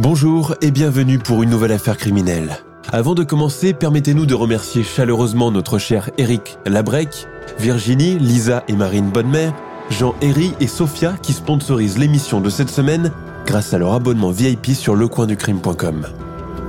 Bonjour 0.00 0.54
et 0.60 0.70
bienvenue 0.70 1.18
pour 1.18 1.42
une 1.42 1.50
nouvelle 1.50 1.72
affaire 1.72 1.96
criminelle. 1.96 2.58
Avant 2.92 3.16
de 3.16 3.24
commencer, 3.24 3.74
permettez-nous 3.74 4.26
de 4.26 4.34
remercier 4.34 4.84
chaleureusement 4.84 5.50
notre 5.50 5.78
cher 5.78 6.10
Eric 6.18 6.56
Labrec, 6.66 7.26
Virginie, 7.58 8.16
Lisa 8.16 8.62
et 8.68 8.74
Marine 8.74 9.10
Bonnemère, 9.10 9.52
Jean 9.90 10.14
Herry 10.20 10.52
et 10.60 10.68
Sophia 10.68 11.16
qui 11.20 11.32
sponsorisent 11.32 11.98
l'émission 11.98 12.40
de 12.40 12.48
cette 12.48 12.70
semaine 12.70 13.10
grâce 13.44 13.74
à 13.74 13.78
leur 13.78 13.92
abonnement 13.92 14.30
VIP 14.30 14.66
sur 14.66 14.94
lecoinducrime.com. 14.94 16.06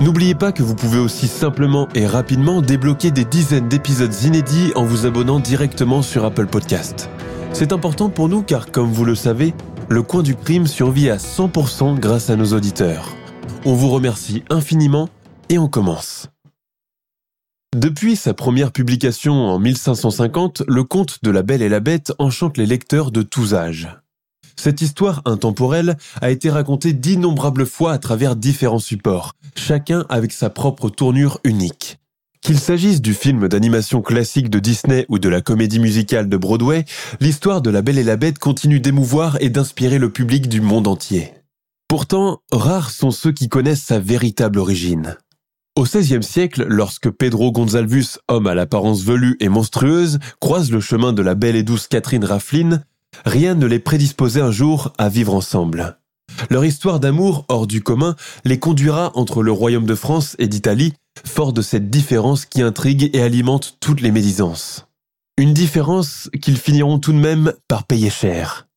N'oubliez 0.00 0.34
pas 0.34 0.50
que 0.50 0.64
vous 0.64 0.74
pouvez 0.74 0.98
aussi 0.98 1.28
simplement 1.28 1.88
et 1.94 2.08
rapidement 2.08 2.60
débloquer 2.60 3.12
des 3.12 3.24
dizaines 3.24 3.68
d'épisodes 3.68 4.24
inédits 4.24 4.72
en 4.74 4.84
vous 4.84 5.06
abonnant 5.06 5.38
directement 5.38 6.02
sur 6.02 6.24
Apple 6.24 6.46
Podcast. 6.48 7.08
C'est 7.52 7.72
important 7.72 8.08
pour 8.08 8.28
nous 8.28 8.42
car, 8.42 8.72
comme 8.72 8.90
vous 8.90 9.04
le 9.04 9.14
savez, 9.14 9.54
le 9.88 10.02
coin 10.02 10.24
du 10.24 10.34
crime 10.34 10.66
survit 10.66 11.10
à 11.10 11.16
100% 11.16 11.96
grâce 12.00 12.28
à 12.28 12.34
nos 12.34 12.54
auditeurs. 12.54 13.14
On 13.64 13.74
vous 13.74 13.90
remercie 13.90 14.42
infiniment 14.50 15.08
et 15.48 15.58
on 15.58 15.68
commence. 15.68 16.28
Depuis 17.76 18.16
sa 18.16 18.34
première 18.34 18.72
publication 18.72 19.34
en 19.34 19.58
1550, 19.58 20.64
le 20.66 20.82
conte 20.82 21.22
de 21.22 21.30
la 21.30 21.42
Belle 21.42 21.62
et 21.62 21.68
la 21.68 21.78
Bête 21.78 22.12
enchante 22.18 22.58
les 22.58 22.66
lecteurs 22.66 23.12
de 23.12 23.22
tous 23.22 23.54
âges. 23.54 23.88
Cette 24.56 24.82
histoire 24.82 25.22
intemporelle 25.24 25.96
a 26.20 26.30
été 26.30 26.50
racontée 26.50 26.92
d'innombrables 26.92 27.66
fois 27.66 27.92
à 27.92 27.98
travers 27.98 28.36
différents 28.36 28.78
supports, 28.78 29.34
chacun 29.56 30.04
avec 30.08 30.32
sa 30.32 30.50
propre 30.50 30.90
tournure 30.90 31.40
unique. 31.44 31.98
Qu'il 32.42 32.58
s'agisse 32.58 33.00
du 33.00 33.14
film 33.14 33.48
d'animation 33.48 34.02
classique 34.02 34.50
de 34.50 34.58
Disney 34.58 35.06
ou 35.08 35.18
de 35.18 35.28
la 35.28 35.40
comédie 35.40 35.78
musicale 35.78 36.28
de 36.28 36.36
Broadway, 36.36 36.84
l'histoire 37.20 37.62
de 37.62 37.70
La 37.70 37.82
Belle 37.82 37.98
et 37.98 38.04
la 38.04 38.16
Bête 38.16 38.38
continue 38.38 38.80
d'émouvoir 38.80 39.36
et 39.40 39.50
d'inspirer 39.50 39.98
le 39.98 40.10
public 40.10 40.48
du 40.48 40.60
monde 40.60 40.88
entier. 40.88 41.32
Pourtant, 41.90 42.40
rares 42.52 42.92
sont 42.92 43.10
ceux 43.10 43.32
qui 43.32 43.48
connaissent 43.48 43.82
sa 43.82 43.98
véritable 43.98 44.60
origine. 44.60 45.16
Au 45.74 45.82
XVIe 45.82 46.22
siècle, 46.22 46.64
lorsque 46.68 47.10
Pedro 47.10 47.50
Gonzalvus, 47.50 48.16
homme 48.28 48.46
à 48.46 48.54
l'apparence 48.54 49.02
velue 49.02 49.36
et 49.40 49.48
monstrueuse, 49.48 50.20
croise 50.38 50.70
le 50.70 50.78
chemin 50.78 51.12
de 51.12 51.20
la 51.20 51.34
belle 51.34 51.56
et 51.56 51.64
douce 51.64 51.88
Catherine 51.88 52.24
Rafflin, 52.24 52.84
rien 53.24 53.56
ne 53.56 53.66
les 53.66 53.80
prédisposait 53.80 54.40
un 54.40 54.52
jour 54.52 54.92
à 54.98 55.08
vivre 55.08 55.34
ensemble. 55.34 55.98
Leur 56.48 56.64
histoire 56.64 57.00
d'amour 57.00 57.44
hors 57.48 57.66
du 57.66 57.82
commun 57.82 58.14
les 58.44 58.60
conduira 58.60 59.10
entre 59.16 59.42
le 59.42 59.50
royaume 59.50 59.86
de 59.86 59.96
France 59.96 60.36
et 60.38 60.46
d'Italie, 60.46 60.92
fort 61.26 61.52
de 61.52 61.60
cette 61.60 61.90
différence 61.90 62.46
qui 62.46 62.62
intrigue 62.62 63.10
et 63.14 63.20
alimente 63.20 63.78
toutes 63.80 64.00
les 64.00 64.12
médisances. 64.12 64.86
Une 65.36 65.54
différence 65.54 66.30
qu'ils 66.40 66.58
finiront 66.58 67.00
tout 67.00 67.12
de 67.12 67.18
même 67.18 67.52
par 67.66 67.82
payer 67.82 68.10
cher. 68.10 68.69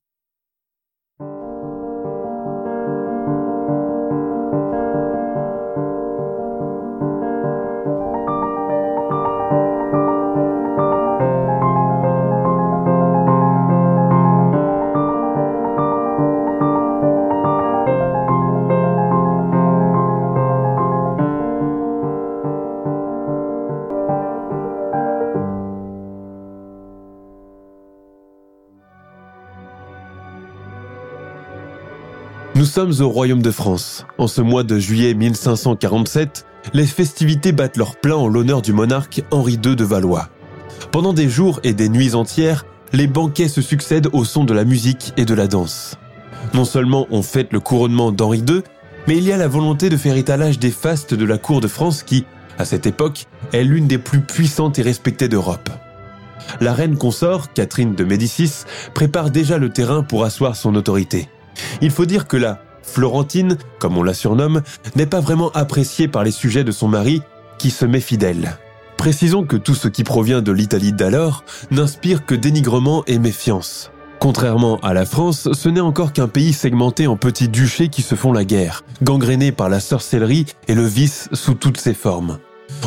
Nous 32.63 32.69
sommes 32.69 32.93
au 33.01 33.09
Royaume 33.09 33.41
de 33.41 33.51
France. 33.51 34.05
En 34.17 34.27
ce 34.27 34.39
mois 34.39 34.63
de 34.63 34.79
juillet 34.79 35.13
1547, 35.13 36.45
les 36.73 36.85
festivités 36.85 37.51
battent 37.51 37.75
leur 37.75 37.97
plein 37.97 38.15
en 38.15 38.29
l'honneur 38.29 38.61
du 38.61 38.71
monarque 38.71 39.21
Henri 39.31 39.59
II 39.61 39.75
de 39.75 39.83
Valois. 39.83 40.29
Pendant 40.93 41.11
des 41.11 41.27
jours 41.27 41.59
et 41.65 41.73
des 41.73 41.89
nuits 41.89 42.15
entières, 42.15 42.65
les 42.93 43.07
banquets 43.07 43.49
se 43.49 43.61
succèdent 43.61 44.07
au 44.13 44.23
son 44.23 44.45
de 44.45 44.53
la 44.53 44.63
musique 44.63 45.11
et 45.17 45.25
de 45.25 45.33
la 45.33 45.47
danse. 45.47 45.97
Non 46.53 46.63
seulement 46.63 47.05
on 47.11 47.21
fête 47.21 47.51
le 47.51 47.59
couronnement 47.59 48.13
d'Henri 48.13 48.41
II, 48.47 48.61
mais 49.09 49.17
il 49.17 49.25
y 49.25 49.33
a 49.33 49.37
la 49.37 49.49
volonté 49.49 49.89
de 49.89 49.97
faire 49.97 50.15
étalage 50.15 50.57
des 50.57 50.71
fastes 50.71 51.13
de 51.13 51.25
la 51.25 51.37
cour 51.37 51.59
de 51.59 51.67
France 51.67 52.01
qui, 52.01 52.23
à 52.57 52.63
cette 52.63 52.85
époque, 52.85 53.25
est 53.51 53.65
l'une 53.65 53.87
des 53.87 53.97
plus 53.97 54.21
puissantes 54.21 54.79
et 54.79 54.83
respectées 54.83 55.27
d'Europe. 55.27 55.69
La 56.61 56.73
reine 56.73 56.97
consort, 56.97 57.51
Catherine 57.51 57.93
de 57.93 58.05
Médicis, 58.05 58.63
prépare 58.93 59.31
déjà 59.31 59.57
le 59.57 59.69
terrain 59.69 60.01
pour 60.01 60.23
asseoir 60.23 60.55
son 60.55 60.75
autorité. 60.75 61.27
Il 61.81 61.91
faut 61.91 62.05
dire 62.05 62.27
que 62.27 62.37
la 62.37 62.59
Florentine, 62.83 63.57
comme 63.79 63.97
on 63.97 64.03
la 64.03 64.13
surnomme, 64.13 64.61
n'est 64.95 65.05
pas 65.05 65.21
vraiment 65.21 65.51
appréciée 65.51 66.07
par 66.07 66.23
les 66.23 66.31
sujets 66.31 66.63
de 66.63 66.71
son 66.71 66.87
mari, 66.87 67.21
qui 67.57 67.71
se 67.71 67.85
met 67.85 68.01
fidèle. 68.01 68.57
Précisons 68.97 69.43
que 69.43 69.57
tout 69.57 69.75
ce 69.75 69.87
qui 69.87 70.03
provient 70.03 70.41
de 70.41 70.51
l'Italie 70.51 70.93
d'alors 70.93 71.43
n'inspire 71.71 72.25
que 72.25 72.35
dénigrement 72.35 73.03
et 73.07 73.19
méfiance. 73.19 73.91
Contrairement 74.19 74.79
à 74.79 74.93
la 74.93 75.05
France, 75.05 75.49
ce 75.51 75.69
n'est 75.69 75.81
encore 75.81 76.13
qu'un 76.13 76.29
pays 76.29 76.53
segmenté 76.53 77.07
en 77.07 77.17
petits 77.17 77.49
duchés 77.49 77.89
qui 77.89 78.01
se 78.01 78.15
font 78.15 78.31
la 78.31 78.45
guerre, 78.45 78.83
gangrénés 79.01 79.51
par 79.51 79.67
la 79.67 79.81
sorcellerie 79.81 80.45
et 80.67 80.75
le 80.75 80.85
vice 80.85 81.27
sous 81.33 81.55
toutes 81.55 81.79
ses 81.79 81.93
formes. 81.93 82.39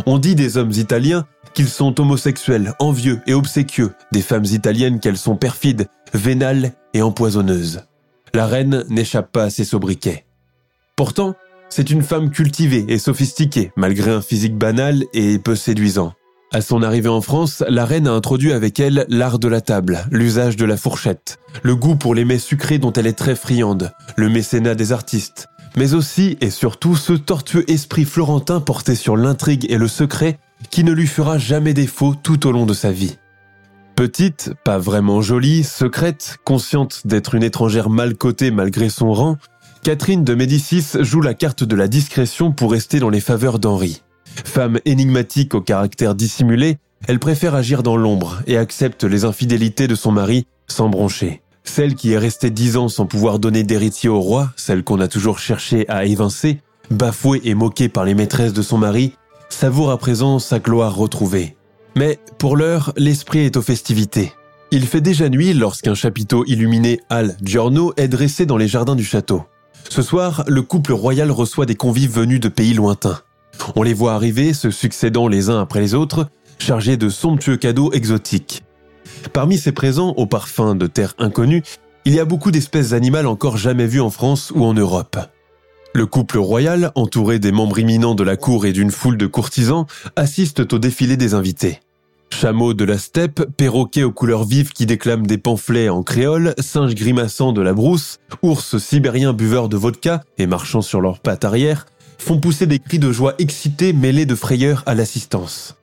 On 0.07 0.19
dit 0.19 0.35
des 0.35 0.57
hommes 0.57 0.73
italiens 0.73 1.27
qu'ils 1.53 1.69
sont 1.69 2.01
homosexuels, 2.01 2.73
envieux 2.79 3.21
et 3.27 3.35
obséquieux, 3.35 3.93
des 4.13 4.23
femmes 4.23 4.47
italiennes 4.47 5.01
qu'elles 5.01 5.19
sont 5.19 5.37
perfides, 5.37 5.89
vénales 6.15 6.73
et 6.95 7.03
empoisonneuses 7.03 7.83
la 8.35 8.47
reine 8.47 8.85
n'échappe 8.89 9.33
pas 9.33 9.45
à 9.45 9.51
ses 9.51 9.65
sobriquets. 9.65 10.25
Pourtant, 10.97 11.35
c'est 11.69 11.91
une 11.91 12.03
femme 12.03 12.31
cultivée 12.31 12.85
et 12.89 12.99
sophistiquée, 12.99 13.73
malgré 13.77 14.11
un 14.11 14.23
physique 14.23 14.57
banal 14.57 15.05
et 15.13 15.39
peu 15.39 15.57
séduisant. 15.57 16.13
À 16.53 16.61
son 16.61 16.83
arrivée 16.83 17.09
en 17.09 17.21
France, 17.21 17.65
la 17.69 17.85
reine 17.85 18.07
a 18.07 18.13
introduit 18.13 18.53
avec 18.53 18.79
elle 18.79 19.05
l'art 19.09 19.39
de 19.39 19.49
la 19.49 19.61
table, 19.61 20.07
l'usage 20.11 20.57
de 20.57 20.65
la 20.65 20.77
fourchette, 20.77 21.39
le 21.63 21.75
goût 21.75 21.97
pour 21.97 22.15
les 22.15 22.25
mets 22.25 22.39
sucrés 22.39 22.79
dont 22.79 22.93
elle 22.93 23.09
est 23.09 23.19
très 23.19 23.35
friande, 23.35 23.93
le 24.17 24.29
mécénat 24.29 24.77
des 24.77 24.93
artistes, 24.93 25.49
mais 25.77 25.95
aussi 25.95 26.39
et 26.41 26.51
surtout 26.51 26.95
ce 26.95 27.13
tortueux 27.13 27.69
esprit 27.69 28.05
florentin 28.05 28.61
porté 28.61 28.95
sur 28.95 29.17
l'intrigue 29.17 29.67
et 29.69 29.77
le 29.77 29.89
secret 29.89 30.39
qui 30.71 30.85
ne 30.85 30.93
lui 30.93 31.07
fera 31.07 31.37
jamais 31.37 31.75
défaut 31.75 32.15
tout 32.15 32.47
au 32.47 32.53
long 32.53 32.65
de 32.65 32.75
sa 32.75 32.93
vie. 32.93 33.19
Petite, 33.97 34.53
pas 34.63 34.77
vraiment 34.77 35.23
jolie, 35.23 35.65
secrète, 35.65 36.37
consciente 36.45 37.07
d'être 37.07 37.35
une 37.35 37.43
étrangère 37.43 37.89
mal 37.89 38.15
cotée 38.15 38.51
malgré 38.51 38.91
son 38.91 39.11
rang, 39.15 39.39
Catherine 39.83 40.23
de 40.23 40.35
Médicis 40.35 40.85
joue 41.01 41.23
la 41.23 41.33
carte 41.33 41.65
de 41.65 41.75
la 41.75 41.89
discrétion 41.89 42.53
pour 42.53 42.73
rester 42.73 43.01
dans 43.01 43.09
les 43.09 43.21
faveurs 43.21 43.59
d'Henri. 43.59 44.03
Femme 44.45 44.81
énigmatique 44.85 45.55
au 45.55 45.63
caractère 45.63 46.15
dissimulé, 46.15 46.77
elle 47.09 47.19
préfère 47.19 47.55
agir 47.55 47.83
dans 47.83 47.97
l'ombre 47.97 48.43
et 48.47 48.59
accepte 48.59 49.03
les 49.05 49.25
infidélités 49.25 49.89
de 49.89 49.95
son 49.95 50.13
mari 50.13 50.47
sans 50.67 50.91
broncher. 50.91 51.41
Celle 51.65 51.95
qui 51.95 52.13
est 52.13 52.19
restée 52.19 52.51
dix 52.51 52.77
ans 52.77 52.91
sans 52.91 53.07
pouvoir 53.07 53.39
donner 53.39 53.63
d'héritier 53.63 54.11
au 54.11 54.21
roi, 54.21 54.53
celle 54.57 54.85
qu'on 54.85 55.01
a 55.01 55.09
toujours 55.09 55.39
cherché 55.39 55.89
à 55.89 56.05
évincer, 56.05 56.61
bafouée 56.91 57.41
et 57.45 57.55
moquée 57.55 57.89
par 57.89 58.05
les 58.05 58.15
maîtresses 58.15 58.53
de 58.53 58.61
son 58.61 58.77
mari, 58.77 59.15
savoure 59.49 59.91
à 59.91 59.97
présent 59.97 60.39
sa 60.39 60.59
gloire 60.59 60.95
retrouvée. 60.95 61.57
Mais 61.97 62.19
pour 62.37 62.57
l'heure, 62.57 62.93
l'esprit 62.97 63.41
est 63.41 63.57
aux 63.57 63.63
festivités. 63.63 64.35
Il 64.71 64.87
fait 64.87 65.01
déjà 65.01 65.31
nuit 65.31 65.55
lorsqu'un 65.55 65.95
chapiteau 65.95 66.45
illuminé 66.47 67.01
Al 67.09 67.37
Giorno 67.43 67.95
est 67.97 68.09
dressé 68.09 68.45
dans 68.45 68.59
les 68.59 68.69
jardins 68.69 68.97
du 68.97 69.05
château. 69.05 69.45
Ce 69.89 70.03
soir, 70.03 70.45
le 70.47 70.61
couple 70.61 70.93
royal 70.93 71.31
reçoit 71.31 71.65
des 71.65 71.75
convives 71.75 72.13
venus 72.13 72.41
de 72.41 72.49
pays 72.49 72.75
lointains. 72.75 73.21
On 73.77 73.83
les 73.83 73.95
voit 73.95 74.13
arriver, 74.13 74.53
se 74.53 74.71
succédant 74.71 75.27
les 75.27 75.49
uns 75.49 75.61
après 75.61 75.81
les 75.81 75.95
autres, 75.95 76.29
chargés 76.59 76.99
de 76.99 77.09
somptueux 77.09 77.57
cadeaux 77.57 77.93
exotiques. 77.93 78.63
Parmi 79.33 79.57
ces 79.57 79.73
présents 79.73 80.11
aux 80.19 80.27
parfums 80.27 80.75
de 80.75 80.87
terre 80.87 81.15
inconnue, 81.19 81.63
il 82.05 82.15
y 82.15 82.21
a 82.21 82.27
beaucoup 82.27 82.51
d'espèces 82.51 82.93
animales 82.93 83.27
encore 83.27 83.57
jamais 83.57 83.87
vues 83.87 84.03
en 84.03 84.11
France 84.11 84.53
ou 84.55 84.65
en 84.65 84.75
Europe. 84.75 85.17
Le 85.95 86.05
couple 86.05 86.37
royal, 86.37 86.93
entouré 86.95 87.39
des 87.39 87.53
membres 87.53 87.79
imminents 87.79 88.15
de 88.15 88.23
la 88.23 88.37
cour 88.37 88.67
et 88.67 88.73
d'une 88.73 88.91
foule 88.91 89.17
de 89.17 89.27
courtisans, 89.27 89.87
assiste 90.15 90.75
au 90.75 90.79
défilé 90.79 91.17
des 91.17 91.33
invités. 91.33 91.81
Chameaux 92.39 92.75
de 92.75 92.85
la 92.85 92.99
steppe, 92.99 93.43
perroquets 93.57 94.03
aux 94.03 94.13
couleurs 94.13 94.45
vives 94.45 94.75
qui 94.75 94.85
déclament 94.85 95.27
des 95.27 95.39
pamphlets 95.39 95.89
en 95.89 96.03
créole, 96.03 96.53
singes 96.59 96.95
grimaçants 96.95 97.55
de 97.55 97.63
la 97.63 97.73
brousse, 97.73 98.19
ours 98.43 98.77
sibériens 98.77 99.33
buveurs 99.33 99.71
de 99.71 99.79
vodka 99.79 100.23
et 100.37 100.47
marchant 100.47 100.83
sur 100.83 101.01
leurs 101.01 101.21
pattes 101.21 101.47
arrière, 101.47 101.87
font 102.19 102.39
pousser 102.39 102.67
des 102.67 102.79
cris 102.79 102.99
de 102.99 103.11
joie 103.11 103.33
excités 103.39 103.95
mêlés 103.95 104.27
de 104.27 104.35
frayeur 104.35 104.83
à 104.85 104.95
l'assistance. 104.95 105.77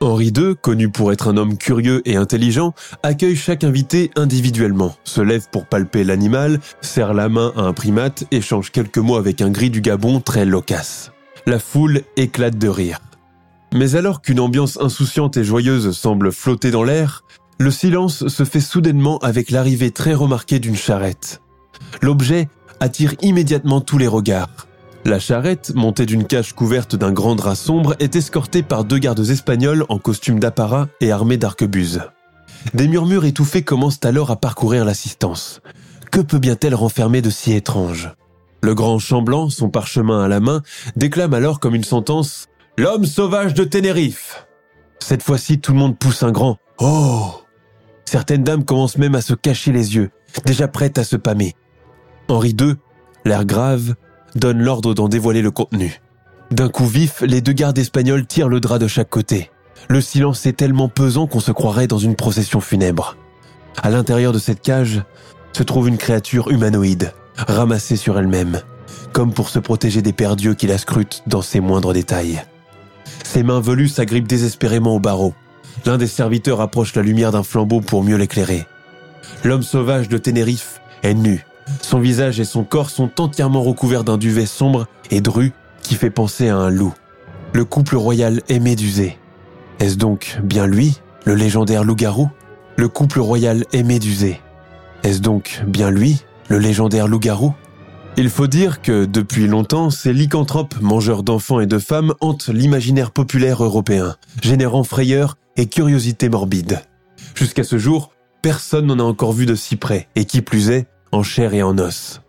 Henri 0.00 0.34
II, 0.36 0.54
connu 0.60 0.90
pour 0.90 1.12
être 1.12 1.28
un 1.28 1.38
homme 1.38 1.56
curieux 1.56 2.02
et 2.04 2.16
intelligent, 2.16 2.74
accueille 3.02 3.34
chaque 3.34 3.64
invité 3.64 4.10
individuellement, 4.16 4.94
se 5.04 5.22
lève 5.22 5.46
pour 5.50 5.64
palper 5.64 6.04
l'animal, 6.04 6.60
serre 6.82 7.14
la 7.14 7.30
main 7.30 7.54
à 7.56 7.62
un 7.62 7.72
primate, 7.72 8.24
échange 8.32 8.70
quelques 8.70 8.98
mots 8.98 9.16
avec 9.16 9.40
un 9.40 9.48
gris 9.48 9.70
du 9.70 9.80
Gabon 9.80 10.20
très 10.20 10.44
loquace. 10.44 11.10
La 11.46 11.58
foule 11.58 12.02
éclate 12.18 12.58
de 12.58 12.68
rire. 12.68 13.00
Mais 13.76 13.94
alors 13.94 14.22
qu'une 14.22 14.40
ambiance 14.40 14.78
insouciante 14.80 15.36
et 15.36 15.44
joyeuse 15.44 15.94
semble 15.94 16.32
flotter 16.32 16.70
dans 16.70 16.82
l'air, 16.82 17.24
le 17.58 17.70
silence 17.70 18.26
se 18.26 18.44
fait 18.44 18.62
soudainement 18.62 19.18
avec 19.18 19.50
l'arrivée 19.50 19.90
très 19.90 20.14
remarquée 20.14 20.58
d'une 20.58 20.76
charrette. 20.76 21.42
L'objet 22.00 22.48
attire 22.80 23.12
immédiatement 23.20 23.82
tous 23.82 23.98
les 23.98 24.06
regards. 24.06 24.66
La 25.04 25.18
charrette, 25.18 25.74
montée 25.74 26.06
d'une 26.06 26.24
cage 26.24 26.54
couverte 26.54 26.96
d'un 26.96 27.12
grand 27.12 27.34
drap 27.34 27.54
sombre, 27.54 27.94
est 27.98 28.16
escortée 28.16 28.62
par 28.62 28.84
deux 28.84 28.96
gardes 28.96 29.28
espagnols 29.28 29.84
en 29.90 29.98
costume 29.98 30.40
d'apparat 30.40 30.88
et 31.02 31.12
armés 31.12 31.36
d'arquebuses. 31.36 32.00
Des 32.72 32.88
murmures 32.88 33.26
étouffés 33.26 33.62
commencent 33.62 34.04
alors 34.04 34.30
à 34.30 34.36
parcourir 34.36 34.86
l'assistance. 34.86 35.60
Que 36.10 36.20
peut 36.20 36.38
bien-elle 36.38 36.74
renfermer 36.74 37.20
de 37.20 37.28
si 37.28 37.52
étrange? 37.52 38.10
Le 38.62 38.74
grand 38.74 38.98
Chamblanc, 38.98 39.50
son 39.50 39.68
parchemin 39.68 40.24
à 40.24 40.28
la 40.28 40.40
main, 40.40 40.62
déclame 40.96 41.34
alors 41.34 41.60
comme 41.60 41.74
une 41.74 41.84
sentence 41.84 42.48
L'homme 42.78 43.06
sauvage 43.06 43.54
de 43.54 43.64
Ténérife 43.64 44.46
Cette 44.98 45.22
fois-ci, 45.22 45.60
tout 45.60 45.72
le 45.72 45.78
monde 45.78 45.98
pousse 45.98 46.22
un 46.22 46.30
grand 46.30 46.58
Oh 46.78 47.40
Certaines 48.04 48.44
dames 48.44 48.66
commencent 48.66 48.98
même 48.98 49.14
à 49.14 49.22
se 49.22 49.32
cacher 49.32 49.72
les 49.72 49.96
yeux, 49.96 50.10
déjà 50.44 50.68
prêtes 50.68 50.98
à 50.98 51.04
se 51.04 51.16
pâmer. 51.16 51.54
Henri 52.28 52.54
II, 52.60 52.74
l'air 53.24 53.46
grave, 53.46 53.94
donne 54.34 54.60
l'ordre 54.60 54.92
d'en 54.92 55.08
dévoiler 55.08 55.40
le 55.40 55.50
contenu. 55.50 56.02
D'un 56.50 56.68
coup 56.68 56.84
vif, 56.84 57.22
les 57.22 57.40
deux 57.40 57.54
gardes 57.54 57.78
espagnols 57.78 58.26
tirent 58.26 58.50
le 58.50 58.60
drap 58.60 58.78
de 58.78 58.88
chaque 58.88 59.08
côté. 59.08 59.50
Le 59.88 60.02
silence 60.02 60.44
est 60.44 60.58
tellement 60.58 60.90
pesant 60.90 61.26
qu'on 61.26 61.40
se 61.40 61.52
croirait 61.52 61.86
dans 61.86 61.96
une 61.96 62.14
procession 62.14 62.60
funèbre. 62.60 63.16
À 63.82 63.88
l'intérieur 63.88 64.34
de 64.34 64.38
cette 64.38 64.60
cage 64.60 65.02
se 65.54 65.62
trouve 65.62 65.88
une 65.88 65.96
créature 65.96 66.50
humanoïde, 66.50 67.14
ramassée 67.38 67.96
sur 67.96 68.18
elle-même, 68.18 68.60
comme 69.14 69.32
pour 69.32 69.48
se 69.48 69.60
protéger 69.60 70.02
des 70.02 70.12
perdus 70.12 70.56
qui 70.56 70.66
la 70.66 70.76
scrutent 70.76 71.22
dans 71.26 71.40
ses 71.40 71.60
moindres 71.60 71.94
détails. 71.94 72.42
Ses 73.24 73.42
mains 73.42 73.60
velues 73.60 73.88
s'agrippent 73.88 74.28
désespérément 74.28 74.94
au 74.94 75.00
barreau. 75.00 75.34
L'un 75.84 75.98
des 75.98 76.06
serviteurs 76.06 76.60
approche 76.60 76.94
la 76.94 77.02
lumière 77.02 77.32
d'un 77.32 77.42
flambeau 77.42 77.80
pour 77.80 78.02
mieux 78.02 78.16
l'éclairer. 78.16 78.66
L'homme 79.44 79.62
sauvage 79.62 80.08
de 80.08 80.18
Ténérife 80.18 80.80
est 81.02 81.14
nu, 81.14 81.44
son 81.82 81.98
visage 81.98 82.40
et 82.40 82.44
son 82.44 82.64
corps 82.64 82.90
sont 82.90 83.20
entièrement 83.20 83.62
recouverts 83.62 84.04
d'un 84.04 84.18
duvet 84.18 84.46
sombre 84.46 84.86
et 85.10 85.20
dru 85.20 85.52
qui 85.82 85.94
fait 85.94 86.10
penser 86.10 86.48
à 86.48 86.56
un 86.56 86.70
loup. 86.70 86.94
Le 87.52 87.64
couple 87.64 87.96
royal 87.96 88.42
est 88.48 88.58
médusé. 88.60 89.18
Est-ce 89.78 89.96
donc 89.96 90.38
bien 90.42 90.66
lui, 90.66 91.00
le 91.24 91.34
légendaire 91.34 91.84
loup-garou? 91.84 92.28
Le 92.76 92.88
couple 92.88 93.20
royal 93.20 93.64
est 93.72 93.82
médusé. 93.82 94.40
Est-ce 95.02 95.20
donc 95.20 95.62
bien 95.66 95.90
lui, 95.90 96.22
le 96.48 96.58
légendaire 96.58 97.08
loup-garou? 97.08 97.54
Il 98.18 98.30
faut 98.30 98.46
dire 98.46 98.80
que, 98.80 99.04
depuis 99.04 99.46
longtemps, 99.46 99.90
ces 99.90 100.14
lycanthropes, 100.14 100.80
mangeurs 100.80 101.22
d'enfants 101.22 101.60
et 101.60 101.66
de 101.66 101.78
femmes, 101.78 102.14
hantent 102.22 102.48
l'imaginaire 102.48 103.10
populaire 103.10 103.62
européen, 103.62 104.16
générant 104.42 104.84
frayeur 104.84 105.36
et 105.58 105.66
curiosité 105.66 106.30
morbide. 106.30 106.80
Jusqu'à 107.34 107.62
ce 107.62 107.76
jour, 107.76 108.12
personne 108.40 108.86
n'en 108.86 109.00
a 109.00 109.02
encore 109.02 109.34
vu 109.34 109.44
de 109.44 109.54
si 109.54 109.76
près, 109.76 110.08
et 110.16 110.24
qui 110.24 110.40
plus 110.40 110.70
est, 110.70 110.86
en 111.12 111.22
chair 111.22 111.52
et 111.52 111.62
en 111.62 111.76
os. 111.78 112.22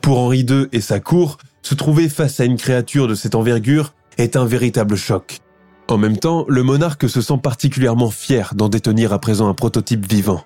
Pour 0.00 0.18
Henri 0.18 0.46
II 0.48 0.66
et 0.72 0.80
sa 0.80 0.98
cour, 0.98 1.36
se 1.60 1.74
trouver 1.74 2.08
face 2.08 2.40
à 2.40 2.46
une 2.46 2.56
créature 2.56 3.06
de 3.06 3.14
cette 3.14 3.34
envergure 3.34 3.92
est 4.16 4.34
un 4.34 4.46
véritable 4.46 4.96
choc. 4.96 5.40
En 5.88 5.98
même 5.98 6.16
temps, 6.16 6.46
le 6.48 6.62
monarque 6.62 7.08
se 7.08 7.20
sent 7.20 7.38
particulièrement 7.42 8.10
fier 8.10 8.54
d'en 8.54 8.70
détenir 8.70 9.12
à 9.12 9.18
présent 9.18 9.48
un 9.48 9.54
prototype 9.54 10.10
vivant. 10.10 10.42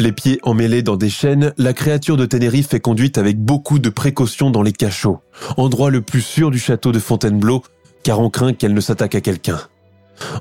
Les 0.00 0.12
pieds 0.12 0.38
emmêlés 0.44 0.82
dans 0.82 0.96
des 0.96 1.10
chaînes, 1.10 1.52
la 1.58 1.74
créature 1.74 2.16
de 2.16 2.24
Tenerife 2.24 2.72
est 2.72 2.80
conduite 2.80 3.18
avec 3.18 3.38
beaucoup 3.38 3.78
de 3.78 3.90
précautions 3.90 4.50
dans 4.50 4.62
les 4.62 4.72
cachots, 4.72 5.20
endroit 5.58 5.90
le 5.90 6.00
plus 6.00 6.22
sûr 6.22 6.50
du 6.50 6.58
château 6.58 6.90
de 6.90 6.98
Fontainebleau, 6.98 7.62
car 8.02 8.18
on 8.18 8.30
craint 8.30 8.54
qu'elle 8.54 8.72
ne 8.72 8.80
s'attaque 8.80 9.14
à 9.14 9.20
quelqu'un. 9.20 9.60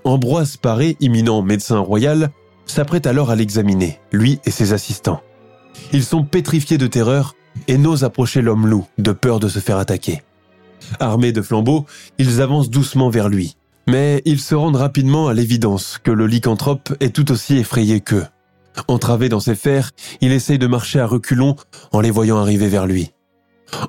Ambroise 0.05 0.55
Paré, 0.55 0.95
imminent 1.01 1.41
médecin 1.41 1.77
royal, 1.79 2.29
s'apprête 2.65 3.05
alors 3.05 3.31
à 3.31 3.35
l'examiner, 3.35 3.99
lui 4.13 4.39
et 4.45 4.51
ses 4.51 4.71
assistants. 4.71 5.19
Ils 5.91 6.05
sont 6.05 6.23
pétrifiés 6.23 6.77
de 6.77 6.87
terreur 6.87 7.35
et 7.67 7.77
n'osent 7.77 8.05
approcher 8.05 8.41
l'homme 8.41 8.65
loup, 8.65 8.87
de 8.97 9.11
peur 9.11 9.41
de 9.41 9.49
se 9.49 9.59
faire 9.59 9.77
attaquer. 9.77 10.21
Armés 11.01 11.33
de 11.33 11.41
flambeaux, 11.41 11.85
ils 12.17 12.39
avancent 12.39 12.69
doucement 12.69 13.09
vers 13.09 13.27
lui. 13.27 13.57
Mais 13.89 14.21
ils 14.23 14.39
se 14.39 14.55
rendent 14.55 14.77
rapidement 14.77 15.27
à 15.27 15.33
l'évidence 15.33 15.99
que 16.01 16.11
le 16.11 16.27
lycanthrope 16.27 16.93
est 17.01 17.13
tout 17.13 17.29
aussi 17.29 17.57
effrayé 17.57 17.99
qu'eux. 17.99 18.25
Entravé 18.87 19.29
dans 19.29 19.39
ses 19.39 19.55
fers, 19.55 19.91
il 20.21 20.31
essaye 20.31 20.59
de 20.59 20.67
marcher 20.67 20.99
à 20.99 21.05
reculons 21.05 21.55
en 21.91 22.01
les 22.01 22.11
voyant 22.11 22.37
arriver 22.37 22.67
vers 22.67 22.87
lui. 22.87 23.11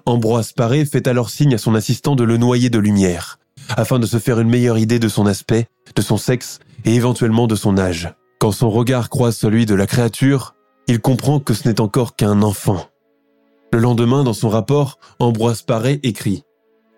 Ambroise 0.06 0.52
Paré 0.52 0.84
fait 0.84 1.06
alors 1.06 1.30
signe 1.30 1.54
à 1.54 1.58
son 1.58 1.74
assistant 1.74 2.16
de 2.16 2.24
le 2.24 2.36
noyer 2.36 2.70
de 2.70 2.78
lumière, 2.78 3.38
afin 3.76 3.98
de 3.98 4.06
se 4.06 4.18
faire 4.18 4.40
une 4.40 4.50
meilleure 4.50 4.78
idée 4.78 4.98
de 4.98 5.08
son 5.08 5.26
aspect, 5.26 5.66
de 5.94 6.02
son 6.02 6.16
sexe 6.16 6.58
et 6.84 6.94
éventuellement 6.94 7.46
de 7.46 7.54
son 7.54 7.78
âge. 7.78 8.12
Quand 8.38 8.52
son 8.52 8.70
regard 8.70 9.10
croise 9.10 9.36
celui 9.36 9.66
de 9.66 9.74
la 9.74 9.86
créature, 9.86 10.54
il 10.86 11.00
comprend 11.00 11.40
que 11.40 11.54
ce 11.54 11.68
n'est 11.68 11.80
encore 11.80 12.16
qu'un 12.16 12.42
enfant. 12.42 12.86
Le 13.72 13.78
lendemain, 13.78 14.24
dans 14.24 14.32
son 14.32 14.48
rapport, 14.48 14.98
Ambroise 15.18 15.62
Paré 15.62 16.00
écrit 16.02 16.42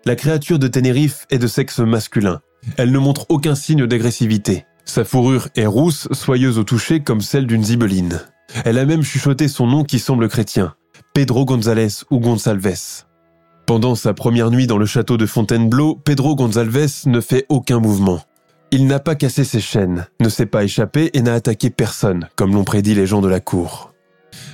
La 0.05 0.15
créature 0.15 0.57
de 0.57 0.67
Ténérife 0.67 1.25
est 1.29 1.37
de 1.37 1.47
sexe 1.47 1.79
masculin. 1.79 2.41
Elle 2.77 2.91
ne 2.91 2.99
montre 2.99 3.25
aucun 3.29 3.55
signe 3.55 3.85
d'agressivité. 3.85 4.65
Sa 4.85 5.05
fourrure 5.05 5.47
est 5.55 5.65
rousse, 5.65 6.07
soyeuse 6.11 6.59
au 6.59 6.63
toucher 6.63 7.01
comme 7.01 7.21
celle 7.21 7.47
d'une 7.47 7.63
zibeline. 7.63 8.21
Elle 8.65 8.77
a 8.77 8.85
même 8.85 9.03
chuchoté 9.03 9.47
son 9.47 9.67
nom 9.67 9.83
qui 9.83 9.99
semble 9.99 10.27
chrétien, 10.29 10.75
Pedro 11.13 11.45
González 11.45 12.03
ou 12.11 12.19
Gonçalves. 12.19 13.05
Pendant 13.65 13.95
sa 13.95 14.13
première 14.13 14.51
nuit 14.51 14.67
dans 14.67 14.77
le 14.77 14.85
château 14.85 15.17
de 15.17 15.25
Fontainebleau, 15.25 15.95
Pedro 15.95 16.35
González 16.35 17.05
ne 17.05 17.21
fait 17.21 17.45
aucun 17.49 17.79
mouvement. 17.79 18.21
Il 18.71 18.87
n'a 18.87 18.99
pas 18.99 19.15
cassé 19.15 19.43
ses 19.43 19.61
chaînes, 19.61 20.07
ne 20.19 20.29
s'est 20.29 20.47
pas 20.47 20.63
échappé 20.63 21.11
et 21.13 21.21
n'a 21.21 21.33
attaqué 21.33 21.69
personne, 21.69 22.27
comme 22.35 22.53
l'ont 22.53 22.63
prédit 22.63 22.95
les 22.95 23.07
gens 23.07 23.21
de 23.21 23.29
la 23.29 23.39
cour. 23.39 23.93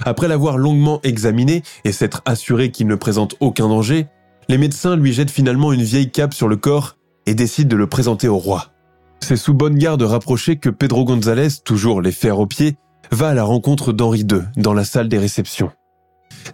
Après 0.03 0.27
l'avoir 0.27 0.58
longuement 0.58 1.00
examiné 1.03 1.63
et 1.86 1.92
s'être 1.92 2.22
assuré 2.25 2.72
qu'il 2.72 2.88
ne 2.88 2.96
présente 2.96 3.36
aucun 3.39 3.68
danger, 3.68 4.08
les 4.48 4.58
médecins 4.58 4.96
lui 4.96 5.13
jettent 5.13 5.32
finalement 5.32 5.74
une 5.74 5.84
vieille 5.84 6.12
cape 6.12 6.34
sur 6.34 6.48
le 6.48 6.58
corps 6.58 6.98
et 7.25 7.34
décident 7.34 7.70
de 7.70 7.75
le 7.75 7.88
présenter 7.88 8.27
au 8.27 8.38
roi. 8.38 8.72
C'est 9.22 9.38
sous 9.38 9.54
bonne 9.54 9.78
garde 9.78 10.02
rapprochée 10.02 10.58
que 10.58 10.70
Pedro 10.70 11.06
González, 11.06 11.62
toujours 11.64 12.02
les 12.02 12.12
fers 12.12 12.40
aux 12.40 12.48
pieds, 12.48 12.78
va 13.12 13.30
à 13.30 13.34
la 13.34 13.44
rencontre 13.44 13.94
d'Henri 13.94 14.22
II 14.22 14.42
dans 14.56 14.74
la 14.74 14.84
salle 14.84 15.10
des 15.10 15.18
réceptions. 15.18 15.72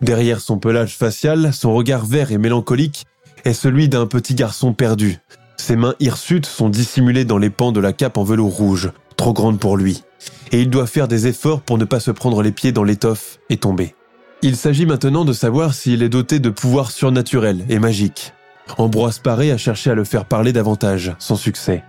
Derrière 0.01 0.41
son 0.41 0.57
pelage 0.57 0.97
facial, 0.97 1.53
son 1.53 1.73
regard 1.73 2.05
vert 2.05 2.31
et 2.31 2.37
mélancolique 2.37 3.05
est 3.43 3.53
celui 3.53 3.89
d'un 3.89 4.07
petit 4.07 4.35
garçon 4.35 4.73
perdu, 4.73 5.19
ses 5.57 5.75
mains 5.75 5.95
hirsutes 5.99 6.45
sont 6.45 6.69
dissimulées 6.69 7.25
dans 7.25 7.37
les 7.39 7.49
pans 7.49 7.71
de 7.71 7.79
la 7.79 7.93
cape 7.93 8.17
en 8.17 8.23
velours 8.23 8.55
rouge, 8.55 8.91
trop 9.17 9.33
grande 9.33 9.59
pour 9.59 9.77
lui, 9.77 10.03
et 10.51 10.61
il 10.61 10.69
doit 10.69 10.85
faire 10.85 11.07
des 11.07 11.27
efforts 11.27 11.61
pour 11.61 11.77
ne 11.77 11.85
pas 11.85 11.99
se 11.99 12.11
prendre 12.11 12.43
les 12.43 12.51
pieds 12.51 12.71
dans 12.71 12.83
l'étoffe 12.83 13.39
et 13.49 13.57
tomber. 13.57 13.95
Il 14.41 14.57
s'agit 14.57 14.85
maintenant 14.85 15.25
de 15.25 15.33
savoir 15.33 15.73
s'il 15.73 16.03
est 16.03 16.09
doté 16.09 16.39
de 16.39 16.49
pouvoirs 16.49 16.91
surnaturels 16.91 17.65
et 17.69 17.79
magiques. 17.79 18.33
Ambroise 18.77 19.19
Paré 19.19 19.51
a 19.51 19.57
cherché 19.57 19.89
à 19.89 19.95
le 19.95 20.03
faire 20.03 20.25
parler 20.25 20.53
davantage, 20.53 21.15
sans 21.17 21.35
succès. 21.35 21.83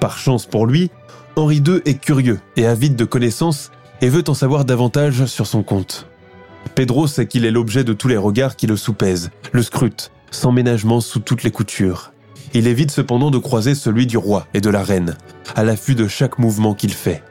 Par 0.00 0.18
chance 0.18 0.46
pour 0.46 0.66
lui, 0.66 0.90
Henri 1.36 1.56
II 1.56 1.80
est 1.84 2.00
curieux 2.00 2.40
et 2.56 2.66
avide 2.66 2.96
de 2.96 3.04
connaissances 3.04 3.70
et 4.00 4.08
veut 4.08 4.24
en 4.28 4.34
savoir 4.34 4.64
davantage 4.64 5.26
sur 5.26 5.46
son 5.46 5.62
compte. 5.62 6.06
Pedro 6.74 7.06
sait 7.06 7.26
qu'il 7.26 7.44
est 7.44 7.50
l'objet 7.50 7.84
de 7.84 7.92
tous 7.92 8.08
les 8.08 8.16
regards 8.16 8.56
qui 8.56 8.66
le 8.66 8.76
soupèsent, 8.76 9.30
le 9.52 9.62
scrutent, 9.62 10.10
sans 10.30 10.52
ménagement 10.52 11.00
sous 11.00 11.20
toutes 11.20 11.42
les 11.42 11.50
coutures. 11.50 12.12
Il 12.54 12.66
évite 12.66 12.90
cependant 12.90 13.30
de 13.30 13.38
croiser 13.38 13.74
celui 13.74 14.06
du 14.06 14.16
roi 14.16 14.46
et 14.54 14.60
de 14.60 14.70
la 14.70 14.82
reine, 14.82 15.16
à 15.54 15.64
l'affût 15.64 15.94
de 15.94 16.08
chaque 16.08 16.38
mouvement 16.38 16.74
qu'il 16.74 16.92
fait. 16.92 17.22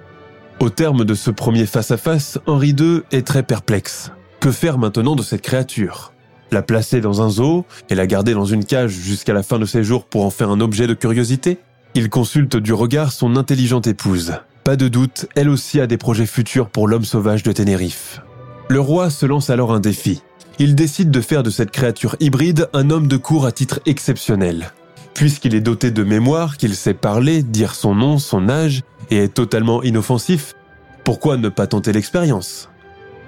Au 0.59 0.69
terme 0.69 1.03
de 1.03 1.13
ce 1.13 1.31
premier 1.31 1.65
face-à-face, 1.65 2.39
Henri 2.47 2.69
II 2.69 3.01
est 3.11 3.25
très 3.27 3.43
perplexe. 3.43 4.11
Que 4.39 4.51
faire 4.51 4.77
maintenant 4.77 5.15
de 5.15 5.23
cette 5.23 5.41
créature? 5.41 6.13
La 6.51 6.61
placer 6.61 7.01
dans 7.01 7.21
un 7.21 7.29
zoo 7.29 7.65
et 7.89 7.95
la 7.95 8.07
garder 8.07 8.33
dans 8.33 8.45
une 8.45 8.63
cage 8.63 8.91
jusqu'à 8.91 9.33
la 9.33 9.43
fin 9.43 9.59
de 9.59 9.65
ses 9.65 9.83
jours 9.83 10.05
pour 10.05 10.23
en 10.23 10.29
faire 10.29 10.49
un 10.49 10.61
objet 10.61 10.87
de 10.87 10.93
curiosité? 10.93 11.59
Il 11.97 12.09
consulte 12.09 12.57
du 12.57 12.73
regard 12.73 13.13
son 13.13 13.37
intelligente 13.37 13.87
épouse. 13.87 14.33
Pas 14.65 14.75
de 14.75 14.89
doute, 14.89 15.27
elle 15.35 15.47
aussi 15.47 15.79
a 15.79 15.87
des 15.87 15.95
projets 15.95 16.25
futurs 16.25 16.69
pour 16.69 16.89
l'homme 16.89 17.05
sauvage 17.05 17.41
de 17.41 17.53
Ténérife. 17.53 18.21
Le 18.67 18.81
roi 18.81 19.09
se 19.09 19.25
lance 19.25 19.49
alors 19.49 19.73
un 19.73 19.79
défi. 19.79 20.21
Il 20.59 20.75
décide 20.75 21.09
de 21.09 21.21
faire 21.21 21.41
de 21.41 21.49
cette 21.49 21.71
créature 21.71 22.17
hybride 22.19 22.67
un 22.73 22.89
homme 22.89 23.07
de 23.07 23.15
cour 23.15 23.45
à 23.45 23.53
titre 23.53 23.79
exceptionnel. 23.85 24.71
Puisqu'il 25.13 25.55
est 25.55 25.61
doté 25.61 25.89
de 25.89 26.03
mémoire, 26.03 26.57
qu'il 26.57 26.75
sait 26.75 26.93
parler, 26.93 27.43
dire 27.43 27.73
son 27.73 27.95
nom, 27.95 28.17
son 28.17 28.49
âge, 28.49 28.81
et 29.09 29.19
est 29.19 29.33
totalement 29.33 29.81
inoffensif, 29.81 30.53
pourquoi 31.05 31.37
ne 31.37 31.47
pas 31.47 31.67
tenter 31.67 31.93
l'expérience? 31.93 32.69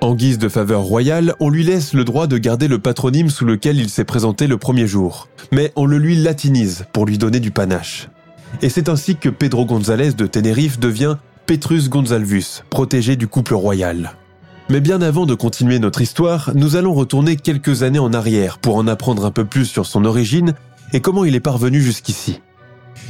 En 0.02 0.14
guise 0.14 0.40
de 0.40 0.50
faveur 0.50 0.82
royale, 0.82 1.36
on 1.40 1.50
lui 1.50 1.64
laisse 1.64 1.94
le 1.94 2.04
droit 2.04 2.28
de 2.28 2.38
garder 2.38 2.68
le 2.68 2.80
patronyme 2.80 3.30
sous 3.30 3.46
lequel 3.46 3.80
il 3.80 3.90
s'est 3.90 4.04
présenté 4.04 4.46
le 4.46 4.58
premier 4.58 4.88
jour, 4.88 5.30
mais 5.54 5.72
on 5.78 5.86
le 5.86 5.98
lui 5.98 6.18
latinise 6.18 6.86
pour 6.92 7.06
lui 7.06 7.18
donner 7.18 7.40
du 7.40 7.52
panache. 7.52 8.10
Et 8.62 8.70
c'est 8.70 8.90
ainsi 8.90 9.16
que 9.16 9.30
Pedro 9.30 9.66
González 9.66 10.14
de 10.14 10.26
Tenerife 10.26 10.80
devient 10.80 11.18
Petrus 11.46 11.90
Gonzalvus, 11.90 12.64
protégé 12.70 13.16
du 13.16 13.28
couple 13.28 13.54
royal. 13.54 14.14
Mais 14.70 14.82
bien 14.82 15.02
avant 15.02 15.26
de 15.26 15.34
continuer 15.34 15.80
notre 15.80 16.02
histoire, 16.02 16.52
nous 16.54 16.76
allons 16.76 16.94
retourner 16.94 17.38
quelques 17.38 17.84
années 17.84 18.00
en 18.00 18.14
arrière 18.14 18.58
pour 18.58 18.76
en 18.76 18.88
apprendre 18.88 19.26
un 19.26 19.32
peu 19.32 19.46
plus 19.46 19.66
sur 19.66 19.86
son 19.86 20.04
origine 20.04 20.54
et 20.92 21.00
comment 21.00 21.24
il 21.24 21.36
est 21.36 21.40
parvenu 21.40 21.82
jusqu'ici. 21.82 22.42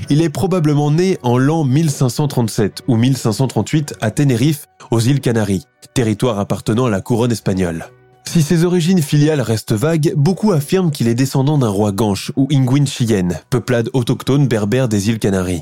Il 0.10 0.22
est 0.22 0.30
probablement 0.30 0.92
né 0.92 1.18
en 1.24 1.38
l'an 1.38 1.64
1537 1.64 2.84
ou 2.88 2.96
1538 2.96 3.96
à 4.02 4.12
Tenerife, 4.12 4.66
aux 4.92 5.00
îles 5.00 5.20
Canaries, 5.20 5.66
territoire 5.94 6.40
appartenant 6.40 6.86
à 6.86 6.90
la 6.92 7.02
couronne 7.02 7.32
espagnole. 7.32 7.88
Si 8.28 8.44
ses 8.44 8.66
origines 8.66 9.02
filiales 9.02 9.40
restent 9.40 9.72
vagues, 9.72 10.14
beaucoup 10.18 10.52
affirment 10.52 10.92
qu'il 10.92 11.08
est 11.08 11.16
descendant 11.16 11.58
d'un 11.58 11.70
roi 11.70 11.94
ganche 11.94 12.34
ou 12.36 12.46
Inguin 12.52 12.86
Chiyenne, 12.86 13.40
peuplade 13.50 13.90
autochtone 13.94 14.50
berbère 14.50 14.90
des 14.90 15.08
îles 15.10 15.18
Canaries. 15.18 15.62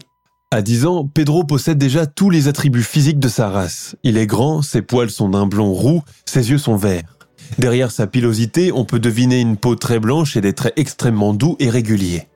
À 0.49 0.63
10 0.63 0.87
ans, 0.87 1.07
Pedro 1.07 1.43
possède 1.43 1.77
déjà 1.77 2.07
tous 2.07 2.31
les 2.31 2.47
attributs 2.47 2.81
physiques 2.81 3.19
de 3.19 3.27
sa 3.27 3.49
race. 3.49 3.95
Il 4.01 4.17
est 4.17 4.25
grand, 4.25 4.63
ses 4.63 4.81
poils 4.81 5.11
sont 5.11 5.29
d'un 5.29 5.45
blond 5.45 5.73
roux, 5.73 6.01
ses 6.25 6.49
yeux 6.49 6.57
sont 6.57 6.75
verts. 6.75 7.17
Derrière 7.59 7.91
sa 7.91 8.07
pilosité, 8.07 8.71
on 8.71 8.83
peut 8.83 8.99
deviner 8.99 9.39
une 9.39 9.57
peau 9.57 9.75
très 9.75 9.99
blanche 9.99 10.35
et 10.35 10.41
des 10.41 10.53
traits 10.53 10.73
extrêmement 10.75 11.35
doux 11.35 11.55
et 11.59 11.69
réguliers. 11.69 12.27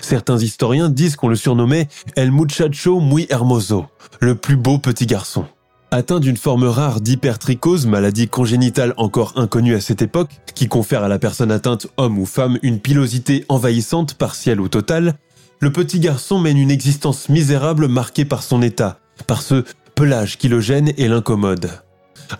Certains 0.00 0.38
historiens 0.38 0.88
disent 0.88 1.16
qu'on 1.16 1.28
le 1.28 1.36
surnommait 1.36 1.88
El 2.14 2.30
Muchacho 2.30 3.00
Muy 3.00 3.26
Hermoso, 3.28 3.86
le 4.20 4.36
plus 4.36 4.56
beau 4.56 4.78
petit 4.78 5.06
garçon. 5.06 5.46
Atteint 5.94 6.18
d'une 6.18 6.36
forme 6.36 6.64
rare 6.64 7.00
d'hypertrichose, 7.00 7.86
maladie 7.86 8.26
congénitale 8.26 8.94
encore 8.96 9.34
inconnue 9.36 9.76
à 9.76 9.80
cette 9.80 10.02
époque, 10.02 10.40
qui 10.56 10.66
confère 10.66 11.04
à 11.04 11.08
la 11.08 11.20
personne 11.20 11.52
atteinte, 11.52 11.86
homme 11.98 12.18
ou 12.18 12.26
femme, 12.26 12.58
une 12.62 12.80
pilosité 12.80 13.44
envahissante, 13.48 14.14
partielle 14.14 14.60
ou 14.60 14.66
totale, 14.66 15.14
le 15.60 15.70
petit 15.70 16.00
garçon 16.00 16.40
mène 16.40 16.58
une 16.58 16.72
existence 16.72 17.28
misérable 17.28 17.86
marquée 17.86 18.24
par 18.24 18.42
son 18.42 18.60
état, 18.60 18.98
par 19.28 19.40
ce 19.40 19.62
pelage 19.94 20.36
qui 20.36 20.48
le 20.48 20.58
gêne 20.58 20.90
et 20.96 21.06
l'incommode. 21.06 21.70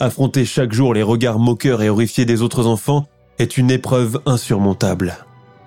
Affronter 0.01 0.45
chaque 0.45 0.73
jour 0.73 0.93
les 0.93 1.05
regards 1.05 1.39
moqueurs 1.39 1.81
et 1.81 1.89
horrifiés 1.89 2.25
des 2.25 2.43
autres 2.43 2.67
enfants 2.67 3.07
est 3.39 3.57
une 3.57 3.71
épreuve 3.71 4.21
insurmontable. 4.27 5.15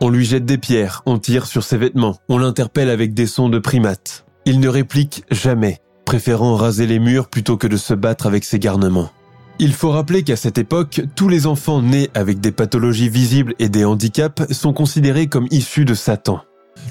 On 0.02 0.10
lui 0.10 0.26
jette 0.26 0.44
des 0.44 0.58
pierres, 0.58 1.04
on 1.06 1.20
tire 1.20 1.46
sur 1.46 1.64
ses 1.64 1.78
vêtements, 1.78 2.18
on 2.28 2.38
l'interpelle 2.38 2.90
avec 2.90 3.14
des 3.14 3.28
sons 3.28 3.48
de 3.48 3.60
primates. 3.60 4.26
Il 4.44 4.60
ne 4.60 4.68
réplique 4.68 5.24
jamais, 5.32 5.80
préférant 6.08 6.56
raser 6.56 6.88
les 6.88 7.00
murs 7.00 7.28
plutôt 7.28 7.58
que 7.58 7.68
de 7.68 7.76
se 7.76 7.94
battre 7.94 8.28
avec 8.28 8.46
ses 8.46 8.60
garnements. 8.60 9.12
Il 9.60 9.74
faut 9.74 9.92
rappeler 9.92 10.24
qu'à 10.24 10.38
cette 10.38 10.58
époque, 10.58 11.02
tous 11.16 11.28
les 11.28 11.48
enfants 11.48 11.82
nés 11.82 12.10
avec 12.14 12.40
des 12.40 12.54
pathologies 12.54 13.10
visibles 13.10 13.56
et 13.60 13.68
des 13.68 13.84
handicaps 13.84 14.50
sont 14.54 14.72
considérés 14.72 15.28
comme 15.28 15.48
issus 15.52 15.84
de 15.84 15.94
Satan. 15.94 16.40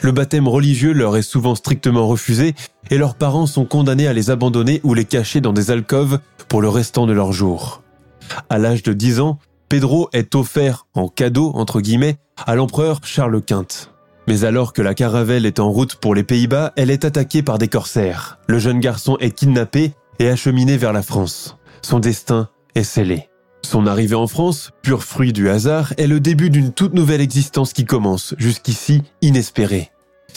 Le 0.02 0.12
baptême 0.12 0.46
religieux 0.46 0.92
leur 0.92 1.16
est 1.16 1.23
souvent 1.23 1.54
strictement 1.54 2.06
refusé 2.06 2.54
et 2.90 2.99
leurs 2.99 3.14
parents 3.14 3.46
sont 3.46 3.64
condamnés 3.64 4.06
à 4.06 4.12
les 4.12 4.28
abandonner 4.28 4.82
ou 4.85 4.92
les 4.92 5.06
cacher 5.06 5.40
dans 5.40 5.54
des 5.54 5.70
alcôves 5.70 6.18
pour 6.49 6.61
le 6.61 6.68
restant 6.68 7.06
de 7.06 7.14
leur 7.14 7.32
jours. 7.32 7.82
À 8.50 8.58
l'âge 8.58 8.82
de 8.82 8.92
10 8.92 9.20
ans, 9.20 9.38
Pedro 9.70 10.11
est 10.12 10.35
offert 10.35 10.87
en 10.92 11.08
cadeau, 11.08 11.52
entre 11.54 11.80
guillemets, 11.80 12.18
à 12.44 12.54
l'empereur 12.54 13.00
Charles 13.02 13.40
Quint. 13.40 13.66
Mais 14.26 14.45
alors 14.45 14.73
que 14.73 14.83
la 14.83 14.95
caravelle 14.95 15.47
est 15.47 15.61
en 15.61 15.71
route 15.71 15.97
pour 15.97 16.14
les 16.14 16.25
Pays-Bas, 16.25 16.73
elle 16.76 16.90
est 16.90 17.04
attaquée 17.04 17.42
par 17.42 17.59
des 17.59 17.68
corsaires. 17.68 18.38
Le 18.49 18.59
jeune 18.59 18.80
garçon 18.80 19.16
est 19.21 19.30
kidnappé 19.30 19.92
et 20.18 20.28
acheminé 20.28 20.76
vers 20.76 20.92
la 20.92 21.02
France. 21.02 21.56
Son 21.83 22.00
destin 22.00 22.49
est 22.75 22.83
scellé. 22.83 23.28
Son 23.62 23.87
arrivée 23.87 24.14
en 24.14 24.26
France, 24.26 24.71
pur 24.83 25.02
fruit 25.04 25.33
du 25.33 25.49
hasard, 25.49 25.92
est 25.97 26.06
le 26.06 26.21
début 26.21 26.50
d'une 26.50 26.73
toute 26.73 26.95
nouvelle 26.95 27.21
existence 27.21 27.73
qui 27.73 27.85
commence, 27.85 28.35
jusqu'ici 28.38 29.02
inespérée. 29.23 29.90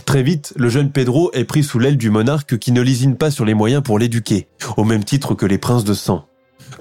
Très 0.05 0.24
vite, 0.24 0.53
le 0.55 0.69
jeune 0.69 0.91
Pedro 0.91 1.31
est 1.34 1.43
pris 1.43 1.63
sous 1.63 1.79
l'aile 1.79 1.98
du 1.98 2.10
monarque 2.10 2.58
qui 2.58 2.72
ne 2.72 2.81
lésine 2.81 3.17
pas 3.17 3.31
sur 3.31 3.46
les 3.46 3.53
moyens 3.53 3.84
pour 3.84 4.00
l'éduquer, 4.00 4.48
au 4.77 4.84
même 4.84 5.03
titre 5.03 5.36
que 5.36 5.46
les 5.46 5.58
princes 5.58 5.84
de 5.84 5.93
sang. 5.93 6.25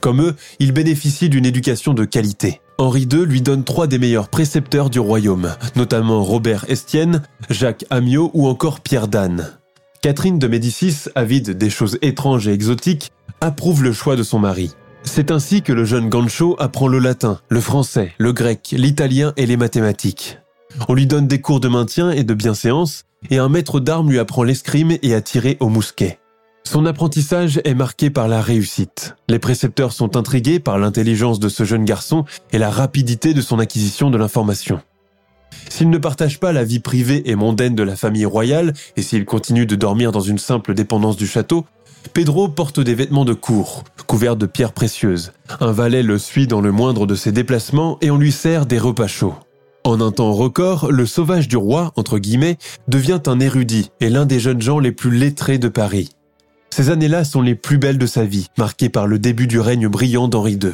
Comme 0.00 0.22
eux, 0.22 0.36
il 0.58 0.72
bénéficie 0.72 1.28
d'une 1.28 1.46
éducation 1.46 1.94
de 1.94 2.04
qualité. 2.04 2.60
Henri 2.80 3.08
II 3.12 3.26
lui 3.26 3.42
donne 3.42 3.64
trois 3.64 3.88
des 3.88 3.98
meilleurs 3.98 4.28
précepteurs 4.28 4.88
du 4.88 5.00
royaume, 5.00 5.52
notamment 5.74 6.22
Robert 6.22 6.64
Estienne, 6.68 7.22
Jacques 7.50 7.84
Amiot 7.90 8.30
ou 8.34 8.46
encore 8.46 8.78
Pierre 8.78 9.08
d'Anne. 9.08 9.50
Catherine 10.00 10.38
de 10.38 10.46
Médicis, 10.46 11.08
avide 11.16 11.58
des 11.58 11.70
choses 11.70 11.98
étranges 12.02 12.46
et 12.46 12.52
exotiques, 12.52 13.10
approuve 13.40 13.82
le 13.82 13.92
choix 13.92 14.14
de 14.14 14.22
son 14.22 14.38
mari. 14.38 14.76
C'est 15.02 15.32
ainsi 15.32 15.62
que 15.62 15.72
le 15.72 15.84
jeune 15.84 16.08
Gancho 16.08 16.54
apprend 16.60 16.86
le 16.86 17.00
latin, 17.00 17.40
le 17.48 17.60
français, 17.60 18.12
le 18.16 18.32
grec, 18.32 18.72
l'italien 18.76 19.32
et 19.36 19.46
les 19.46 19.56
mathématiques. 19.56 20.38
On 20.86 20.94
lui 20.94 21.08
donne 21.08 21.26
des 21.26 21.40
cours 21.40 21.58
de 21.58 21.68
maintien 21.68 22.10
et 22.10 22.22
de 22.22 22.34
bienséance, 22.34 23.06
et 23.28 23.38
un 23.38 23.48
maître 23.48 23.80
d'armes 23.80 24.08
lui 24.08 24.20
apprend 24.20 24.44
l'escrime 24.44 24.96
et 25.02 25.14
à 25.14 25.20
tirer 25.20 25.56
au 25.58 25.68
mousquet. 25.68 26.20
Son 26.70 26.84
apprentissage 26.84 27.62
est 27.64 27.72
marqué 27.72 28.10
par 28.10 28.28
la 28.28 28.42
réussite. 28.42 29.16
Les 29.30 29.38
précepteurs 29.38 29.94
sont 29.94 30.18
intrigués 30.18 30.60
par 30.60 30.78
l'intelligence 30.78 31.40
de 31.40 31.48
ce 31.48 31.64
jeune 31.64 31.86
garçon 31.86 32.26
et 32.52 32.58
la 32.58 32.68
rapidité 32.68 33.32
de 33.32 33.40
son 33.40 33.58
acquisition 33.58 34.10
de 34.10 34.18
l'information. 34.18 34.82
S'il 35.70 35.88
ne 35.88 35.96
partage 35.96 36.38
pas 36.38 36.52
la 36.52 36.64
vie 36.64 36.80
privée 36.80 37.22
et 37.30 37.36
mondaine 37.36 37.74
de 37.74 37.82
la 37.82 37.96
famille 37.96 38.26
royale, 38.26 38.74
et 38.98 39.02
s'il 39.02 39.24
continue 39.24 39.64
de 39.64 39.76
dormir 39.76 40.12
dans 40.12 40.20
une 40.20 40.36
simple 40.36 40.74
dépendance 40.74 41.16
du 41.16 41.26
château, 41.26 41.64
Pedro 42.12 42.48
porte 42.48 42.80
des 42.80 42.94
vêtements 42.94 43.24
de 43.24 43.32
cour, 43.32 43.82
couverts 44.06 44.36
de 44.36 44.44
pierres 44.44 44.74
précieuses. 44.74 45.32
Un 45.60 45.72
valet 45.72 46.02
le 46.02 46.18
suit 46.18 46.48
dans 46.48 46.60
le 46.60 46.70
moindre 46.70 47.06
de 47.06 47.14
ses 47.14 47.32
déplacements 47.32 47.96
et 48.02 48.10
on 48.10 48.18
lui 48.18 48.30
sert 48.30 48.66
des 48.66 48.78
repas 48.78 49.06
chauds. 49.06 49.36
En 49.84 50.02
un 50.02 50.12
temps 50.12 50.34
record, 50.34 50.92
le 50.92 51.06
sauvage 51.06 51.48
du 51.48 51.56
roi, 51.56 51.92
entre 51.96 52.18
guillemets, 52.18 52.58
devient 52.88 53.22
un 53.26 53.40
érudit 53.40 53.90
et 54.00 54.10
l'un 54.10 54.26
des 54.26 54.38
jeunes 54.38 54.60
gens 54.60 54.80
les 54.80 54.92
plus 54.92 55.16
lettrés 55.16 55.56
de 55.56 55.68
Paris. 55.68 56.10
Ces 56.70 56.90
années-là 56.90 57.24
sont 57.24 57.42
les 57.42 57.54
plus 57.54 57.78
belles 57.78 57.98
de 57.98 58.06
sa 58.06 58.24
vie, 58.24 58.48
marquées 58.56 58.88
par 58.88 59.06
le 59.06 59.18
début 59.18 59.46
du 59.46 59.60
règne 59.60 59.88
brillant 59.88 60.28
d'Henri 60.28 60.52
II. 60.54 60.72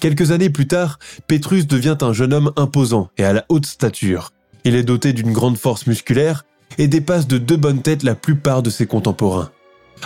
Quelques 0.00 0.30
années 0.30 0.50
plus 0.50 0.66
tard, 0.66 0.98
Pétrus 1.26 1.66
devient 1.66 1.96
un 2.02 2.12
jeune 2.12 2.34
homme 2.34 2.52
imposant 2.56 3.08
et 3.16 3.24
à 3.24 3.32
la 3.32 3.44
haute 3.48 3.66
stature. 3.66 4.32
Il 4.64 4.74
est 4.74 4.82
doté 4.82 5.12
d'une 5.12 5.32
grande 5.32 5.56
force 5.56 5.86
musculaire 5.86 6.44
et 6.78 6.88
dépasse 6.88 7.26
de 7.26 7.38
deux 7.38 7.56
bonnes 7.56 7.82
têtes 7.82 8.02
la 8.02 8.14
plupart 8.14 8.62
de 8.62 8.70
ses 8.70 8.86
contemporains. 8.86 9.50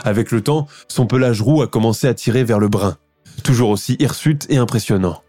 Avec 0.05 0.31
le 0.31 0.43
temps, 0.43 0.69
son 0.87 1.07
pelage 1.07 1.43
roux 1.43 1.63
a 1.63 1.67
commencé 1.67 2.07
à 2.07 2.15
tirer 2.15 2.45
vers 2.45 2.61
le 2.61 2.69
brun, 2.69 2.97
toujours 3.43 3.71
aussi 3.71 3.97
hirsute 3.99 4.47
et 4.49 4.59
impressionnant. 4.59 5.23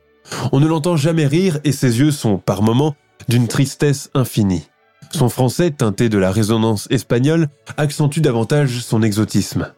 On 0.52 0.60
ne 0.60 0.68
l'entend 0.68 0.98
jamais 0.98 1.26
rire 1.26 1.60
et 1.64 1.72
ses 1.72 2.00
yeux 2.00 2.12
sont, 2.12 2.38
par 2.38 2.62
moments, 2.62 2.96
d'une 3.28 3.48
tristesse 3.48 4.10
infinie. 4.14 4.68
Son 5.12 5.30
français, 5.30 5.72
teinté 5.72 6.10
de 6.10 6.18
la 6.18 6.32
résonance 6.32 6.88
espagnole, 6.90 7.50
accentue 7.78 8.20
davantage 8.20 8.80
son 8.82 9.02
exotisme. 9.02 9.72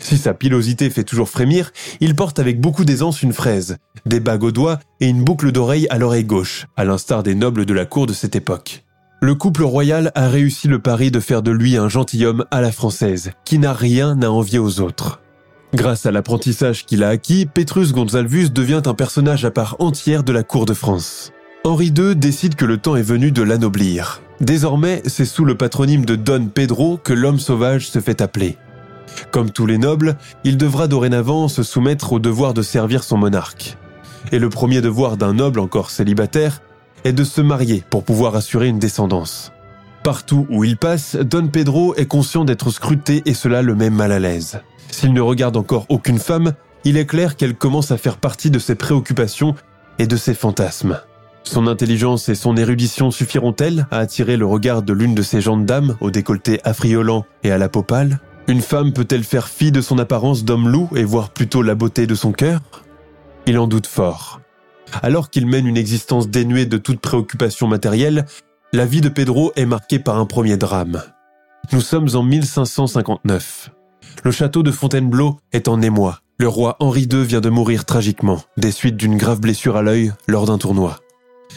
Si 0.00 0.16
sa 0.16 0.34
pilosité 0.34 0.90
fait 0.90 1.04
toujours 1.04 1.28
frémir, 1.28 1.72
il 2.00 2.14
porte 2.14 2.38
avec 2.38 2.60
beaucoup 2.60 2.84
d'aisance 2.84 3.22
une 3.22 3.32
fraise, 3.32 3.76
des 4.04 4.20
bagues 4.20 4.44
aux 4.44 4.52
doigts 4.52 4.78
et 5.00 5.08
une 5.08 5.24
boucle 5.24 5.52
d'oreille 5.52 5.86
à 5.90 5.98
l'oreille 5.98 6.24
gauche, 6.24 6.66
à 6.76 6.84
l'instar 6.84 7.22
des 7.22 7.34
nobles 7.34 7.66
de 7.66 7.74
la 7.74 7.86
cour 7.86 8.06
de 8.06 8.12
cette 8.12 8.36
époque. 8.36 8.84
Le 9.20 9.34
couple 9.34 9.64
royal 9.64 10.12
a 10.14 10.28
réussi 10.28 10.68
le 10.68 10.78
pari 10.78 11.10
de 11.10 11.20
faire 11.20 11.42
de 11.42 11.50
lui 11.50 11.76
un 11.76 11.88
gentilhomme 11.88 12.44
à 12.50 12.60
la 12.60 12.70
française, 12.70 13.32
qui 13.44 13.58
n'a 13.58 13.72
rien 13.72 14.20
à 14.22 14.28
envier 14.28 14.58
aux 14.58 14.80
autres. 14.80 15.20
Grâce 15.74 16.06
à 16.06 16.12
l'apprentissage 16.12 16.86
qu'il 16.86 17.02
a 17.02 17.08
acquis, 17.08 17.46
Petrus 17.46 17.92
Gonzalvus 17.92 18.50
devient 18.50 18.82
un 18.86 18.94
personnage 18.94 19.44
à 19.44 19.50
part 19.50 19.76
entière 19.78 20.22
de 20.22 20.32
la 20.32 20.42
cour 20.42 20.66
de 20.66 20.74
France. 20.74 21.32
Henri 21.64 21.86
II 21.86 22.14
décide 22.14 22.54
que 22.54 22.64
le 22.64 22.78
temps 22.78 22.94
est 22.94 23.02
venu 23.02 23.32
de 23.32 23.42
l'anoblir. 23.42 24.20
Désormais, 24.40 25.02
c'est 25.06 25.24
sous 25.24 25.44
le 25.44 25.56
patronyme 25.56 26.04
de 26.04 26.14
Don 26.14 26.46
Pedro 26.46 26.98
que 26.98 27.12
l'homme 27.12 27.38
sauvage 27.38 27.88
se 27.88 28.00
fait 28.00 28.20
appeler. 28.20 28.56
Comme 29.30 29.50
tous 29.50 29.66
les 29.66 29.78
nobles, 29.78 30.16
il 30.44 30.58
devra 30.58 30.88
dorénavant 30.88 31.48
se 31.48 31.62
soumettre 31.62 32.12
au 32.12 32.18
devoir 32.18 32.52
de 32.52 32.62
servir 32.62 33.02
son 33.02 33.16
monarque. 33.16 33.78
Et 34.32 34.38
le 34.38 34.50
premier 34.50 34.80
devoir 34.80 35.16
d'un 35.16 35.34
noble 35.34 35.60
encore 35.60 35.90
célibataire 35.90 36.60
est 37.04 37.12
de 37.12 37.24
se 37.24 37.40
marier 37.40 37.82
pour 37.88 38.04
pouvoir 38.04 38.34
assurer 38.36 38.68
une 38.68 38.78
descendance. 38.78 39.52
Partout 40.02 40.46
où 40.50 40.64
il 40.64 40.76
passe, 40.76 41.16
Don 41.16 41.48
Pedro 41.48 41.94
est 41.94 42.06
conscient 42.06 42.44
d'être 42.44 42.70
scruté 42.70 43.22
et 43.24 43.34
cela 43.34 43.62
le 43.62 43.74
met 43.74 43.90
mal 43.90 44.12
à 44.12 44.18
l'aise. 44.18 44.60
S'il 44.90 45.12
ne 45.12 45.20
regarde 45.20 45.56
encore 45.56 45.86
aucune 45.88 46.18
femme, 46.18 46.52
il 46.84 46.96
est 46.96 47.06
clair 47.06 47.36
qu'elle 47.36 47.54
commence 47.54 47.90
à 47.90 47.96
faire 47.96 48.18
partie 48.18 48.50
de 48.50 48.58
ses 48.58 48.74
préoccupations 48.74 49.54
et 49.98 50.06
de 50.06 50.16
ses 50.16 50.34
fantasmes. 50.34 51.00
Son 51.46 51.68
intelligence 51.68 52.28
et 52.28 52.34
son 52.34 52.56
érudition 52.56 53.12
suffiront-elles 53.12 53.86
à 53.92 53.98
attirer 53.98 54.36
le 54.36 54.46
regard 54.46 54.82
de 54.82 54.92
l'une 54.92 55.14
de 55.14 55.22
ces 55.22 55.40
dames 55.64 55.96
au 56.00 56.10
décolleté 56.10 56.60
affriolant 56.64 57.24
et 57.44 57.52
à 57.52 57.56
la 57.56 57.68
peau 57.68 57.86
Une 58.48 58.60
femme 58.60 58.92
peut-elle 58.92 59.22
faire 59.22 59.48
fi 59.48 59.70
de 59.70 59.80
son 59.80 59.98
apparence 59.98 60.44
d'homme 60.44 60.68
loup 60.68 60.90
et 60.96 61.04
voir 61.04 61.30
plutôt 61.30 61.62
la 61.62 61.76
beauté 61.76 62.06
de 62.06 62.16
son 62.16 62.32
cœur? 62.32 62.60
Il 63.46 63.58
en 63.58 63.68
doute 63.68 63.86
fort. 63.86 64.40
Alors 65.02 65.30
qu'il 65.30 65.46
mène 65.46 65.68
une 65.68 65.76
existence 65.76 66.28
dénuée 66.28 66.66
de 66.66 66.78
toute 66.78 67.00
préoccupation 67.00 67.68
matérielle, 67.68 68.26
la 68.72 68.84
vie 68.84 69.00
de 69.00 69.08
Pedro 69.08 69.52
est 69.54 69.66
marquée 69.66 70.00
par 70.00 70.18
un 70.18 70.26
premier 70.26 70.56
drame. 70.56 71.02
Nous 71.72 71.80
sommes 71.80 72.08
en 72.14 72.24
1559. 72.24 73.70
Le 74.24 74.30
château 74.32 74.64
de 74.64 74.72
Fontainebleau 74.72 75.38
est 75.52 75.68
en 75.68 75.80
émoi. 75.80 76.20
Le 76.38 76.48
roi 76.48 76.76
Henri 76.80 77.08
II 77.10 77.24
vient 77.24 77.40
de 77.40 77.50
mourir 77.50 77.84
tragiquement, 77.84 78.42
des 78.56 78.72
suites 78.72 78.96
d'une 78.96 79.16
grave 79.16 79.40
blessure 79.40 79.76
à 79.76 79.82
l'œil 79.82 80.12
lors 80.26 80.46
d'un 80.46 80.58
tournoi. 80.58 80.98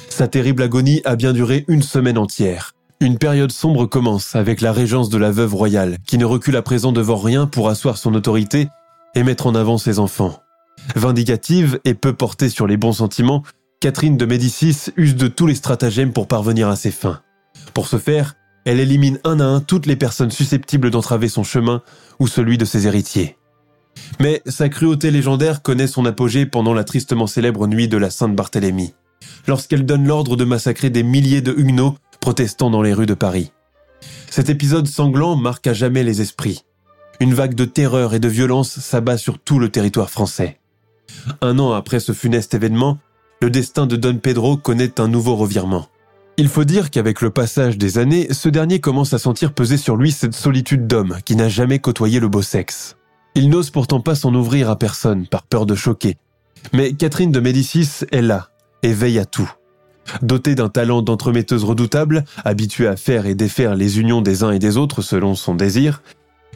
Sa 0.10 0.28
terrible 0.28 0.64
agonie 0.64 1.02
a 1.06 1.16
bien 1.16 1.34
duré 1.34 1.66
une 1.68 1.82
semaine 1.82 2.18
entière. 2.18 2.74
Une 3.00 3.18
période 3.18 3.52
sombre 3.52 3.86
commence 3.86 4.36
avec 4.36 4.60
la 4.60 4.74
régence 4.74 5.10
de 5.10 5.18
la 5.18 5.32
veuve 5.32 5.56
royale, 5.56 5.98
qui 6.06 6.18
ne 6.18 6.26
recule 6.26 6.58
à 6.58 6.62
présent 6.62 6.92
devant 6.92 7.16
rien 7.16 7.48
pour 7.48 7.70
asseoir 7.70 7.98
son 7.98 8.14
autorité 8.14 8.68
et 9.16 9.24
mettre 9.24 9.48
en 9.48 9.56
avant 9.56 9.78
ses 9.78 10.00
enfants. 10.00 10.40
Vindicative 10.96 11.80
et 11.86 11.94
peu 11.94 12.14
portée 12.14 12.50
sur 12.50 12.68
les 12.68 12.78
bons 12.78 12.94
sentiments, 12.94 13.44
Catherine 13.80 14.18
de 14.18 14.26
Médicis 14.26 14.92
use 14.98 15.16
de 15.16 15.28
tous 15.28 15.48
les 15.48 15.56
stratagèmes 15.56 16.12
pour 16.12 16.28
parvenir 16.28 16.68
à 16.68 16.76
ses 16.76 16.92
fins. 16.92 17.22
Pour 17.74 17.88
ce 17.88 17.98
faire, 17.98 18.36
elle 18.66 18.80
élimine 18.80 19.20
un 19.24 19.40
à 19.40 19.46
un 19.46 19.62
toutes 19.62 19.86
les 19.86 19.96
personnes 19.96 20.32
susceptibles 20.32 20.92
d'entraver 20.92 21.30
son 21.30 21.44
chemin 21.44 21.82
ou 22.20 22.28
celui 22.28 22.58
de 22.58 22.66
ses 22.66 22.88
héritiers. 22.88 23.38
Mais 24.20 24.42
sa 24.46 24.70
cruauté 24.70 25.12
légendaire 25.12 25.62
connaît 25.62 25.88
son 25.88 26.06
apogée 26.06 26.46
pendant 26.46 26.74
la 26.74 26.84
tristement 26.84 27.28
célèbre 27.28 27.68
nuit 27.68 27.88
de 27.88 27.98
la 27.98 28.10
Sainte-Barthélemy, 28.10 28.94
lorsqu'elle 29.48 29.86
donne 29.86 30.08
l'ordre 30.08 30.36
de 30.36 30.46
massacrer 30.46 30.90
des 30.90 31.04
milliers 31.04 31.42
de 31.42 31.52
huguenots 31.52 31.98
protestant 32.20 32.70
dans 32.70 32.82
les 32.82 32.94
rues 32.94 33.06
de 33.06 33.14
Paris. 33.14 33.52
Cet 34.30 34.50
épisode 34.50 34.88
sanglant 34.88 35.36
marque 35.36 35.68
à 35.68 35.74
jamais 35.74 36.04
les 36.04 36.22
esprits. 36.22 36.64
Une 37.20 37.34
vague 37.34 37.56
de 37.56 37.66
terreur 37.66 38.14
et 38.14 38.20
de 38.20 38.28
violence 38.28 38.80
s'abat 38.80 39.18
sur 39.18 39.40
tout 39.40 39.60
le 39.60 39.70
territoire 39.70 40.10
français. 40.10 40.60
Un 41.42 41.60
an 41.60 41.74
après 41.74 42.00
ce 42.00 42.12
funeste 42.12 42.54
événement, 42.54 43.00
le 43.42 43.50
destin 43.50 43.88
de 43.88 43.96
Don 43.96 44.18
Pedro 44.18 44.58
connaît 44.58 45.00
un 45.00 45.08
nouveau 45.08 45.36
revirement. 45.36 45.88
Il 46.38 46.48
faut 46.48 46.64
dire 46.64 46.90
qu'avec 46.90 47.20
le 47.22 47.32
passage 47.32 47.78
des 47.78 47.98
années, 47.98 48.28
ce 48.32 48.48
dernier 48.48 48.80
commence 48.80 49.14
à 49.14 49.20
sentir 49.20 49.54
peser 49.54 49.76
sur 49.76 49.98
lui 49.98 50.12
cette 50.12 50.36
solitude 50.36 50.88
d'homme 50.88 51.18
qui 51.26 51.36
n'a 51.36 51.50
jamais 51.50 51.80
côtoyé 51.80 52.20
le 52.20 52.30
beau 52.30 52.42
sexe. 52.42 52.96
Il 53.36 53.50
n'ose 53.50 53.72
pourtant 53.72 54.00
pas 54.00 54.16
s'en 54.16 54.34
ouvrir 54.34 54.70
à 54.70 54.78
personne 54.78 55.28
par 55.28 55.44
peur 55.44 55.66
de 55.66 55.76
choquer. 55.76 56.18
Mais 56.72 56.94
Catherine 56.94 57.32
de 57.32 57.40
Médicis 57.40 58.06
est 58.12 58.22
là 58.22 58.50
et 58.84 58.94
veille 58.94 59.20
à 59.20 59.26
tout. 59.26 59.52
Dotée 60.22 60.56
d'un 60.56 60.70
talent 60.70 61.02
d'entremetteuse 61.02 61.64
redoutable, 61.64 62.26
habituée 62.44 62.88
à 62.88 62.96
faire 62.96 63.26
et 63.26 63.36
défaire 63.36 63.76
les 63.76 64.00
unions 64.00 64.22
des 64.22 64.44
uns 64.44 64.52
et 64.52 64.60
des 64.60 64.78
autres 64.78 65.02
selon 65.02 65.36
son 65.36 65.56
désir, 65.56 66.02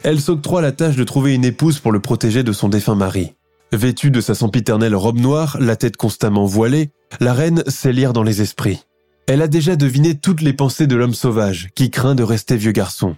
elle 0.02 0.20
s'octroie 0.20 0.62
la 0.62 0.72
tâche 0.72 0.96
de 0.96 1.04
trouver 1.04 1.34
une 1.34 1.44
épouse 1.44 1.78
pour 1.78 1.92
le 1.92 2.00
protéger 2.00 2.42
de 2.42 2.52
son 2.52 2.68
défunt 2.68 2.94
mari. 2.94 3.32
Vêtue 3.72 4.10
de 4.10 4.20
sa 4.20 4.34
sempiternelle 4.34 4.94
robe 4.94 5.18
noire, 5.18 5.56
la 5.60 5.76
tête 5.76 5.96
constamment 5.96 6.44
voilée, 6.44 6.90
la 7.20 7.32
reine 7.32 7.62
sait 7.66 7.92
lire 7.92 8.12
dans 8.12 8.22
les 8.22 8.42
esprits. 8.42 8.84
Elle 9.26 9.40
a 9.40 9.48
déjà 9.48 9.76
deviné 9.76 10.14
toutes 10.14 10.42
les 10.42 10.52
pensées 10.52 10.86
de 10.86 10.96
l'homme 10.96 11.14
sauvage, 11.14 11.70
qui 11.74 11.90
craint 11.90 12.14
de 12.14 12.22
rester 12.22 12.56
vieux 12.56 12.72
garçon. 12.72 13.16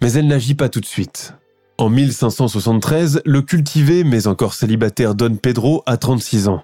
Mais 0.00 0.12
elle 0.12 0.26
n'agit 0.26 0.54
pas 0.54 0.68
tout 0.68 0.80
de 0.80 0.86
suite. 0.86 1.34
En 1.78 1.88
1573, 1.88 3.22
le 3.24 3.42
cultivé 3.42 4.04
mais 4.04 4.26
encore 4.26 4.54
célibataire 4.54 5.14
Don 5.14 5.36
Pedro 5.36 5.82
a 5.86 5.96
36 5.96 6.48
ans. 6.48 6.62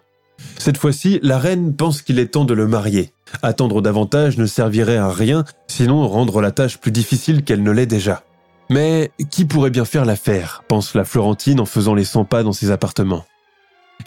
Cette 0.59 0.79
fois-ci, 0.79 1.19
la 1.23 1.39
reine 1.39 1.75
pense 1.75 2.03
qu'il 2.03 2.19
est 2.19 2.33
temps 2.33 2.45
de 2.45 2.55
le 2.55 2.67
marier. 2.67 3.13
Attendre 3.43 3.81
davantage 3.81 4.39
ne 4.39 4.47
servirait 4.47 4.97
à 4.97 5.11
rien, 5.11 5.45
sinon 5.67 6.07
rendre 6.09 6.41
la 6.41 6.51
tâche 6.51 6.79
plus 6.79 6.93
difficile 6.93 7.45
qu'elle 7.45 7.63
ne 7.63 7.71
l'est 7.71 7.87
déjà. 7.87 8.23
Mais 8.71 9.11
qui 9.31 9.45
pourrait 9.45 9.71
bien 9.71 9.85
faire 9.85 10.05
l'affaire 10.05 10.63
pense 10.69 10.95
la 10.95 11.05
Florentine 11.05 11.61
en 11.61 11.65
faisant 11.65 11.95
les 11.95 12.05
100 12.05 12.25
pas 12.25 12.43
dans 12.43 12.53
ses 12.53 12.71
appartements. 12.71 13.25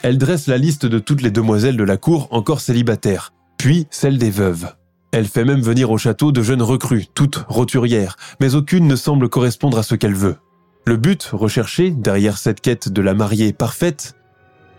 Elle 0.04 0.18
dresse 0.18 0.48
la 0.48 0.58
liste 0.58 0.86
de 0.86 1.00
toutes 1.00 1.22
les 1.22 1.32
demoiselles 1.32 1.78
de 1.78 1.84
la 1.84 1.98
cour 1.98 2.28
encore 2.32 2.62
célibataires, 2.62 3.34
puis 3.58 3.88
celle 3.90 4.18
des 4.18 4.30
veuves. 4.30 4.74
Elle 5.12 5.28
fait 5.28 5.44
même 5.44 5.62
venir 5.62 5.92
au 5.92 5.98
château 5.98 6.32
de 6.32 6.42
jeunes 6.42 6.62
recrues, 6.62 7.08
toutes 7.14 7.44
roturières, 7.48 8.16
mais 8.40 8.56
aucune 8.56 8.88
ne 8.88 8.96
semble 8.96 9.30
correspondre 9.30 9.78
à 9.78 9.84
ce 9.84 9.96
qu'elle 9.96 10.16
veut. 10.16 10.38
Le 10.86 10.96
but 10.96 11.30
recherché 11.34 11.92
derrière 11.92 12.38
cette 12.38 12.62
quête 12.62 12.90
de 12.90 13.02
la 13.02 13.14
mariée 13.14 13.54
parfaite 13.54 14.16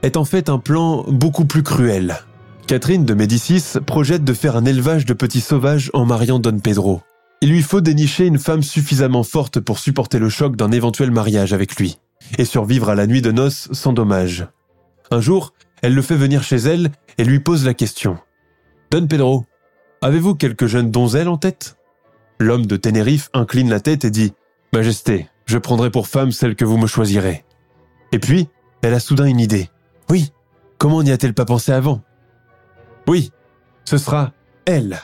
est 0.02 0.16
en 0.16 0.25
fait 0.25 0.49
un 0.49 0.59
plan 0.59 1.04
beaucoup 1.09 1.44
plus 1.44 1.62
cruel. 1.62 2.18
Catherine 2.67 3.04
de 3.04 3.15
Médicis 3.15 3.78
projette 3.84 4.25
de 4.25 4.32
faire 4.34 4.56
un 4.56 4.65
élevage 4.65 5.04
de 5.04 5.15
petits 5.15 5.41
sauvages 5.41 5.91
en 5.95 6.06
mariant 6.06 6.38
Don 6.38 6.58
Pedro. 6.58 7.02
Il 7.41 7.50
lui 7.50 7.62
faut 7.62 7.80
dénicher 7.80 8.26
une 8.26 8.38
femme 8.38 8.62
suffisamment 8.62 9.25
forte 9.25 9.58
pour 9.58 9.78
supporter 9.78 10.19
le 10.19 10.28
choc 10.28 10.56
d'un 10.56 10.71
éventuel 10.71 11.10
mariage 11.10 11.52
avec 11.52 11.76
lui, 11.76 11.99
et 12.38 12.45
survivre 12.45 12.88
à 12.88 12.95
la 12.95 13.06
nuit 13.06 13.23
de 13.23 13.32
noces 13.32 13.69
sans 13.73 13.93
dommage. 13.93 14.47
Un 15.10 15.21
jour, 15.21 15.52
elle 15.82 15.95
le 15.95 16.02
fait 16.02 16.17
venir 16.17 16.45
chez 16.45 16.56
elle 16.56 16.93
et 17.19 17.25
lui 17.25 17.41
pose 17.41 17.65
la 17.65 17.75
question. 17.75 18.17
Don 18.91 19.06
Pedro, 19.06 19.45
avez-vous 20.00 20.36
quelques 20.36 20.67
jeunes 20.67 20.91
donzelles 20.91 21.28
en 21.28 21.36
tête? 21.36 21.76
L'homme 22.38 22.67
de 22.67 22.76
Ténérife 22.76 23.28
incline 23.34 23.71
la 23.71 23.80
tête 23.80 24.04
et 24.04 24.10
dit 24.10 24.32
Majesté, 24.73 25.28
je 25.47 25.58
prendrai 25.58 25.91
pour 25.91 26.06
femme 26.06 26.32
celle 26.32 26.54
que 26.54 26.65
vous 26.65 26.78
me 26.78 26.86
choisirez. 26.86 27.45
Et 28.12 28.19
puis, 28.19 28.49
elle 28.82 28.95
a 28.95 29.00
soudain 29.00 29.26
une 29.26 29.41
idée. 29.41 29.69
Oui, 30.10 30.32
comment 30.78 31.02
n'y 31.02 31.12
a-t-elle 31.12 31.34
pas 31.34 31.45
pensé 31.45 31.73
avant? 31.73 32.02
Oui, 33.06 33.30
ce 33.84 33.99
sera 33.99 34.32
elle. 34.65 34.99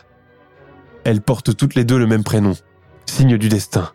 Elles 1.05 1.21
portent 1.21 1.57
toutes 1.57 1.75
les 1.75 1.85
deux 1.85 1.99
le 1.99 2.07
même 2.07 2.25
prénom, 2.25 2.55
signe 3.07 3.39
du 3.39 3.49
destin. 3.49 3.91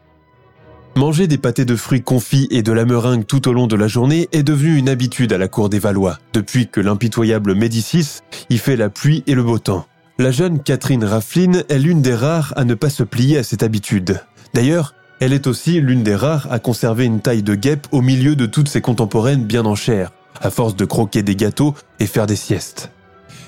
Manger 0.96 1.26
des 1.26 1.40
pâtés 1.40 1.66
de 1.66 1.76
fruits 1.76 2.04
confits 2.04 2.48
et 2.52 2.62
de 2.62 2.72
la 2.72 2.86
meringue 2.86 3.26
tout 3.26 3.48
au 3.48 3.54
long 3.54 3.66
de 3.66 3.76
la 3.76 3.88
journée 3.88 4.30
est 4.32 4.44
devenu 4.44 4.78
une 4.78 4.90
habitude 4.90 5.34
à 5.34 5.40
la 5.40 5.48
cour 5.48 5.70
des 5.70 5.80
Valois, 5.80 6.20
depuis 6.34 6.68
que 6.68 6.80
l'impitoyable 6.80 7.56
Médicis 7.56 8.20
y 8.52 8.58
fait 8.60 8.76
la 8.76 8.90
pluie 8.90 9.24
et 9.26 9.34
le 9.34 9.44
beau 9.44 9.58
temps. 9.58 9.88
La 10.20 10.30
jeune 10.30 10.62
Catherine 10.62 11.04
Raffline 11.04 11.64
est 11.70 11.80
l'une 11.80 12.04
des 12.04 12.14
rares 12.14 12.54
à 12.56 12.64
ne 12.64 12.76
pas 12.76 12.92
se 12.92 13.02
plier 13.02 13.40
à 13.40 13.44
cette 13.44 13.64
habitude. 13.64 14.22
D'ailleurs, 14.54 14.94
elle 15.20 15.34
est 15.34 15.48
aussi 15.48 15.82
l'une 15.82 16.04
des 16.04 16.16
rares 16.16 16.48
à 16.52 16.60
conserver 16.60 17.06
une 17.06 17.22
taille 17.22 17.42
de 17.42 17.56
guêpe 17.56 17.88
au 17.92 18.02
milieu 18.02 18.36
de 18.36 18.46
toutes 18.46 18.68
ses 18.68 18.82
contemporaines 18.82 19.46
bien 19.46 19.66
en 19.66 19.74
chair, 19.74 20.12
à 20.42 20.50
force 20.50 20.76
de 20.76 20.86
croquer 20.86 21.24
des 21.24 21.36
gâteaux 21.36 21.76
et 22.00 22.08
faire 22.08 22.28
des 22.28 22.36
siestes. 22.36 22.92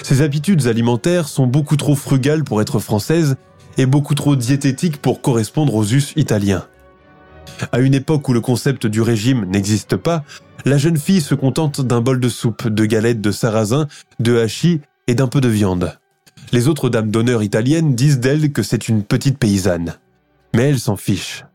Ses 0.04 0.22
habitudes 0.22 0.68
alimentaires 0.68 1.28
sont 1.28 1.48
beaucoup 1.48 1.78
trop 1.78 1.96
frugales 1.96 2.44
pour 2.44 2.62
être 2.62 2.80
françaises 2.80 3.38
et 3.78 3.86
beaucoup 3.86 4.16
trop 4.16 4.36
diététiques 4.36 5.02
pour 5.02 5.22
correspondre 5.22 5.76
aux 5.76 5.86
us 5.86 6.14
italiens. 6.16 6.66
À 7.72 7.80
une 7.80 7.94
époque 7.94 8.28
où 8.30 8.34
le 8.34 8.42
concept 8.42 8.86
du 8.88 9.02
régime 9.02 9.46
n'existe 9.46 9.96
pas, 9.96 10.24
la 10.66 10.78
jeune 10.78 10.98
fille 10.98 11.22
se 11.22 11.36
contente 11.36 11.82
d'un 11.82 12.02
bol 12.02 12.20
de 12.20 12.30
soupe, 12.30 12.68
de 12.68 12.86
galettes 12.86 13.22
de 13.22 13.32
sarrasin, 13.32 13.88
de 14.20 14.38
hachis 14.38 14.82
et 15.08 15.16
d'un 15.16 15.28
peu 15.28 15.42
de 15.42 15.50
viande. 15.50 15.98
Les 16.52 16.68
autres 16.68 16.90
dames 16.90 17.12
d'honneur 17.12 17.44
italiennes 17.44 17.96
disent 17.96 18.20
d'elle 18.20 18.52
que 18.52 18.64
c'est 18.64 18.88
une 18.88 19.04
petite 19.04 19.38
paysanne. 19.38 19.96
Mais 20.54 20.70
elle 20.70 20.80
s'en 20.80 20.96
fiche. 20.96 21.46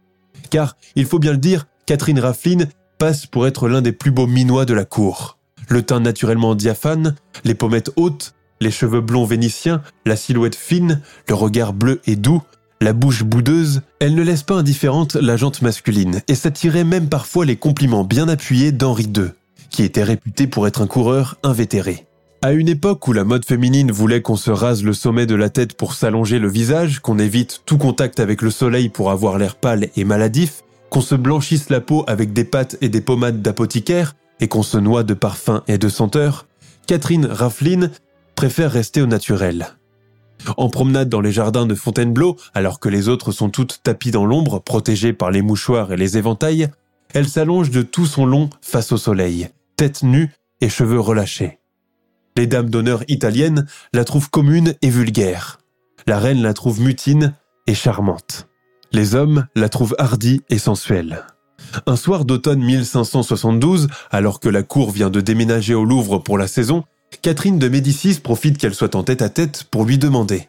Car, 0.50 0.76
il 0.96 1.06
faut 1.06 1.18
bien 1.18 1.32
le 1.32 1.38
dire, 1.38 1.66
Catherine 1.86 2.20
Raffline 2.20 2.68
passe 3.00 3.24
pour 3.24 3.46
être 3.46 3.66
l'un 3.66 3.80
des 3.80 3.92
plus 3.92 4.10
beaux 4.10 4.26
minois 4.26 4.66
de 4.66 4.74
la 4.74 4.84
cour. 4.84 5.38
Le 5.70 5.80
teint 5.80 6.00
naturellement 6.00 6.54
diaphane, 6.54 7.14
les 7.44 7.54
pommettes 7.54 7.90
hautes, 7.96 8.34
les 8.60 8.70
cheveux 8.70 9.00
blonds 9.00 9.24
vénitiens, 9.24 9.80
la 10.04 10.16
silhouette 10.16 10.54
fine, 10.54 11.00
le 11.26 11.34
regard 11.34 11.72
bleu 11.72 12.02
et 12.06 12.14
doux, 12.14 12.42
la 12.82 12.92
bouche 12.92 13.24
boudeuse, 13.24 13.80
elle 14.00 14.14
ne 14.14 14.22
laisse 14.22 14.42
pas 14.42 14.56
indifférente 14.56 15.14
la 15.14 15.38
jante 15.38 15.62
masculine 15.62 16.20
et 16.28 16.34
s'attirait 16.34 16.84
même 16.84 17.08
parfois 17.08 17.46
les 17.46 17.56
compliments 17.56 18.04
bien 18.04 18.28
appuyés 18.28 18.70
d'Henri 18.70 19.04
II, 19.04 19.30
qui 19.70 19.82
était 19.82 20.04
réputé 20.04 20.46
pour 20.46 20.66
être 20.66 20.82
un 20.82 20.86
coureur 20.86 21.38
invétéré. 21.42 22.04
À 22.42 22.52
une 22.52 22.68
époque 22.68 23.08
où 23.08 23.14
la 23.14 23.24
mode 23.24 23.46
féminine 23.46 23.92
voulait 23.92 24.20
qu'on 24.20 24.36
se 24.36 24.50
rase 24.50 24.84
le 24.84 24.92
sommet 24.92 25.24
de 25.24 25.34
la 25.34 25.48
tête 25.48 25.72
pour 25.72 25.94
s'allonger 25.94 26.38
le 26.38 26.50
visage, 26.50 27.00
qu'on 27.00 27.18
évite 27.18 27.62
tout 27.64 27.78
contact 27.78 28.20
avec 28.20 28.42
le 28.42 28.50
soleil 28.50 28.90
pour 28.90 29.10
avoir 29.10 29.38
l'air 29.38 29.56
pâle 29.56 29.88
et 29.96 30.04
maladif, 30.04 30.62
qu'on 30.90 31.00
se 31.00 31.14
blanchisse 31.14 31.70
la 31.70 31.80
peau 31.80 32.04
avec 32.06 32.32
des 32.32 32.44
pâtes 32.44 32.76
et 32.80 32.88
des 32.88 33.00
pommades 33.00 33.42
d'apothicaire, 33.42 34.14
et 34.40 34.48
qu'on 34.48 34.62
se 34.62 34.78
noie 34.78 35.04
de 35.04 35.14
parfums 35.14 35.62
et 35.68 35.78
de 35.78 35.88
senteurs, 35.88 36.46
Catherine 36.86 37.26
Raffline 37.26 37.90
préfère 38.34 38.72
rester 38.72 39.00
au 39.02 39.06
naturel. 39.06 39.76
En 40.56 40.70
promenade 40.70 41.08
dans 41.08 41.20
les 41.20 41.32
jardins 41.32 41.66
de 41.66 41.74
Fontainebleau, 41.74 42.36
alors 42.54 42.80
que 42.80 42.88
les 42.88 43.08
autres 43.08 43.32
sont 43.32 43.50
toutes 43.50 43.80
tapies 43.82 44.10
dans 44.10 44.24
l'ombre, 44.24 44.58
protégées 44.58 45.12
par 45.12 45.30
les 45.30 45.42
mouchoirs 45.42 45.92
et 45.92 45.96
les 45.96 46.16
éventails, 46.16 46.70
elle 47.12 47.28
s'allonge 47.28 47.70
de 47.70 47.82
tout 47.82 48.06
son 48.06 48.24
long 48.24 48.48
face 48.62 48.92
au 48.92 48.96
soleil, 48.96 49.48
tête 49.76 50.02
nue 50.02 50.32
et 50.60 50.68
cheveux 50.68 51.00
relâchés. 51.00 51.58
Les 52.36 52.46
dames 52.46 52.70
d'honneur 52.70 53.02
italiennes 53.08 53.66
la 53.92 54.04
trouvent 54.04 54.30
commune 54.30 54.74
et 54.80 54.88
vulgaire. 54.88 55.58
La 56.06 56.18
reine 56.18 56.40
la 56.40 56.54
trouve 56.54 56.80
mutine 56.80 57.34
et 57.66 57.74
charmante. 57.74 58.49
Les 58.92 59.14
hommes 59.14 59.46
la 59.54 59.68
trouvent 59.68 59.94
hardie 59.98 60.42
et 60.50 60.58
sensuelle. 60.58 61.24
Un 61.86 61.96
soir 61.96 62.24
d'automne 62.24 62.62
1572, 62.62 63.88
alors 64.10 64.40
que 64.40 64.48
la 64.48 64.62
cour 64.62 64.90
vient 64.90 65.10
de 65.10 65.20
déménager 65.20 65.74
au 65.74 65.84
Louvre 65.84 66.18
pour 66.18 66.38
la 66.38 66.48
saison, 66.48 66.84
Catherine 67.22 67.58
de 67.58 67.68
Médicis 67.68 68.20
profite 68.20 68.58
qu'elle 68.58 68.74
soit 68.74 68.94
en 68.96 69.02
tête 69.02 69.22
à 69.22 69.28
tête 69.28 69.64
pour 69.70 69.84
lui 69.84 69.98
demander 69.98 70.48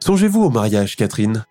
Songez-vous 0.00 0.44
au 0.44 0.50
mariage, 0.50 0.94
Catherine 0.96 1.44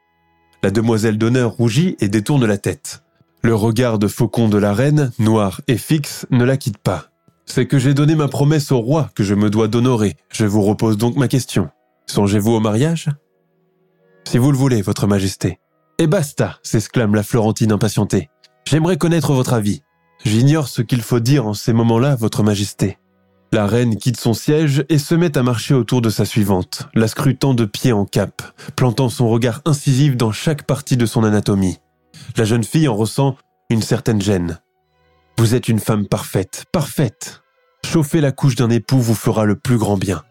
La 0.64 0.72
demoiselle 0.72 1.18
d'honneur 1.18 1.52
rougit 1.52 1.98
et 2.00 2.08
détourne 2.08 2.46
la 2.46 2.58
tête. 2.58 3.04
Le 3.42 3.56
regard 3.56 4.00
de 4.00 4.08
faucon 4.08 4.48
de 4.48 4.58
la 4.58 4.74
reine, 4.74 5.12
noir 5.20 5.62
et 5.68 5.78
fixe, 5.78 6.26
ne 6.32 6.46
la 6.46 6.58
quitte 6.58 6.78
pas. 6.78 7.10
C'est 7.46 7.68
que 7.68 7.78
j'ai 7.78 7.94
donné 7.94 8.16
ma 8.16 8.28
promesse 8.28 8.72
au 8.72 8.80
roi 8.80 9.12
que 9.16 9.24
je 9.24 9.36
me 9.36 9.50
dois 9.50 9.68
d'honorer. 9.68 10.16
Je 10.32 10.46
vous 10.46 10.62
repose 10.62 10.98
donc 10.98 11.16
ma 11.16 11.28
question. 11.28 11.70
Songez-vous 12.08 12.52
au 12.52 12.60
mariage? 12.60 13.10
Si 14.28 14.38
vous 14.38 14.52
le 14.52 14.58
voulez, 14.58 14.82
Votre 14.82 15.06
Majesté. 15.06 15.60
Et 15.98 16.08
basta, 16.08 16.60
s'exclame 16.62 17.16
la 17.16 17.24
Florentine 17.24 17.72
impatientée. 17.72 18.30
J'aimerais 18.68 18.98
connaître 18.98 19.32
votre 19.32 19.54
avis. 19.54 19.82
J'ignore 20.26 20.68
ce 20.68 20.82
qu'il 20.82 21.02
faut 21.02 21.22
dire 21.22 21.48
en 21.48 21.54
ces 21.54 21.72
moments-là, 21.72 22.16
Votre 22.16 22.44
Majesté. 22.44 22.98
La 23.54 23.66
reine 23.66 23.96
quitte 23.96 24.20
son 24.20 24.34
siège 24.34 24.84
et 24.90 24.98
se 24.98 25.16
met 25.16 25.38
à 25.38 25.44
marcher 25.44 25.74
autour 25.74 26.02
de 26.02 26.10
sa 26.10 26.26
suivante, 26.26 26.90
la 26.96 27.08
scrutant 27.08 27.54
de 27.54 27.64
pied 27.64 27.94
en 27.94 28.04
cap, 28.04 28.42
plantant 28.76 29.08
son 29.08 29.30
regard 29.30 29.62
incisif 29.64 30.18
dans 30.18 30.34
chaque 30.34 30.64
partie 30.64 30.98
de 30.98 31.06
son 31.06 31.24
anatomie. 31.24 31.78
La 32.36 32.44
jeune 32.44 32.66
fille 32.66 32.90
en 32.90 32.96
ressent 32.96 33.38
une 33.70 33.82
certaine 33.82 34.22
gêne. 34.22 34.60
Vous 35.38 35.56
êtes 35.56 35.70
une 35.70 35.80
femme 35.80 36.08
parfaite, 36.08 36.66
parfaite. 36.74 37.42
Chauffer 37.86 38.20
la 38.20 38.34
couche 38.34 38.56
d'un 38.56 38.70
époux 38.70 39.00
vous 39.00 39.16
fera 39.16 39.46
le 39.46 39.56
plus 39.56 39.78
grand 39.78 39.96
bien. 39.96 40.24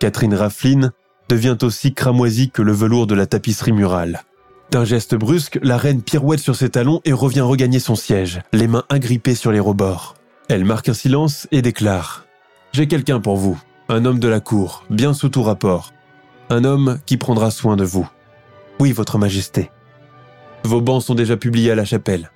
Catherine 0.00 0.34
Raffline 0.34 0.90
devient 1.28 1.58
aussi 1.62 1.94
cramoisie 1.94 2.50
que 2.50 2.62
le 2.62 2.72
velours 2.72 3.06
de 3.06 3.14
la 3.14 3.26
tapisserie 3.26 3.72
murale. 3.72 4.22
D'un 4.70 4.84
geste 4.84 5.14
brusque, 5.14 5.58
la 5.62 5.78
reine 5.78 6.02
pirouette 6.02 6.40
sur 6.40 6.54
ses 6.54 6.68
talons 6.68 7.00
et 7.06 7.12
revient 7.12 7.40
regagner 7.40 7.78
son 7.78 7.94
siège, 7.94 8.42
les 8.52 8.66
mains 8.66 8.84
agrippées 8.90 9.34
sur 9.34 9.50
les 9.50 9.60
rebords. 9.60 10.14
Elle 10.48 10.66
marque 10.66 10.90
un 10.90 10.94
silence 10.94 11.48
et 11.52 11.62
déclare⁇ 11.62 12.26
J'ai 12.72 12.86
quelqu'un 12.86 13.20
pour 13.20 13.36
vous, 13.36 13.58
un 13.88 14.04
homme 14.04 14.18
de 14.18 14.28
la 14.28 14.40
cour, 14.40 14.84
bien 14.90 15.14
sous 15.14 15.30
tout 15.30 15.42
rapport, 15.42 15.92
un 16.50 16.64
homme 16.64 16.98
qui 17.06 17.16
prendra 17.16 17.50
soin 17.50 17.76
de 17.76 17.84
vous. 17.84 18.08
Oui, 18.78 18.92
Votre 18.92 19.16
Majesté. 19.16 19.70
Vos 20.64 20.82
bancs 20.82 21.02
sont 21.02 21.14
déjà 21.14 21.38
publiés 21.38 21.70
à 21.70 21.74
la 21.74 21.86
chapelle. 21.86 22.30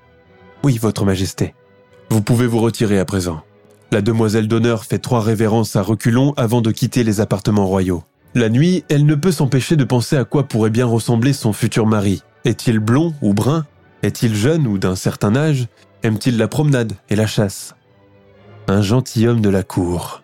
Oui, 0.64 0.78
Votre 0.78 1.04
Majesté. 1.04 1.54
Vous 2.08 2.22
pouvez 2.22 2.46
vous 2.46 2.60
retirer 2.60 2.98
à 2.98 3.04
présent. 3.04 3.42
La 3.90 4.00
demoiselle 4.00 4.48
d'honneur 4.48 4.84
fait 4.84 4.98
trois 4.98 5.20
révérences 5.20 5.76
à 5.76 5.82
reculons 5.82 6.32
avant 6.38 6.62
de 6.62 6.70
quitter 6.70 7.04
les 7.04 7.20
appartements 7.20 7.66
royaux. 7.66 8.04
La 8.34 8.48
nuit, 8.48 8.84
elle 8.88 9.04
ne 9.04 9.14
peut 9.14 9.32
s'empêcher 9.32 9.76
de 9.76 9.84
penser 9.84 10.16
à 10.16 10.24
quoi 10.24 10.44
pourrait 10.44 10.70
bien 10.70 10.86
ressembler 10.86 11.34
son 11.34 11.52
futur 11.52 11.86
mari. 11.86 12.22
Est-il 12.44 12.78
blond 12.78 13.14
ou 13.20 13.34
brun? 13.34 13.66
Est-il 14.02 14.34
jeune 14.34 14.66
ou 14.66 14.78
d'un 14.78 14.96
certain 14.96 15.36
âge? 15.36 15.68
Aime-t-il 16.02 16.38
la 16.38 16.48
promenade 16.48 16.94
et 17.10 17.16
la 17.16 17.26
chasse? 17.26 17.74
Un 18.68 18.80
gentilhomme 18.80 19.42
de 19.42 19.50
la 19.50 19.62
cour. 19.62 20.22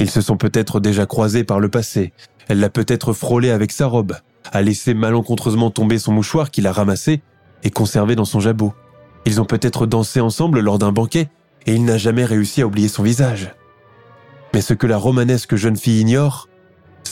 Ils 0.00 0.10
se 0.10 0.20
sont 0.20 0.36
peut-être 0.36 0.80
déjà 0.80 1.06
croisés 1.06 1.44
par 1.44 1.60
le 1.60 1.68
passé. 1.68 2.12
Elle 2.48 2.58
l'a 2.58 2.70
peut-être 2.70 3.12
frôlé 3.12 3.50
avec 3.50 3.70
sa 3.70 3.86
robe, 3.86 4.16
a 4.50 4.60
laissé 4.60 4.92
malencontreusement 4.92 5.70
tomber 5.70 5.98
son 5.98 6.12
mouchoir 6.12 6.50
qu'il 6.50 6.66
a 6.66 6.72
ramassé 6.72 7.22
et 7.62 7.70
conservé 7.70 8.16
dans 8.16 8.24
son 8.24 8.40
jabot. 8.40 8.74
Ils 9.26 9.40
ont 9.40 9.44
peut-être 9.44 9.86
dansé 9.86 10.20
ensemble 10.20 10.58
lors 10.58 10.80
d'un 10.80 10.90
banquet 10.90 11.28
et 11.66 11.74
il 11.74 11.84
n'a 11.84 11.98
jamais 11.98 12.24
réussi 12.24 12.62
à 12.62 12.66
oublier 12.66 12.88
son 12.88 13.04
visage. 13.04 13.54
Mais 14.52 14.60
ce 14.60 14.74
que 14.74 14.88
la 14.88 14.98
romanesque 14.98 15.54
jeune 15.54 15.76
fille 15.76 16.00
ignore, 16.00 16.48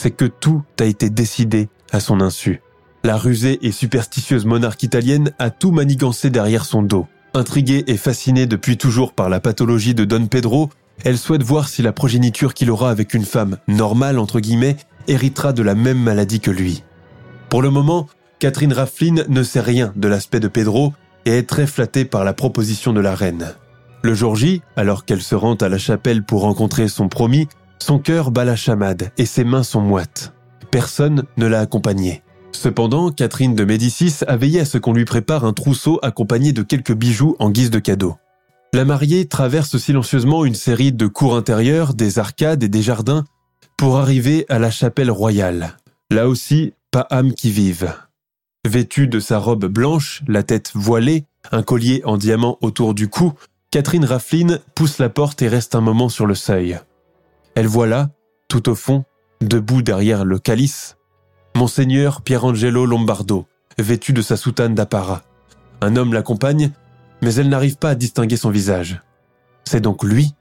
c'est 0.01 0.09
que 0.09 0.25
tout 0.25 0.63
a 0.79 0.85
été 0.85 1.11
décidé 1.11 1.69
à 1.91 1.99
son 1.99 2.21
insu. 2.21 2.63
La 3.03 3.17
rusée 3.17 3.59
et 3.61 3.71
superstitieuse 3.71 4.47
monarque 4.47 4.81
italienne 4.81 5.31
a 5.37 5.51
tout 5.51 5.69
manigancé 5.69 6.31
derrière 6.31 6.65
son 6.65 6.81
dos. 6.81 7.05
Intriguée 7.35 7.83
et 7.85 7.97
fascinée 7.97 8.47
depuis 8.47 8.77
toujours 8.77 9.13
par 9.13 9.29
la 9.29 9.39
pathologie 9.39 9.93
de 9.93 10.03
Don 10.03 10.25
Pedro, 10.25 10.71
elle 11.03 11.19
souhaite 11.19 11.43
voir 11.43 11.69
si 11.69 11.83
la 11.83 11.93
progéniture 11.93 12.55
qu'il 12.55 12.71
aura 12.71 12.89
avec 12.89 13.13
une 13.13 13.25
femme 13.25 13.57
normale, 13.67 14.17
entre 14.17 14.39
guillemets, 14.39 14.77
héritera 15.07 15.53
de 15.53 15.61
la 15.61 15.75
même 15.75 15.99
maladie 15.99 16.39
que 16.39 16.49
lui. 16.49 16.83
Pour 17.49 17.61
le 17.61 17.69
moment, 17.69 18.07
Catherine 18.39 18.73
Raffline 18.73 19.25
ne 19.29 19.43
sait 19.43 19.61
rien 19.61 19.93
de 19.95 20.07
l'aspect 20.07 20.39
de 20.39 20.47
Pedro 20.47 20.93
et 21.25 21.37
est 21.37 21.47
très 21.47 21.67
flattée 21.67 22.05
par 22.05 22.23
la 22.23 22.33
proposition 22.33 22.91
de 22.91 23.01
la 23.01 23.13
reine. 23.13 23.53
Le 24.01 24.15
jour 24.15 24.35
J, 24.35 24.63
alors 24.75 25.05
qu'elle 25.05 25.21
se 25.21 25.35
rend 25.35 25.53
à 25.53 25.69
la 25.69 25.77
chapelle 25.77 26.23
pour 26.23 26.41
rencontrer 26.41 26.87
son 26.87 27.07
promis, 27.07 27.47
son 27.81 27.99
cœur 27.99 28.31
bat 28.31 28.45
la 28.45 28.55
chamade 28.55 29.11
et 29.17 29.25
ses 29.25 29.43
mains 29.43 29.63
sont 29.63 29.81
moites. 29.81 30.33
Personne 30.69 31.23
ne 31.37 31.47
l'a 31.47 31.59
accompagnée. 31.59 32.23
Cependant, 32.51 33.11
Catherine 33.11 33.55
de 33.55 33.65
Médicis 33.65 34.17
a 34.27 34.37
veillé 34.37 34.59
à 34.61 34.65
ce 34.65 34.77
qu'on 34.77 34.93
lui 34.93 35.05
prépare 35.05 35.45
un 35.45 35.53
trousseau 35.53 35.99
accompagné 36.03 36.53
de 36.53 36.61
quelques 36.61 36.93
bijoux 36.93 37.35
en 37.39 37.49
guise 37.49 37.71
de 37.71 37.79
cadeau. 37.79 38.17
La 38.73 38.85
mariée 38.85 39.27
traverse 39.27 39.77
silencieusement 39.77 40.45
une 40.45 40.55
série 40.55 40.91
de 40.91 41.07
cours 41.07 41.35
intérieures, 41.35 41.93
des 41.93 42.19
arcades 42.19 42.63
et 42.63 42.69
des 42.69 42.81
jardins 42.81 43.25
pour 43.77 43.97
arriver 43.97 44.45
à 44.47 44.59
la 44.59 44.69
chapelle 44.69 45.11
royale. 45.11 45.77
Là 46.11 46.27
aussi, 46.27 46.73
pas 46.91 47.07
âme 47.09 47.33
qui 47.33 47.49
vive. 47.49 47.93
Vêtue 48.67 49.07
de 49.07 49.19
sa 49.19 49.39
robe 49.39 49.65
blanche, 49.65 50.21
la 50.27 50.43
tête 50.43 50.71
voilée, 50.75 51.25
un 51.51 51.63
collier 51.63 52.01
en 52.05 52.17
diamant 52.17 52.57
autour 52.61 52.93
du 52.93 53.09
cou, 53.09 53.33
Catherine 53.71 54.05
Raffline 54.05 54.59
pousse 54.75 54.99
la 54.99 55.09
porte 55.09 55.41
et 55.41 55.47
reste 55.47 55.73
un 55.73 55.81
moment 55.81 56.09
sur 56.09 56.27
le 56.27 56.35
seuil. 56.35 56.79
Elle 57.55 57.67
voit 57.67 57.87
là, 57.87 58.09
tout 58.47 58.69
au 58.69 58.75
fond, 58.75 59.03
debout 59.41 59.81
derrière 59.81 60.25
le 60.25 60.39
calice, 60.39 60.97
Monseigneur 61.55 62.21
Pierangelo 62.21 62.85
Lombardo, 62.85 63.45
vêtu 63.77 64.13
de 64.13 64.21
sa 64.21 64.37
soutane 64.37 64.75
d'apparat. 64.75 65.23
Un 65.81 65.95
homme 65.95 66.13
l'accompagne, 66.13 66.71
mais 67.21 67.35
elle 67.35 67.49
n'arrive 67.49 67.77
pas 67.77 67.89
à 67.89 67.95
distinguer 67.95 68.37
son 68.37 68.49
visage. 68.49 69.01
C'est 69.65 69.81
donc 69.81 70.03
lui 70.03 70.33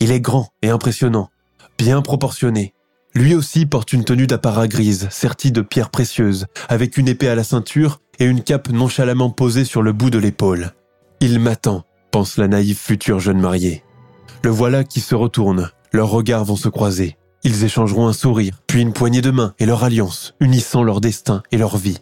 Il 0.00 0.12
est 0.12 0.20
grand 0.20 0.48
et 0.62 0.70
impressionnant, 0.70 1.30
bien 1.78 2.02
proportionné. 2.02 2.72
Lui 3.14 3.34
aussi 3.34 3.66
porte 3.66 3.92
une 3.92 4.04
tenue 4.04 4.26
d'apparat 4.26 4.68
grise, 4.68 5.08
sertie 5.10 5.52
de 5.52 5.60
pierres 5.60 5.90
précieuses, 5.90 6.46
avec 6.68 6.96
une 6.96 7.08
épée 7.08 7.28
à 7.28 7.34
la 7.34 7.44
ceinture 7.44 8.00
et 8.18 8.24
une 8.24 8.42
cape 8.42 8.68
nonchalamment 8.70 9.30
posée 9.30 9.64
sur 9.64 9.82
le 9.82 9.92
bout 9.92 10.10
de 10.10 10.18
l'épaule. 10.18 10.72
Il 11.20 11.38
m'attend, 11.38 11.84
pense 12.10 12.36
la 12.36 12.48
naïve 12.48 12.76
future 12.76 13.20
jeune 13.20 13.40
mariée. 13.40 13.84
Le 14.42 14.50
voilà 14.50 14.84
qui 14.84 15.00
se 15.00 15.14
retourne, 15.14 15.70
leurs 15.94 16.10
regards 16.10 16.44
vont 16.44 16.56
se 16.56 16.68
croiser. 16.68 17.16
Ils 17.44 17.62
échangeront 17.62 18.08
un 18.08 18.12
sourire, 18.12 18.58
puis 18.66 18.82
une 18.82 18.92
poignée 18.92 19.20
de 19.20 19.30
main 19.30 19.54
et 19.60 19.66
leur 19.66 19.84
alliance, 19.84 20.34
unissant 20.40 20.82
leur 20.82 21.00
destin 21.00 21.42
et 21.52 21.56
leur 21.56 21.76
vie. 21.76 21.98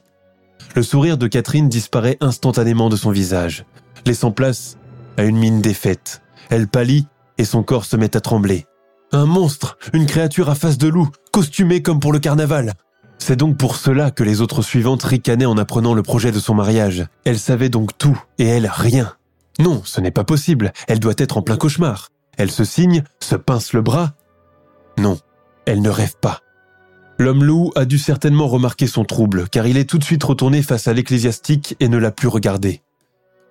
Le 0.75 0.83
sourire 0.83 1.19
de 1.19 1.27
Catherine 1.27 1.69
disparaît 1.69 2.17
instantanément 2.21 2.89
de 2.89 2.97
son 2.97 3.11
visage, 3.11 3.67
laissant 4.07 4.31
place 4.31 4.79
à 5.19 5.25
une 5.25 5.37
mine 5.37 5.61
défaite. 5.61 6.23
Elle 6.49 6.69
pâlit 6.69 7.07
et 7.37 7.45
son 7.45 7.63
corps 7.63 7.85
se 7.85 7.97
met 7.97 8.17
à 8.17 8.21
trembler. 8.21 8.65
Un 9.13 9.27
monstre, 9.27 9.77
une 9.93 10.07
créature 10.07 10.49
à 10.49 10.55
face 10.55 10.79
de 10.79 10.89
loup, 10.89 11.11
costumée 11.31 11.83
comme 11.83 12.01
pour 12.01 12.15
le 12.15 12.19
carnaval. 12.19 12.73
C'est 13.19 13.37
donc 13.37 13.59
pour 13.59 13.77
cela 13.77 14.11
que 14.11 14.25
les 14.25 14.41
autres 14.41 14.63
suivantes 14.63 15.03
ricanaient 15.03 15.45
en 15.45 15.59
apprenant 15.59 15.93
le 15.93 16.03
projet 16.03 16.33
de 16.33 16.39
son 16.39 16.55
mariage. 16.55 17.05
Elle 17.27 17.39
savait 17.39 17.69
donc 17.69 17.99
tout, 17.99 18.19
et 18.39 18.47
elle 18.47 18.71
rien. 18.73 19.13
Non, 19.59 19.83
ce 19.85 20.01
n'est 20.01 20.11
pas 20.11 20.25
possible, 20.25 20.73
elle 20.89 20.99
doit 20.99 21.13
être 21.19 21.37
en 21.37 21.43
plein 21.43 21.59
cauchemar. 21.59 22.09
Elle 22.39 22.51
se 22.51 22.65
signe, 22.65 23.03
se 23.21 23.37
pince 23.37 23.73
le 23.73 23.83
bras. 23.83 24.15
Non, 24.99 25.19
elle 25.67 25.83
ne 25.83 25.91
rêve 25.91 26.17
pas. 26.21 26.41
L'homme 27.19 27.45
loup 27.45 27.71
a 27.77 27.85
dû 27.85 27.99
certainement 27.99 28.49
remarquer 28.49 28.87
son 28.87 29.05
trouble, 29.05 29.49
car 29.49 29.67
il 29.67 29.77
est 29.77 29.89
tout 29.89 29.99
de 29.99 30.05
suite 30.05 30.25
retourné 30.25 30.63
face 30.63 30.89
à 30.89 30.93
l'ecclésiastique 30.93 31.77
et 31.79 31.89
ne 31.89 31.99
l'a 31.99 32.11
plus 32.11 32.29
regardé. 32.29 32.83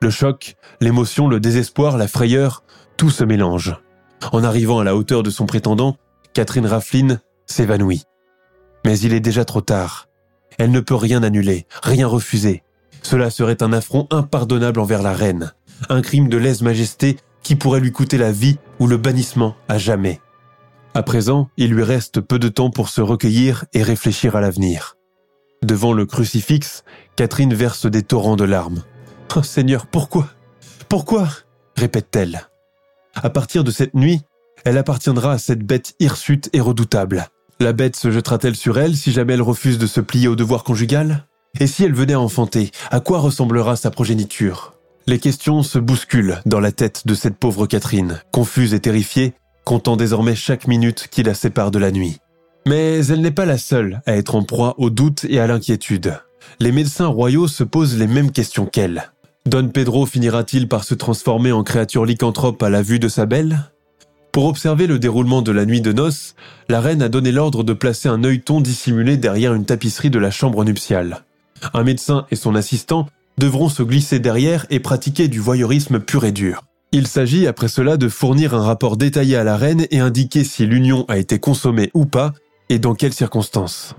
Le 0.01 0.09
choc, 0.09 0.55
l'émotion, 0.81 1.27
le 1.27 1.39
désespoir, 1.39 1.97
la 1.97 2.07
frayeur, 2.07 2.63
tout 2.97 3.11
se 3.11 3.23
mélange. 3.23 3.75
En 4.31 4.43
arrivant 4.43 4.79
à 4.79 4.83
la 4.83 4.95
hauteur 4.95 5.23
de 5.23 5.29
son 5.29 5.45
prétendant, 5.45 5.95
Catherine 6.33 6.65
Raffline 6.65 7.21
s'évanouit. 7.45 8.03
Mais 8.85 8.99
il 8.99 9.13
est 9.13 9.19
déjà 9.19 9.45
trop 9.45 9.61
tard. 9.61 10.07
Elle 10.57 10.71
ne 10.71 10.79
peut 10.79 10.95
rien 10.95 11.23
annuler, 11.23 11.67
rien 11.83 12.07
refuser. 12.07 12.63
Cela 13.03 13.29
serait 13.29 13.63
un 13.63 13.73
affront 13.73 14.07
impardonnable 14.11 14.79
envers 14.79 15.01
la 15.01 15.13
reine 15.13 15.53
un 15.89 16.01
crime 16.01 16.29
de 16.29 16.37
lèse-majesté 16.37 17.17
qui 17.43 17.55
pourrait 17.55 17.79
lui 17.79 17.91
coûter 17.91 18.17
la 18.17 18.31
vie 18.31 18.57
ou 18.79 18.87
le 18.87 18.97
bannissement 18.97 19.55
à 19.67 19.77
jamais. 19.77 20.21
À 20.93 21.03
présent, 21.03 21.49
il 21.57 21.71
lui 21.71 21.83
reste 21.83 22.19
peu 22.19 22.37
de 22.37 22.49
temps 22.49 22.69
pour 22.69 22.89
se 22.89 23.01
recueillir 23.01 23.65
et 23.73 23.83
réfléchir 23.83 24.35
à 24.35 24.41
l'avenir. 24.41 24.97
Devant 25.63 25.93
le 25.93 26.05
crucifix, 26.05 26.83
Catherine 27.15 27.53
verse 27.53 27.85
des 27.85 28.03
torrents 28.03 28.35
de 28.35 28.43
larmes. 28.43 28.83
Oh 29.35 29.43
Seigneur, 29.43 29.87
pourquoi? 29.87 30.29
Pourquoi? 30.89 31.29
répète-t-elle. 31.77 32.49
À 33.15 33.29
partir 33.29 33.63
de 33.63 33.71
cette 33.71 33.93
nuit, 33.93 34.21
elle 34.65 34.77
appartiendra 34.77 35.33
à 35.33 35.37
cette 35.37 35.63
bête 35.63 35.95
hirsute 35.99 36.49
et 36.53 36.59
redoutable. 36.59 37.27
La 37.59 37.73
bête 37.73 37.95
se 37.95 38.11
jettera-t-elle 38.11 38.55
sur 38.55 38.77
elle 38.77 38.97
si 38.97 39.11
jamais 39.11 39.33
elle 39.33 39.41
refuse 39.41 39.77
de 39.77 39.87
se 39.87 40.01
plier 40.01 40.27
au 40.27 40.35
devoir 40.35 40.63
conjugal? 40.63 41.27
Et 41.59 41.67
si 41.67 41.83
elle 41.83 41.93
venait 41.93 42.13
à 42.13 42.19
enfanter, 42.19 42.71
à 42.89 42.99
quoi 42.99 43.19
ressemblera 43.19 43.75
sa 43.75 43.91
progéniture? 43.91 44.73
Les 45.11 45.19
questions 45.19 45.61
se 45.61 45.77
bousculent 45.77 46.39
dans 46.45 46.61
la 46.61 46.71
tête 46.71 47.05
de 47.05 47.15
cette 47.15 47.35
pauvre 47.35 47.67
Catherine, 47.67 48.21
confuse 48.31 48.73
et 48.73 48.79
terrifiée, 48.79 49.33
comptant 49.65 49.97
désormais 49.97 50.35
chaque 50.35 50.69
minute 50.69 51.09
qui 51.11 51.21
la 51.21 51.33
sépare 51.33 51.69
de 51.69 51.79
la 51.79 51.91
nuit. 51.91 52.19
Mais 52.65 53.05
elle 53.07 53.19
n'est 53.19 53.29
pas 53.29 53.45
la 53.45 53.57
seule 53.57 54.01
à 54.05 54.15
être 54.15 54.35
en 54.35 54.43
proie 54.43 54.73
au 54.77 54.89
doute 54.89 55.25
et 55.27 55.41
à 55.41 55.47
l'inquiétude. 55.47 56.17
Les 56.61 56.71
médecins 56.71 57.07
royaux 57.07 57.49
se 57.49 57.65
posent 57.65 57.97
les 57.97 58.07
mêmes 58.07 58.31
questions 58.31 58.65
qu'elle. 58.65 59.11
Don 59.45 59.67
Pedro 59.67 60.05
finira-t-il 60.05 60.69
par 60.69 60.85
se 60.85 60.93
transformer 60.93 61.51
en 61.51 61.65
créature 61.65 62.05
lycanthrope 62.05 62.63
à 62.63 62.69
la 62.69 62.81
vue 62.81 62.99
de 62.99 63.09
sa 63.09 63.25
belle? 63.25 63.69
Pour 64.31 64.45
observer 64.45 64.87
le 64.87 64.97
déroulement 64.97 65.41
de 65.41 65.51
la 65.51 65.65
nuit 65.65 65.81
de 65.81 65.91
noces, 65.91 66.35
la 66.69 66.79
reine 66.79 67.01
a 67.01 67.09
donné 67.09 67.33
l'ordre 67.33 67.65
de 67.65 67.73
placer 67.73 68.07
un 68.07 68.23
œilleton 68.23 68.61
dissimulé 68.61 69.17
derrière 69.17 69.55
une 69.55 69.65
tapisserie 69.65 70.09
de 70.09 70.19
la 70.19 70.31
chambre 70.31 70.63
nuptiale. 70.63 71.25
Un 71.73 71.83
médecin 71.83 72.25
et 72.31 72.37
son 72.37 72.55
assistant 72.55 73.07
devront 73.37 73.69
se 73.69 73.83
glisser 73.83 74.19
derrière 74.19 74.65
et 74.69 74.79
pratiquer 74.79 75.27
du 75.27 75.39
voyeurisme 75.39 75.99
pur 75.99 76.25
et 76.25 76.31
dur. 76.31 76.63
Il 76.91 77.07
s'agit 77.07 77.47
après 77.47 77.69
cela 77.69 77.95
de 77.95 78.09
fournir 78.09 78.53
un 78.53 78.63
rapport 78.63 78.97
détaillé 78.97 79.37
à 79.37 79.43
la 79.43 79.55
reine 79.55 79.87
et 79.91 79.99
indiquer 79.99 80.43
si 80.43 80.65
l'union 80.65 81.05
a 81.07 81.17
été 81.17 81.39
consommée 81.39 81.89
ou 81.93 82.05
pas 82.05 82.33
et 82.69 82.79
dans 82.79 82.95
quelles 82.95 83.13
circonstances. 83.13 83.95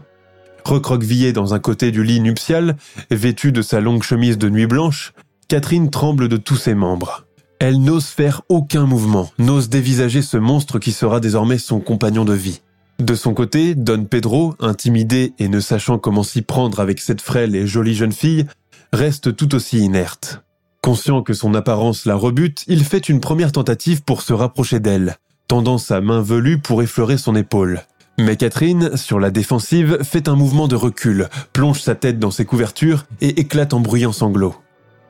Recroquevillée 0.64 1.32
dans 1.32 1.54
un 1.54 1.58
côté 1.58 1.90
du 1.90 2.04
lit 2.04 2.20
nuptial, 2.20 2.76
vêtue 3.10 3.50
de 3.50 3.62
sa 3.62 3.80
longue 3.80 4.02
chemise 4.02 4.38
de 4.38 4.48
nuit 4.48 4.66
blanche, 4.66 5.12
Catherine 5.48 5.90
tremble 5.90 6.28
de 6.28 6.36
tous 6.36 6.56
ses 6.56 6.74
membres. 6.74 7.26
Elle 7.58 7.80
n'ose 7.80 8.06
faire 8.06 8.42
aucun 8.48 8.86
mouvement, 8.86 9.30
n'ose 9.38 9.68
dévisager 9.68 10.20
ce 10.20 10.36
monstre 10.36 10.78
qui 10.78 10.92
sera 10.92 11.20
désormais 11.20 11.58
son 11.58 11.80
compagnon 11.80 12.24
de 12.24 12.34
vie. 12.34 12.60
De 12.98 13.14
son 13.14 13.34
côté, 13.34 13.74
Don 13.74 14.04
Pedro, 14.04 14.54
intimidé 14.60 15.32
et 15.38 15.48
ne 15.48 15.60
sachant 15.60 15.98
comment 15.98 16.22
s'y 16.22 16.42
prendre 16.42 16.78
avec 16.80 17.00
cette 17.00 17.20
frêle 17.20 17.56
et 17.56 17.66
jolie 17.66 17.94
jeune 17.94 18.12
fille, 18.12 18.46
reste 18.92 19.34
tout 19.36 19.54
aussi 19.54 19.78
inerte. 19.78 20.42
Conscient 20.82 21.22
que 21.22 21.32
son 21.32 21.54
apparence 21.54 22.06
la 22.06 22.14
rebute, 22.14 22.64
il 22.66 22.84
fait 22.84 23.08
une 23.08 23.20
première 23.20 23.52
tentative 23.52 24.02
pour 24.02 24.22
se 24.22 24.32
rapprocher 24.32 24.80
d'elle, 24.80 25.16
tendant 25.48 25.78
sa 25.78 26.00
main 26.00 26.20
velue 26.20 26.58
pour 26.58 26.82
effleurer 26.82 27.18
son 27.18 27.36
épaule. 27.36 27.82
Mais 28.18 28.36
Catherine, 28.36 28.96
sur 28.96 29.18
la 29.18 29.30
défensive, 29.30 29.98
fait 30.02 30.28
un 30.28 30.36
mouvement 30.36 30.68
de 30.68 30.76
recul, 30.76 31.28
plonge 31.52 31.80
sa 31.80 31.94
tête 31.94 32.18
dans 32.18 32.30
ses 32.30 32.44
couvertures 32.44 33.06
et 33.20 33.40
éclate 33.40 33.72
en 33.72 33.80
bruyants 33.80 34.12
sanglots. 34.12 34.56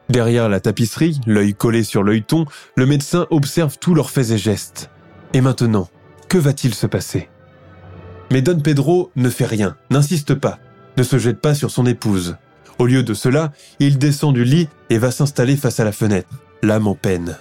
Derrière 0.08 0.48
la 0.48 0.60
tapisserie, 0.60 1.20
l'œil 1.26 1.54
collé 1.54 1.84
sur 1.84 2.02
l'œilleton, 2.02 2.44
le 2.76 2.86
médecin 2.86 3.26
observe 3.30 3.78
tous 3.78 3.94
leurs 3.94 4.10
faits 4.10 4.30
et 4.30 4.38
gestes. 4.38 4.90
Et 5.32 5.40
maintenant, 5.40 5.88
que 6.28 6.38
va-t-il 6.38 6.74
se 6.74 6.86
passer? 6.86 7.28
Mais 8.30 8.42
Don 8.42 8.60
Pedro 8.60 9.10
ne 9.16 9.30
fait 9.30 9.46
rien, 9.46 9.76
n'insiste 9.90 10.34
pas, 10.34 10.58
ne 10.96 11.02
se 11.02 11.18
jette 11.18 11.40
pas 11.40 11.54
sur 11.54 11.70
son 11.70 11.86
épouse. 11.86 12.36
Au 12.78 12.86
lieu 12.86 13.02
de 13.02 13.14
cela, 13.14 13.52
il 13.78 13.98
descend 13.98 14.34
du 14.34 14.44
lit 14.44 14.68
et 14.90 14.98
va 14.98 15.10
s'installer 15.10 15.56
face 15.56 15.80
à 15.80 15.84
la 15.84 15.92
fenêtre, 15.92 16.28
l'âme 16.62 16.86
en 16.86 16.94
peine. 16.94 17.36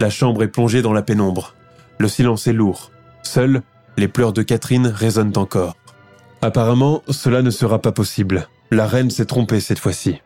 La 0.00 0.10
chambre 0.10 0.42
est 0.42 0.48
plongée 0.48 0.82
dans 0.82 0.92
la 0.92 1.02
pénombre. 1.02 1.54
Le 1.98 2.08
silence 2.08 2.46
est 2.46 2.52
lourd. 2.52 2.90
Seuls, 3.22 3.62
les 3.96 4.08
pleurs 4.08 4.32
de 4.32 4.42
Catherine 4.42 4.86
résonnent 4.86 5.36
encore. 5.36 5.76
Apparemment, 6.40 7.02
cela 7.08 7.42
ne 7.42 7.50
sera 7.50 7.80
pas 7.80 7.92
possible. 7.92 8.48
La 8.70 8.86
reine 8.86 9.10
s'est 9.10 9.26
trompée 9.26 9.60
cette 9.60 9.80
fois-ci. 9.80 10.20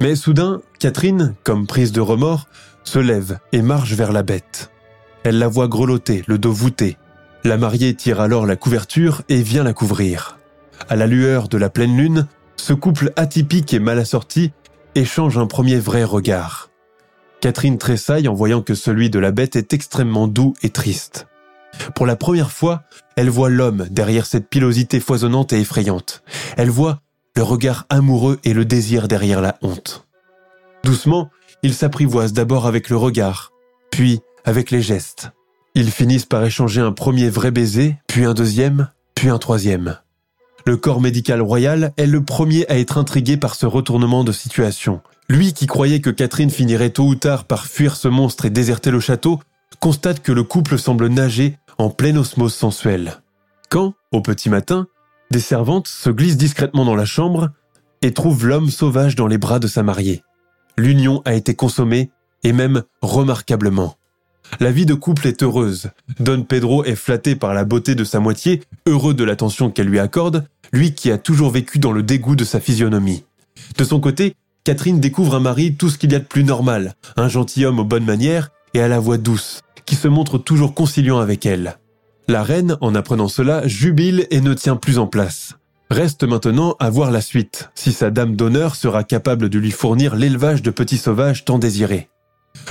Mais 0.00 0.16
soudain, 0.16 0.60
Catherine, 0.78 1.34
comme 1.44 1.66
prise 1.66 1.92
de 1.92 2.00
remords, 2.00 2.46
se 2.82 2.98
lève 2.98 3.38
et 3.52 3.62
marche 3.62 3.92
vers 3.92 4.12
la 4.12 4.22
bête. 4.22 4.70
Elle 5.22 5.38
la 5.38 5.48
voit 5.48 5.68
grelotter, 5.68 6.24
le 6.26 6.36
dos 6.36 6.52
voûté. 6.52 6.98
La 7.44 7.56
mariée 7.56 7.94
tire 7.94 8.20
alors 8.20 8.46
la 8.46 8.56
couverture 8.56 9.22
et 9.28 9.42
vient 9.42 9.64
la 9.64 9.72
couvrir. 9.72 10.38
À 10.88 10.96
la 10.96 11.06
lueur 11.06 11.48
de 11.48 11.56
la 11.56 11.70
pleine 11.70 11.96
lune, 11.96 12.26
ce 12.56 12.72
couple 12.72 13.12
atypique 13.16 13.74
et 13.74 13.78
mal 13.78 13.98
assorti 13.98 14.52
échange 14.94 15.38
un 15.38 15.46
premier 15.46 15.78
vrai 15.78 16.04
regard. 16.04 16.70
Catherine 17.40 17.78
tressaille 17.78 18.28
en 18.28 18.34
voyant 18.34 18.62
que 18.62 18.74
celui 18.74 19.10
de 19.10 19.18
la 19.18 19.32
bête 19.32 19.56
est 19.56 19.72
extrêmement 19.72 20.28
doux 20.28 20.54
et 20.62 20.70
triste. 20.70 21.26
Pour 21.94 22.06
la 22.06 22.16
première 22.16 22.52
fois, 22.52 22.84
elle 23.16 23.30
voit 23.30 23.50
l'homme 23.50 23.86
derrière 23.90 24.26
cette 24.26 24.48
pilosité 24.48 25.00
foisonnante 25.00 25.52
et 25.52 25.60
effrayante. 25.60 26.22
Elle 26.56 26.70
voit 26.70 27.00
le 27.36 27.42
regard 27.42 27.84
amoureux 27.90 28.38
et 28.44 28.54
le 28.54 28.64
désir 28.64 29.08
derrière 29.08 29.40
la 29.40 29.58
honte. 29.60 30.06
Doucement, 30.84 31.30
ils 31.62 31.74
s'apprivoisent 31.74 32.32
d'abord 32.32 32.66
avec 32.66 32.88
le 32.90 32.96
regard, 32.96 33.52
puis 33.90 34.20
avec 34.44 34.70
les 34.70 34.82
gestes. 34.82 35.32
Ils 35.74 35.90
finissent 35.90 36.26
par 36.26 36.44
échanger 36.44 36.80
un 36.80 36.92
premier 36.92 37.28
vrai 37.28 37.50
baiser, 37.50 37.96
puis 38.06 38.24
un 38.24 38.34
deuxième, 38.34 38.88
puis 39.14 39.28
un 39.28 39.38
troisième. 39.38 39.98
Le 40.66 40.78
corps 40.78 41.02
médical 41.02 41.42
royal 41.42 41.92
est 41.98 42.06
le 42.06 42.24
premier 42.24 42.66
à 42.70 42.78
être 42.78 42.96
intrigué 42.96 43.36
par 43.36 43.54
ce 43.54 43.66
retournement 43.66 44.24
de 44.24 44.32
situation. 44.32 45.02
Lui 45.28 45.52
qui 45.52 45.66
croyait 45.66 46.00
que 46.00 46.10
Catherine 46.10 46.50
finirait 46.50 46.90
tôt 46.90 47.04
ou 47.04 47.14
tard 47.14 47.44
par 47.44 47.66
fuir 47.66 47.96
ce 47.96 48.08
monstre 48.08 48.46
et 48.46 48.50
déserter 48.50 48.90
le 48.90 49.00
château, 49.00 49.40
constate 49.80 50.22
que 50.22 50.32
le 50.32 50.42
couple 50.42 50.78
semble 50.78 51.08
nager 51.08 51.58
en 51.76 51.90
pleine 51.90 52.16
osmose 52.16 52.54
sensuelle. 52.54 53.20
Quand, 53.68 53.94
au 54.10 54.22
petit 54.22 54.48
matin, 54.48 54.86
des 55.30 55.40
servantes 55.40 55.88
se 55.88 56.08
glissent 56.08 56.38
discrètement 56.38 56.86
dans 56.86 56.96
la 56.96 57.04
chambre 57.04 57.50
et 58.00 58.12
trouvent 58.12 58.46
l'homme 58.46 58.70
sauvage 58.70 59.16
dans 59.16 59.26
les 59.26 59.38
bras 59.38 59.58
de 59.58 59.66
sa 59.66 59.82
mariée. 59.82 60.22
L'union 60.78 61.20
a 61.24 61.34
été 61.34 61.54
consommée, 61.54 62.10
et 62.42 62.52
même 62.52 62.82
remarquablement. 63.02 63.96
La 64.60 64.70
vie 64.70 64.86
de 64.86 64.94
couple 64.94 65.26
est 65.26 65.42
heureuse. 65.42 65.90
Don 66.20 66.42
Pedro 66.42 66.84
est 66.84 66.94
flatté 66.94 67.34
par 67.34 67.54
la 67.54 67.64
beauté 67.64 67.94
de 67.94 68.04
sa 68.04 68.20
moitié, 68.20 68.62
heureux 68.86 69.14
de 69.14 69.24
l'attention 69.24 69.70
qu'elle 69.70 69.88
lui 69.88 69.98
accorde, 69.98 70.46
lui 70.74 70.92
qui 70.92 71.10
a 71.10 71.18
toujours 71.18 71.50
vécu 71.50 71.78
dans 71.78 71.92
le 71.92 72.02
dégoût 72.02 72.36
de 72.36 72.44
sa 72.44 72.60
physionomie. 72.60 73.24
De 73.78 73.84
son 73.84 74.00
côté, 74.00 74.34
Catherine 74.64 75.00
découvre 75.00 75.36
un 75.36 75.40
mari 75.40 75.76
tout 75.76 75.88
ce 75.88 75.98
qu'il 75.98 76.12
y 76.12 76.16
a 76.16 76.18
de 76.18 76.24
plus 76.24 76.42
normal, 76.42 76.94
un 77.16 77.28
gentilhomme 77.28 77.78
aux 77.78 77.84
bonnes 77.84 78.04
manières 78.04 78.50
et 78.74 78.80
à 78.80 78.88
la 78.88 78.98
voix 78.98 79.16
douce, 79.16 79.60
qui 79.86 79.94
se 79.94 80.08
montre 80.08 80.36
toujours 80.36 80.74
conciliant 80.74 81.20
avec 81.20 81.46
elle. 81.46 81.78
La 82.26 82.42
reine, 82.42 82.76
en 82.80 82.94
apprenant 82.94 83.28
cela, 83.28 83.66
jubile 83.68 84.26
et 84.30 84.40
ne 84.40 84.52
tient 84.52 84.76
plus 84.76 84.98
en 84.98 85.06
place. 85.06 85.54
Reste 85.90 86.24
maintenant 86.24 86.74
à 86.80 86.90
voir 86.90 87.10
la 87.10 87.20
suite, 87.20 87.70
si 87.74 87.92
sa 87.92 88.10
dame 88.10 88.34
d'honneur 88.34 88.74
sera 88.74 89.04
capable 89.04 89.48
de 89.48 89.58
lui 89.58 89.70
fournir 89.70 90.16
l'élevage 90.16 90.62
de 90.62 90.70
petits 90.70 90.98
sauvages 90.98 91.44
tant 91.44 91.58
désirés. 91.58 92.08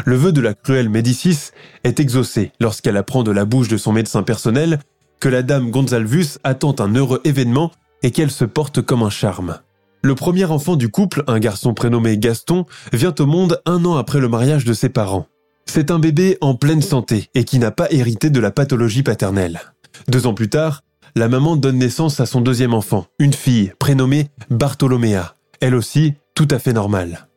Le 0.06 0.16
vœu 0.16 0.32
de 0.32 0.42
la 0.42 0.54
cruelle 0.54 0.90
Médicis 0.90 1.52
est 1.84 2.00
exaucé 2.00 2.52
lorsqu'elle 2.60 2.98
apprend 2.98 3.24
de 3.24 3.32
la 3.32 3.46
bouche 3.46 3.68
de 3.68 3.78
son 3.78 3.94
médecin 3.94 4.24
personnel 4.24 4.80
que 5.20 5.30
la 5.30 5.42
dame 5.42 5.72
Gonzalvus 5.72 6.38
attend 6.44 6.76
un 6.80 6.94
heureux 6.96 7.22
événement 7.24 7.72
et 8.04 8.12
qu'elle 8.12 8.32
se 8.32 8.46
porte 8.46 8.82
comme 8.82 9.02
un 9.02 9.10
charme. 9.10 9.60
Le 10.02 10.16
premier 10.16 10.46
enfant 10.46 10.76
du 10.76 10.90
couple, 10.90 11.24
un 11.28 11.40
garçon 11.40 11.74
prénommé 11.74 12.18
Gaston, 12.18 12.66
vient 12.92 13.16
au 13.18 13.26
monde 13.26 13.62
un 13.66 13.86
an 13.86 13.96
après 13.96 14.20
le 14.20 14.28
mariage 14.28 14.66
de 14.66 14.74
ses 14.74 14.90
parents. 14.90 15.28
C'est 15.66 15.92
un 15.92 16.00
bébé 16.00 16.38
en 16.42 16.56
pleine 16.56 16.82
santé 16.82 17.30
et 17.34 17.46
qui 17.46 17.58
n'a 17.58 17.72
pas 17.72 17.88
hérité 17.90 18.30
de 18.30 18.40
la 18.42 18.52
pathologie 18.52 19.02
paternelle. 19.04 19.62
Deux 20.10 20.28
ans 20.28 20.34
plus 20.34 20.50
tard, 20.50 20.82
la 21.16 21.30
maman 21.30 21.56
donne 21.56 21.78
naissance 21.78 22.20
à 22.20 22.26
son 22.26 22.42
deuxième 22.42 22.74
enfant, 22.74 23.08
une 23.18 23.34
fille 23.34 23.72
prénommée 23.80 24.28
Bartholoméa, 24.50 25.36
elle 25.62 25.76
aussi 25.76 26.16
tout 26.36 26.48
à 26.52 26.60
fait 26.60 26.74
normale. 26.74 27.28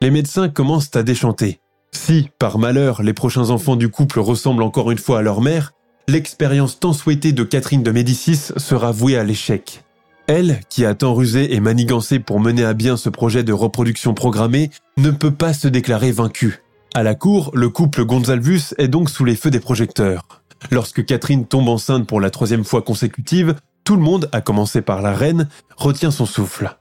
Les 0.00 0.10
médecins 0.10 0.48
commencent 0.48 0.94
à 0.94 1.02
déchanter. 1.02 1.60
Si, 1.92 2.30
par 2.38 2.58
malheur, 2.58 3.02
les 3.02 3.12
prochains 3.12 3.50
enfants 3.50 3.76
du 3.76 3.90
couple 3.90 4.20
ressemblent 4.20 4.62
encore 4.62 4.90
une 4.90 4.98
fois 4.98 5.18
à 5.18 5.22
leur 5.22 5.40
mère, 5.40 5.72
l'expérience 6.06 6.78
tant 6.78 6.92
souhaitée 6.92 7.32
de 7.32 7.42
Catherine 7.42 7.82
de 7.82 7.90
Médicis 7.90 8.52
sera 8.56 8.92
vouée 8.92 9.18
à 9.18 9.24
l'échec. 9.24 9.82
Elle, 10.28 10.60
qui 10.68 10.84
a 10.84 10.94
tant 10.94 11.14
rusé 11.14 11.54
et 11.54 11.60
manigancé 11.60 12.18
pour 12.18 12.38
mener 12.38 12.62
à 12.62 12.74
bien 12.74 12.98
ce 12.98 13.08
projet 13.08 13.42
de 13.44 13.52
reproduction 13.54 14.12
programmée, 14.12 14.70
ne 14.98 15.10
peut 15.10 15.30
pas 15.30 15.54
se 15.54 15.68
déclarer 15.68 16.12
vaincue. 16.12 16.62
À 16.94 17.02
la 17.02 17.14
cour, 17.14 17.50
le 17.54 17.70
couple 17.70 18.04
Gonzalvus 18.04 18.74
est 18.76 18.88
donc 18.88 19.08
sous 19.08 19.24
les 19.24 19.36
feux 19.36 19.50
des 19.50 19.58
projecteurs. 19.58 20.42
Lorsque 20.70 21.06
Catherine 21.06 21.46
tombe 21.46 21.68
enceinte 21.68 22.06
pour 22.06 22.20
la 22.20 22.28
troisième 22.28 22.64
fois 22.64 22.82
consécutive, 22.82 23.54
tout 23.84 23.96
le 23.96 24.02
monde, 24.02 24.28
à 24.32 24.42
commencer 24.42 24.82
par 24.82 25.00
la 25.00 25.14
reine, 25.14 25.48
retient 25.78 26.10
son 26.10 26.26
souffle. 26.26 26.76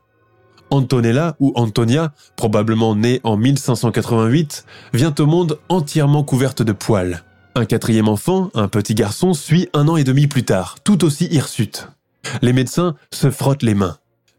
Antonella 0.70 1.38
ou 1.40 1.54
Antonia, 1.56 2.12
probablement 2.36 2.96
née 2.96 3.22
en 3.24 3.38
1588, 3.38 4.66
vient 4.94 5.16
au 5.20 5.26
monde 5.26 5.58
entièrement 5.70 6.24
couverte 6.24 6.64
de 6.64 6.74
poils. 6.74 7.24
Un 7.56 7.64
quatrième 7.64 8.10
enfant, 8.10 8.50
un 8.56 8.68
petit 8.68 8.94
garçon, 8.94 9.34
suit 9.34 9.70
un 9.74 9.88
an 9.88 9.96
et 9.96 10.04
demi 10.04 10.28
plus 10.28 10.44
tard, 10.44 10.76
tout 10.84 11.06
aussi 11.06 11.28
hirsute. 11.32 11.88
Les 12.42 12.54
médecins 12.54 12.96
se 13.14 13.30
frottent 13.30 13.64
les 13.64 13.76
mains. 13.76 13.98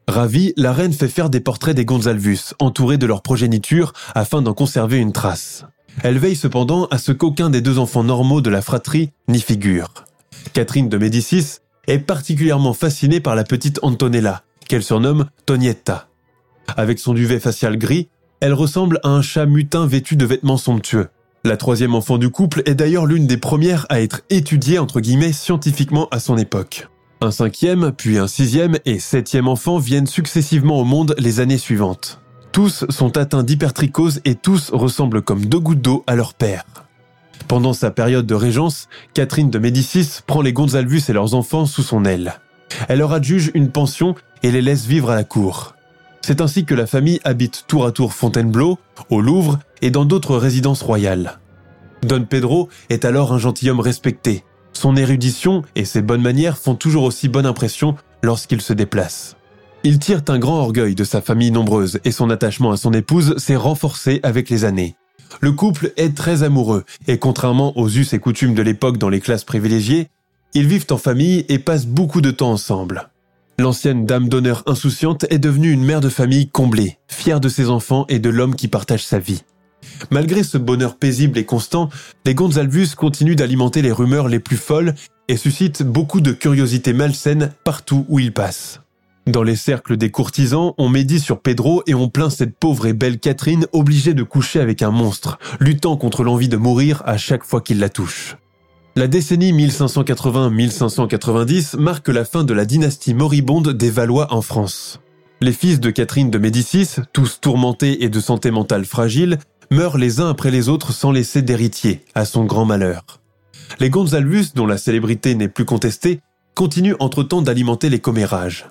Ravie, 0.08 0.54
la 0.56 0.72
reine 0.72 0.92
fait 0.92 1.08
faire 1.08 1.28
des 1.28 1.40
portraits 1.40 1.76
des 1.76 1.84
Gonzalvus, 1.84 2.54
entourés 2.60 2.96
de 2.96 3.06
leur 3.06 3.22
progéniture, 3.22 3.92
afin 4.14 4.40
d'en 4.40 4.54
conserver 4.54 4.98
une 4.98 5.12
trace. 5.12 5.64
Elle 6.02 6.18
veille 6.18 6.36
cependant 6.36 6.86
à 6.86 6.98
ce 6.98 7.12
qu'aucun 7.12 7.50
des 7.50 7.60
deux 7.60 7.78
enfants 7.78 8.04
normaux 8.04 8.40
de 8.40 8.50
la 8.50 8.62
fratrie 8.62 9.10
n'y 9.28 9.40
figure. 9.40 9.92
Catherine 10.52 10.88
de 10.88 10.96
Médicis 10.96 11.58
est 11.86 11.98
particulièrement 11.98 12.72
fascinée 12.72 13.20
par 13.20 13.34
la 13.34 13.44
petite 13.44 13.80
Antonella, 13.82 14.42
qu'elle 14.68 14.82
surnomme 14.82 15.26
Tonietta. 15.46 16.08
Avec 16.76 16.98
son 16.98 17.14
duvet 17.14 17.40
facial 17.40 17.76
gris, 17.76 18.08
elle 18.40 18.54
ressemble 18.54 19.00
à 19.02 19.08
un 19.08 19.22
chat 19.22 19.46
mutin 19.46 19.86
vêtu 19.86 20.16
de 20.16 20.24
vêtements 20.24 20.58
somptueux. 20.58 21.08
La 21.44 21.56
troisième 21.56 21.94
enfant 21.94 22.18
du 22.18 22.30
couple 22.30 22.62
est 22.66 22.74
d'ailleurs 22.74 23.06
l'une 23.06 23.26
des 23.26 23.36
premières 23.36 23.86
à 23.88 24.00
être 24.00 24.22
étudiée 24.30 24.78
scientifiquement 25.32 26.08
à 26.10 26.20
son 26.20 26.36
époque. 26.36 26.88
Un 27.20 27.32
cinquième, 27.32 27.90
puis 27.90 28.16
un 28.18 28.28
sixième 28.28 28.78
et 28.84 29.00
septième 29.00 29.48
enfant 29.48 29.78
viennent 29.78 30.06
successivement 30.06 30.78
au 30.78 30.84
monde 30.84 31.16
les 31.18 31.40
années 31.40 31.58
suivantes. 31.58 32.20
Tous 32.52 32.84
sont 32.90 33.16
atteints 33.16 33.42
d'hypertrichose 33.42 34.20
et 34.24 34.36
tous 34.36 34.70
ressemblent 34.72 35.22
comme 35.22 35.44
deux 35.44 35.58
gouttes 35.58 35.82
d'eau 35.82 36.04
à 36.06 36.14
leur 36.14 36.34
père. 36.34 36.64
Pendant 37.48 37.72
sa 37.72 37.90
période 37.90 38.26
de 38.26 38.34
régence, 38.36 38.88
Catherine 39.14 39.50
de 39.50 39.58
Médicis 39.58 40.20
prend 40.28 40.42
les 40.42 40.52
Gonzalvus 40.52 41.02
et 41.08 41.12
leurs 41.12 41.34
enfants 41.34 41.66
sous 41.66 41.82
son 41.82 42.04
aile. 42.04 42.40
Elle 42.88 43.00
leur 43.00 43.12
adjuge 43.12 43.50
une 43.54 43.72
pension 43.72 44.14
et 44.44 44.52
les 44.52 44.62
laisse 44.62 44.86
vivre 44.86 45.10
à 45.10 45.16
la 45.16 45.24
cour. 45.24 45.74
C'est 46.20 46.40
ainsi 46.40 46.64
que 46.64 46.74
la 46.74 46.86
famille 46.86 47.20
habite 47.24 47.64
tour 47.66 47.84
à 47.84 47.90
tour 47.90 48.12
Fontainebleau, 48.12 48.78
au 49.10 49.20
Louvre 49.20 49.58
et 49.82 49.90
dans 49.90 50.04
d'autres 50.04 50.36
résidences 50.36 50.82
royales. 50.82 51.40
Don 52.02 52.24
Pedro 52.24 52.68
est 52.90 53.04
alors 53.04 53.32
un 53.32 53.38
gentilhomme 53.38 53.80
respecté, 53.80 54.44
son 54.78 54.96
érudition 54.96 55.62
et 55.74 55.84
ses 55.84 56.02
bonnes 56.02 56.22
manières 56.22 56.56
font 56.56 56.74
toujours 56.76 57.02
aussi 57.02 57.28
bonne 57.28 57.46
impression 57.46 57.96
lorsqu'il 58.22 58.60
se 58.60 58.72
déplace. 58.72 59.36
Il 59.84 59.98
tire 59.98 60.22
un 60.28 60.38
grand 60.38 60.60
orgueil 60.60 60.94
de 60.94 61.04
sa 61.04 61.20
famille 61.20 61.50
nombreuse 61.50 62.00
et 62.04 62.12
son 62.12 62.30
attachement 62.30 62.70
à 62.70 62.76
son 62.76 62.92
épouse 62.92 63.36
s'est 63.38 63.56
renforcé 63.56 64.20
avec 64.22 64.48
les 64.50 64.64
années. 64.64 64.94
Le 65.40 65.52
couple 65.52 65.92
est 65.96 66.16
très 66.16 66.42
amoureux 66.42 66.84
et 67.06 67.18
contrairement 67.18 67.76
aux 67.76 67.88
us 67.88 68.12
et 68.12 68.18
coutumes 68.18 68.54
de 68.54 68.62
l'époque 68.62 68.98
dans 68.98 69.08
les 69.08 69.20
classes 69.20 69.44
privilégiées, 69.44 70.08
ils 70.54 70.66
vivent 70.66 70.86
en 70.90 70.96
famille 70.96 71.44
et 71.48 71.58
passent 71.58 71.86
beaucoup 71.86 72.20
de 72.20 72.30
temps 72.30 72.52
ensemble. 72.52 73.10
L'ancienne 73.58 74.06
dame 74.06 74.28
d'honneur 74.28 74.62
insouciante 74.66 75.26
est 75.30 75.40
devenue 75.40 75.72
une 75.72 75.84
mère 75.84 76.00
de 76.00 76.08
famille 76.08 76.48
comblée, 76.48 76.98
fière 77.08 77.40
de 77.40 77.48
ses 77.48 77.68
enfants 77.68 78.06
et 78.08 78.20
de 78.20 78.30
l'homme 78.30 78.54
qui 78.54 78.68
partage 78.68 79.04
sa 79.04 79.18
vie. 79.18 79.42
Malgré 80.10 80.42
ce 80.42 80.58
bonheur 80.58 80.96
paisible 80.96 81.38
et 81.38 81.44
constant, 81.44 81.88
les 82.24 82.34
Gonzalvus 82.34 82.94
continuent 82.96 83.36
d'alimenter 83.36 83.82
les 83.82 83.92
rumeurs 83.92 84.28
les 84.28 84.40
plus 84.40 84.56
folles 84.56 84.94
et 85.28 85.36
suscitent 85.36 85.82
beaucoup 85.82 86.20
de 86.20 86.32
curiosité 86.32 86.92
malsaine 86.92 87.52
partout 87.64 88.04
où 88.08 88.18
ils 88.18 88.32
passent. 88.32 88.80
Dans 89.26 89.42
les 89.42 89.56
cercles 89.56 89.98
des 89.98 90.10
courtisans, 90.10 90.72
on 90.78 90.88
médit 90.88 91.20
sur 91.20 91.40
Pedro 91.40 91.82
et 91.86 91.94
on 91.94 92.08
plaint 92.08 92.30
cette 92.30 92.56
pauvre 92.56 92.86
et 92.86 92.94
belle 92.94 93.18
Catherine 93.18 93.66
obligée 93.72 94.14
de 94.14 94.22
coucher 94.22 94.58
avec 94.58 94.80
un 94.80 94.90
monstre, 94.90 95.38
luttant 95.60 95.98
contre 95.98 96.24
l'envie 96.24 96.48
de 96.48 96.56
mourir 96.56 97.02
à 97.04 97.18
chaque 97.18 97.44
fois 97.44 97.60
qu'il 97.60 97.78
la 97.78 97.90
touche. 97.90 98.36
La 98.96 99.06
décennie 99.06 99.52
1580-1590 99.52 101.78
marque 101.78 102.08
la 102.08 102.24
fin 102.24 102.42
de 102.42 102.54
la 102.54 102.64
dynastie 102.64 103.12
moribonde 103.12 103.68
des 103.68 103.90
Valois 103.90 104.32
en 104.32 104.40
France. 104.40 104.98
Les 105.42 105.52
fils 105.52 105.78
de 105.78 105.90
Catherine 105.90 106.30
de 106.30 106.38
Médicis, 106.38 106.96
tous 107.12 107.38
tourmentés 107.40 108.02
et 108.02 108.08
de 108.08 108.20
santé 108.20 108.50
mentale 108.50 108.86
fragile, 108.86 109.38
meurent 109.70 109.98
les 109.98 110.20
uns 110.20 110.30
après 110.30 110.50
les 110.50 110.68
autres 110.68 110.92
sans 110.92 111.12
laisser 111.12 111.42
d'héritier, 111.42 112.04
à 112.14 112.24
son 112.24 112.44
grand 112.44 112.64
malheur. 112.64 113.04
Les 113.80 113.90
Gonzalvus, 113.90 114.52
dont 114.54 114.66
la 114.66 114.78
célébrité 114.78 115.34
n'est 115.34 115.48
plus 115.48 115.64
contestée, 115.64 116.20
continuent 116.54 116.96
entre-temps 117.00 117.42
d'alimenter 117.42 117.90
les 117.90 118.00
commérages. 118.00 118.66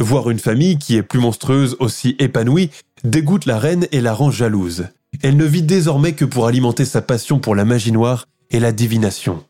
Voir 0.00 0.30
une 0.30 0.38
famille 0.38 0.78
qui 0.78 0.96
est 0.96 1.02
plus 1.02 1.18
monstrueuse, 1.18 1.76
aussi 1.80 2.16
épanouie, 2.18 2.70
dégoûte 3.04 3.46
la 3.46 3.58
reine 3.58 3.86
et 3.92 4.00
la 4.00 4.14
rend 4.14 4.30
jalouse. 4.30 4.86
Elle 5.22 5.36
ne 5.36 5.44
vit 5.44 5.62
désormais 5.62 6.12
que 6.12 6.24
pour 6.24 6.46
alimenter 6.46 6.84
sa 6.84 7.02
passion 7.02 7.38
pour 7.38 7.54
la 7.54 7.64
magie 7.64 7.92
noire 7.92 8.26
et 8.50 8.60
la 8.60 8.72
divination. 8.72 9.44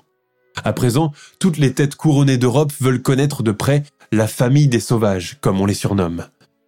À 0.65 0.73
présent, 0.73 1.13
toutes 1.39 1.59
les 1.59 1.75
têtes 1.75 1.97
couronnées 1.97 2.39
d'Europe 2.39 2.73
veulent 2.81 3.03
connaître 3.03 3.43
de 3.43 3.53
près 3.53 3.83
la 4.13 4.27
famille 4.27 4.69
des 4.69 4.81
sauvages, 4.81 5.37
comme 5.41 5.61
on 5.61 5.67
les 5.67 5.75
surnomme. 5.75 6.27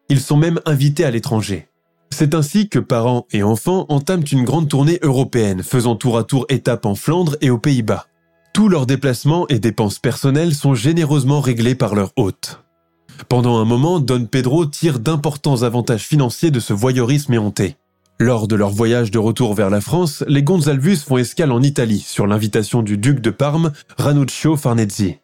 Ils 0.08 0.20
sont 0.20 0.36
même 0.36 0.60
invités 0.66 1.04
à 1.04 1.10
l'étranger. 1.10 1.68
C'est 2.10 2.34
ainsi 2.34 2.68
que 2.68 2.78
parents 2.78 3.26
et 3.32 3.42
enfants 3.42 3.86
entament 3.88 4.24
une 4.32 4.44
grande 4.44 4.68
tournée 4.68 4.98
européenne, 5.02 5.62
faisant 5.62 5.96
tour 5.96 6.18
à 6.18 6.24
tour 6.24 6.46
étape 6.48 6.86
en 6.86 6.94
Flandre 6.94 7.36
et 7.40 7.50
aux 7.50 7.58
Pays-Bas. 7.58 8.06
Tous 8.52 8.68
leurs 8.68 8.86
déplacements 8.86 9.46
et 9.48 9.58
dépenses 9.58 9.98
personnelles 9.98 10.54
sont 10.54 10.74
généreusement 10.74 11.40
réglés 11.40 11.74
par 11.74 11.94
leur 11.94 12.12
hôte. 12.16 12.60
Pendant 13.28 13.58
un 13.58 13.64
moment, 13.64 14.00
Don 14.00 14.26
Pedro 14.26 14.66
tire 14.66 14.98
d'importants 14.98 15.62
avantages 15.62 16.06
financiers 16.06 16.50
de 16.50 16.60
ce 16.60 16.72
voyeurisme 16.72 17.34
éhonté. 17.34 17.76
Lors 18.20 18.48
de 18.48 18.56
leur 18.56 18.70
voyage 18.70 19.12
de 19.12 19.18
retour 19.18 19.54
vers 19.54 19.70
la 19.70 19.80
France, 19.80 20.24
les 20.26 20.42
Gonzalvus 20.42 20.96
font 20.96 21.18
escale 21.18 21.52
en 21.52 21.62
Italie 21.62 22.00
sur 22.00 22.26
l'invitation 22.26 22.82
du 22.82 22.98
duc 22.98 23.20
de 23.20 23.30
Parme, 23.30 23.72
Ranuccio 23.96 24.56
Farnezzi. 24.56 25.18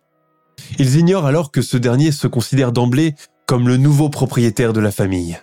Ils 0.79 0.97
ignorent 0.97 1.27
alors 1.27 1.51
que 1.51 1.63
ce 1.63 1.77
dernier 1.77 2.13
se 2.13 2.29
considère 2.29 2.71
d'emblée 2.71 3.15
comme 3.47 3.67
le 3.69 3.77
nouveau 3.77 4.11
propriétaire 4.11 4.73
de 4.73 4.81
la 4.81 4.93
famille. 4.93 5.39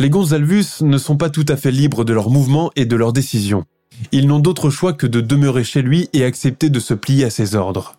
Les 0.00 0.08
Gonzalvus 0.08 0.80
ne 0.80 0.96
sont 0.96 1.18
pas 1.18 1.28
tout 1.28 1.44
à 1.46 1.56
fait 1.56 1.70
libres 1.70 2.04
de 2.06 2.14
leurs 2.14 2.30
mouvements 2.30 2.70
et 2.74 2.86
de 2.86 2.96
leurs 2.96 3.12
décisions. 3.12 3.66
Ils 4.12 4.26
n'ont 4.26 4.38
d'autre 4.38 4.70
choix 4.70 4.94
que 4.94 5.06
de 5.06 5.20
demeurer 5.20 5.62
chez 5.62 5.82
lui 5.82 6.08
et 6.14 6.24
accepter 6.24 6.70
de 6.70 6.80
se 6.80 6.94
plier 6.94 7.26
à 7.26 7.30
ses 7.30 7.54
ordres. 7.54 7.96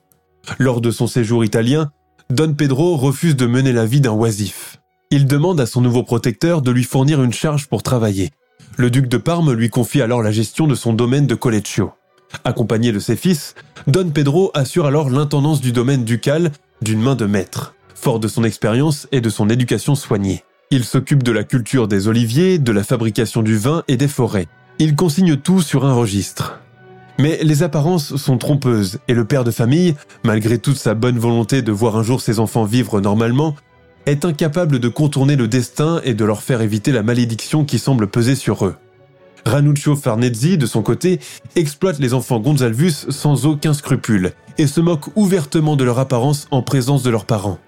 Lors 0.57 0.81
de 0.81 0.89
son 0.89 1.05
séjour 1.05 1.45
italien, 1.45 1.91
Don 2.31 2.55
Pedro 2.55 2.97
refuse 2.97 3.35
de 3.35 3.45
mener 3.45 3.71
la 3.71 3.85
vie 3.85 4.01
d'un 4.01 4.13
oisif. 4.13 4.79
Il 5.11 5.27
demande 5.27 5.61
à 5.61 5.67
son 5.67 5.79
nouveau 5.79 6.01
protecteur 6.01 6.63
de 6.63 6.71
lui 6.71 6.85
fournir 6.85 7.21
une 7.21 7.33
charge 7.33 7.67
pour 7.67 7.83
travailler. 7.83 8.31
Le 8.77 8.89
duc 8.89 9.07
de 9.07 9.17
Parme 9.17 9.53
lui 9.53 9.69
confie 9.69 10.01
alors 10.01 10.23
la 10.23 10.31
gestion 10.31 10.65
de 10.65 10.73
son 10.73 10.93
domaine 10.93 11.27
de 11.27 11.35
Colleccio. 11.35 11.91
Accompagné 12.43 12.91
de 12.91 12.99
ses 12.99 13.15
fils, 13.15 13.53
Don 13.85 14.09
Pedro 14.09 14.49
assure 14.55 14.87
alors 14.87 15.11
l'intendance 15.11 15.61
du 15.61 15.71
domaine 15.71 16.03
ducal 16.03 16.51
d'une 16.81 17.01
main 17.01 17.15
de 17.15 17.27
maître, 17.27 17.75
fort 17.93 18.19
de 18.19 18.27
son 18.27 18.43
expérience 18.43 19.07
et 19.11 19.21
de 19.21 19.29
son 19.29 19.49
éducation 19.49 19.93
soignée. 19.93 20.43
Il 20.73 20.85
s'occupe 20.85 21.21
de 21.21 21.33
la 21.33 21.43
culture 21.43 21.89
des 21.89 22.07
oliviers, 22.07 22.57
de 22.57 22.71
la 22.71 22.85
fabrication 22.85 23.43
du 23.43 23.57
vin 23.57 23.83
et 23.89 23.97
des 23.97 24.07
forêts. 24.07 24.47
Il 24.79 24.95
consigne 24.95 25.35
tout 25.35 25.59
sur 25.59 25.85
un 25.85 25.93
registre. 25.93 26.61
Mais 27.19 27.39
les 27.43 27.61
apparences 27.61 28.15
sont 28.15 28.37
trompeuses 28.37 28.99
et 29.09 29.13
le 29.13 29.25
père 29.25 29.43
de 29.43 29.51
famille, 29.51 29.95
malgré 30.23 30.59
toute 30.59 30.77
sa 30.77 30.93
bonne 30.93 31.19
volonté 31.19 31.61
de 31.61 31.73
voir 31.73 31.97
un 31.97 32.03
jour 32.03 32.21
ses 32.21 32.39
enfants 32.39 32.63
vivre 32.63 33.01
normalement, 33.01 33.57
est 34.05 34.23
incapable 34.23 34.79
de 34.79 34.87
contourner 34.87 35.35
le 35.35 35.49
destin 35.49 35.99
et 36.05 36.13
de 36.13 36.23
leur 36.23 36.41
faire 36.41 36.61
éviter 36.61 36.93
la 36.93 37.03
malédiction 37.03 37.65
qui 37.65 37.77
semble 37.77 38.07
peser 38.07 38.35
sur 38.35 38.65
eux. 38.65 38.75
Ranuccio 39.45 39.97
Farnezzi, 39.97 40.57
de 40.57 40.65
son 40.65 40.83
côté, 40.83 41.19
exploite 41.57 41.99
les 41.99 42.13
enfants 42.13 42.39
Gonzalvus 42.39 43.07
sans 43.09 43.45
aucun 43.45 43.73
scrupule 43.73 44.31
et 44.57 44.67
se 44.67 44.79
moque 44.79 45.15
ouvertement 45.17 45.75
de 45.75 45.83
leur 45.83 45.99
apparence 45.99 46.47
en 46.49 46.61
présence 46.61 47.03
de 47.03 47.09
leurs 47.09 47.25
parents. 47.25 47.59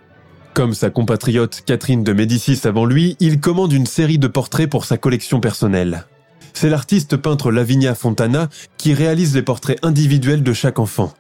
Comme 0.54 0.76
sa 0.76 0.92
compatriote 0.92 1.64
Catherine 1.66 2.04
de 2.04 2.14
Médicis 2.14 2.62
avant 2.66 2.86
lui, 2.86 3.18
il 3.20 3.40
commande 3.40 3.74
une 3.74 3.88
série 3.88 4.20
de 4.20 4.28
portraits 4.28 4.70
pour 4.70 4.86
sa 4.86 5.00
collection 5.00 5.40
personnelle. 5.40 6.06
C'est 6.54 6.70
l'artiste 6.70 7.18
peintre 7.18 7.52
Lavinia 7.52 7.96
Fontana 7.96 8.50
qui 8.78 8.94
réalise 8.94 9.34
les 9.34 9.42
portraits 9.42 9.80
individuels 9.82 10.44
de 10.44 10.54
chaque 10.54 10.78
enfant. 10.78 11.12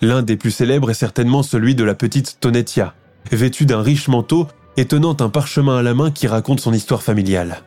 L'un 0.00 0.22
des 0.22 0.36
plus 0.36 0.50
célèbres 0.50 0.90
est 0.90 0.94
certainement 0.94 1.42
celui 1.42 1.74
de 1.74 1.84
la 1.84 1.94
petite 1.94 2.38
Tonetia, 2.40 2.94
vêtue 3.30 3.66
d'un 3.66 3.82
riche 3.82 4.08
manteau 4.08 4.48
et 4.78 4.86
tenant 4.86 5.16
un 5.20 5.28
parchemin 5.28 5.76
à 5.76 5.82
la 5.82 5.92
main 5.92 6.10
qui 6.10 6.26
raconte 6.26 6.60
son 6.60 6.72
histoire 6.72 7.02
familiale. 7.02 7.62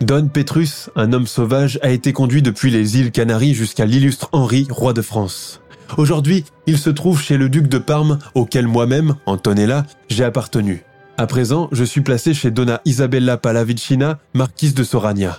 Don 0.00 0.26
Petrus, 0.26 0.90
un 0.96 1.12
homme 1.12 1.28
sauvage, 1.28 1.78
a 1.82 1.90
été 1.90 2.12
conduit 2.12 2.42
depuis 2.42 2.72
les 2.72 2.98
îles 2.98 3.12
Canaries 3.12 3.54
jusqu'à 3.54 3.86
l'illustre 3.86 4.28
Henri, 4.32 4.66
roi 4.68 4.92
de 4.92 5.02
France. 5.02 5.60
Aujourd'hui, 5.96 6.44
il 6.66 6.78
se 6.78 6.90
trouve 6.90 7.20
chez 7.20 7.36
le 7.36 7.48
duc 7.48 7.68
de 7.68 7.78
Parme, 7.78 8.18
auquel 8.34 8.66
moi-même, 8.66 9.16
Antonella, 9.26 9.86
j'ai 10.08 10.24
appartenu. 10.24 10.84
À 11.16 11.26
présent, 11.26 11.68
je 11.72 11.84
suis 11.84 12.02
placé 12.02 12.34
chez 12.34 12.50
Donna 12.50 12.80
Isabella 12.84 13.38
Pallavicina, 13.38 14.18
marquise 14.34 14.74
de 14.74 14.84
Soragna. 14.84 15.38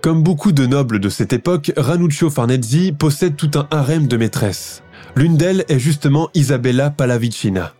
Comme 0.00 0.22
beaucoup 0.22 0.52
de 0.52 0.64
nobles 0.64 0.98
de 0.98 1.10
cette 1.10 1.34
époque, 1.34 1.72
Ranuccio 1.76 2.30
Farnezzi 2.30 2.92
possède 2.92 3.36
tout 3.36 3.50
un 3.54 3.68
harem 3.70 4.06
de 4.06 4.16
maîtresses. 4.16 4.82
L'une 5.14 5.36
d'elles 5.36 5.64
est 5.68 5.78
justement 5.78 6.30
Isabella 6.32 6.88
Pallavicina. 6.88 7.74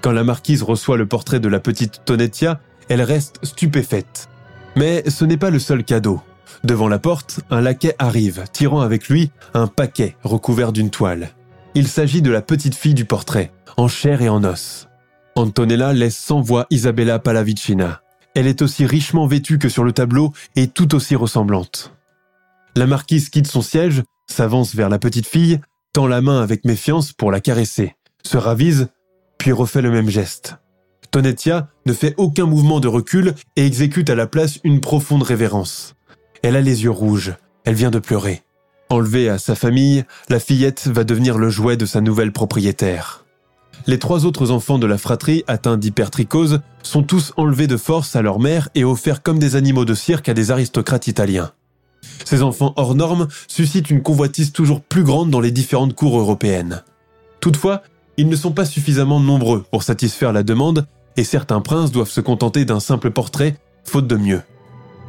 Quand 0.00 0.10
la 0.10 0.24
marquise 0.24 0.64
reçoit 0.64 0.96
le 0.96 1.06
portrait 1.06 1.38
de 1.38 1.48
la 1.48 1.60
petite 1.60 2.02
Tonetia, 2.04 2.60
elle 2.88 3.02
reste 3.02 3.38
stupéfaite. 3.44 4.28
Mais 4.74 5.08
ce 5.08 5.24
n'est 5.24 5.36
pas 5.36 5.50
le 5.50 5.60
seul 5.60 5.84
cadeau. 5.84 6.20
Devant 6.64 6.88
la 6.88 6.98
porte, 6.98 7.40
un 7.50 7.60
laquais 7.60 7.94
arrive, 7.98 8.44
tirant 8.52 8.80
avec 8.80 9.08
lui 9.08 9.30
un 9.54 9.66
paquet 9.66 10.16
recouvert 10.22 10.72
d'une 10.72 10.90
toile. 10.90 11.30
Il 11.74 11.88
s'agit 11.88 12.22
de 12.22 12.30
la 12.30 12.42
petite 12.42 12.74
fille 12.74 12.94
du 12.94 13.04
portrait, 13.04 13.52
en 13.76 13.88
chair 13.88 14.22
et 14.22 14.28
en 14.28 14.42
os. 14.44 14.88
Antonella 15.36 15.92
laisse 15.92 16.16
sans 16.16 16.40
voix 16.40 16.66
Isabella 16.70 17.18
Pallavicina. 17.18 18.02
Elle 18.34 18.46
est 18.46 18.62
aussi 18.62 18.86
richement 18.86 19.26
vêtue 19.26 19.58
que 19.58 19.68
sur 19.68 19.84
le 19.84 19.92
tableau 19.92 20.32
et 20.56 20.68
tout 20.68 20.94
aussi 20.94 21.16
ressemblante. 21.16 21.92
La 22.76 22.86
marquise 22.86 23.30
quitte 23.30 23.46
son 23.46 23.62
siège, 23.62 24.02
s'avance 24.26 24.74
vers 24.74 24.88
la 24.88 24.98
petite 24.98 25.26
fille, 25.26 25.60
tend 25.92 26.06
la 26.06 26.20
main 26.20 26.42
avec 26.42 26.64
méfiance 26.64 27.12
pour 27.12 27.30
la 27.30 27.40
caresser, 27.40 27.96
se 28.24 28.36
ravise 28.36 28.88
puis 29.38 29.52
refait 29.52 29.82
le 29.82 29.90
même 29.90 30.10
geste. 30.10 30.56
Tonetia 31.10 31.68
ne 31.86 31.92
fait 31.92 32.14
aucun 32.18 32.44
mouvement 32.44 32.80
de 32.80 32.88
recul 32.88 33.34
et 33.56 33.64
exécute 33.64 34.10
à 34.10 34.14
la 34.14 34.26
place 34.26 34.58
une 34.64 34.80
profonde 34.80 35.22
révérence. 35.22 35.94
Elle 36.42 36.56
a 36.56 36.60
les 36.60 36.84
yeux 36.84 36.90
rouges, 36.90 37.34
elle 37.64 37.74
vient 37.74 37.90
de 37.90 37.98
pleurer. 37.98 38.42
Enlevée 38.90 39.28
à 39.28 39.38
sa 39.38 39.54
famille, 39.54 40.04
la 40.28 40.40
fillette 40.40 40.86
va 40.86 41.04
devenir 41.04 41.36
le 41.36 41.50
jouet 41.50 41.76
de 41.76 41.86
sa 41.86 42.00
nouvelle 42.00 42.32
propriétaire. 42.32 43.24
Les 43.86 43.98
trois 43.98 44.24
autres 44.24 44.50
enfants 44.50 44.78
de 44.78 44.86
la 44.86 44.98
fratrie 44.98 45.44
atteints 45.46 45.76
d'hypertrichose 45.76 46.60
sont 46.82 47.02
tous 47.02 47.32
enlevés 47.36 47.66
de 47.66 47.76
force 47.76 48.16
à 48.16 48.22
leur 48.22 48.38
mère 48.38 48.68
et 48.74 48.84
offerts 48.84 49.22
comme 49.22 49.38
des 49.38 49.56
animaux 49.56 49.84
de 49.84 49.94
cirque 49.94 50.28
à 50.28 50.34
des 50.34 50.50
aristocrates 50.50 51.06
italiens. 51.06 51.52
Ces 52.24 52.42
enfants 52.42 52.72
hors 52.76 52.94
normes 52.94 53.28
suscitent 53.46 53.90
une 53.90 54.02
convoitise 54.02 54.52
toujours 54.52 54.80
plus 54.80 55.04
grande 55.04 55.30
dans 55.30 55.40
les 55.40 55.50
différentes 55.50 55.94
cours 55.94 56.18
européennes. 56.18 56.82
Toutefois, 57.40 57.82
ils 58.16 58.28
ne 58.28 58.36
sont 58.36 58.52
pas 58.52 58.64
suffisamment 58.64 59.20
nombreux 59.20 59.64
pour 59.70 59.82
satisfaire 59.82 60.32
la 60.32 60.42
demande 60.42 60.86
et 61.16 61.24
certains 61.24 61.60
princes 61.60 61.92
doivent 61.92 62.10
se 62.10 62.20
contenter 62.20 62.64
d'un 62.64 62.80
simple 62.80 63.10
portrait, 63.10 63.56
faute 63.84 64.06
de 64.06 64.16
mieux. 64.16 64.42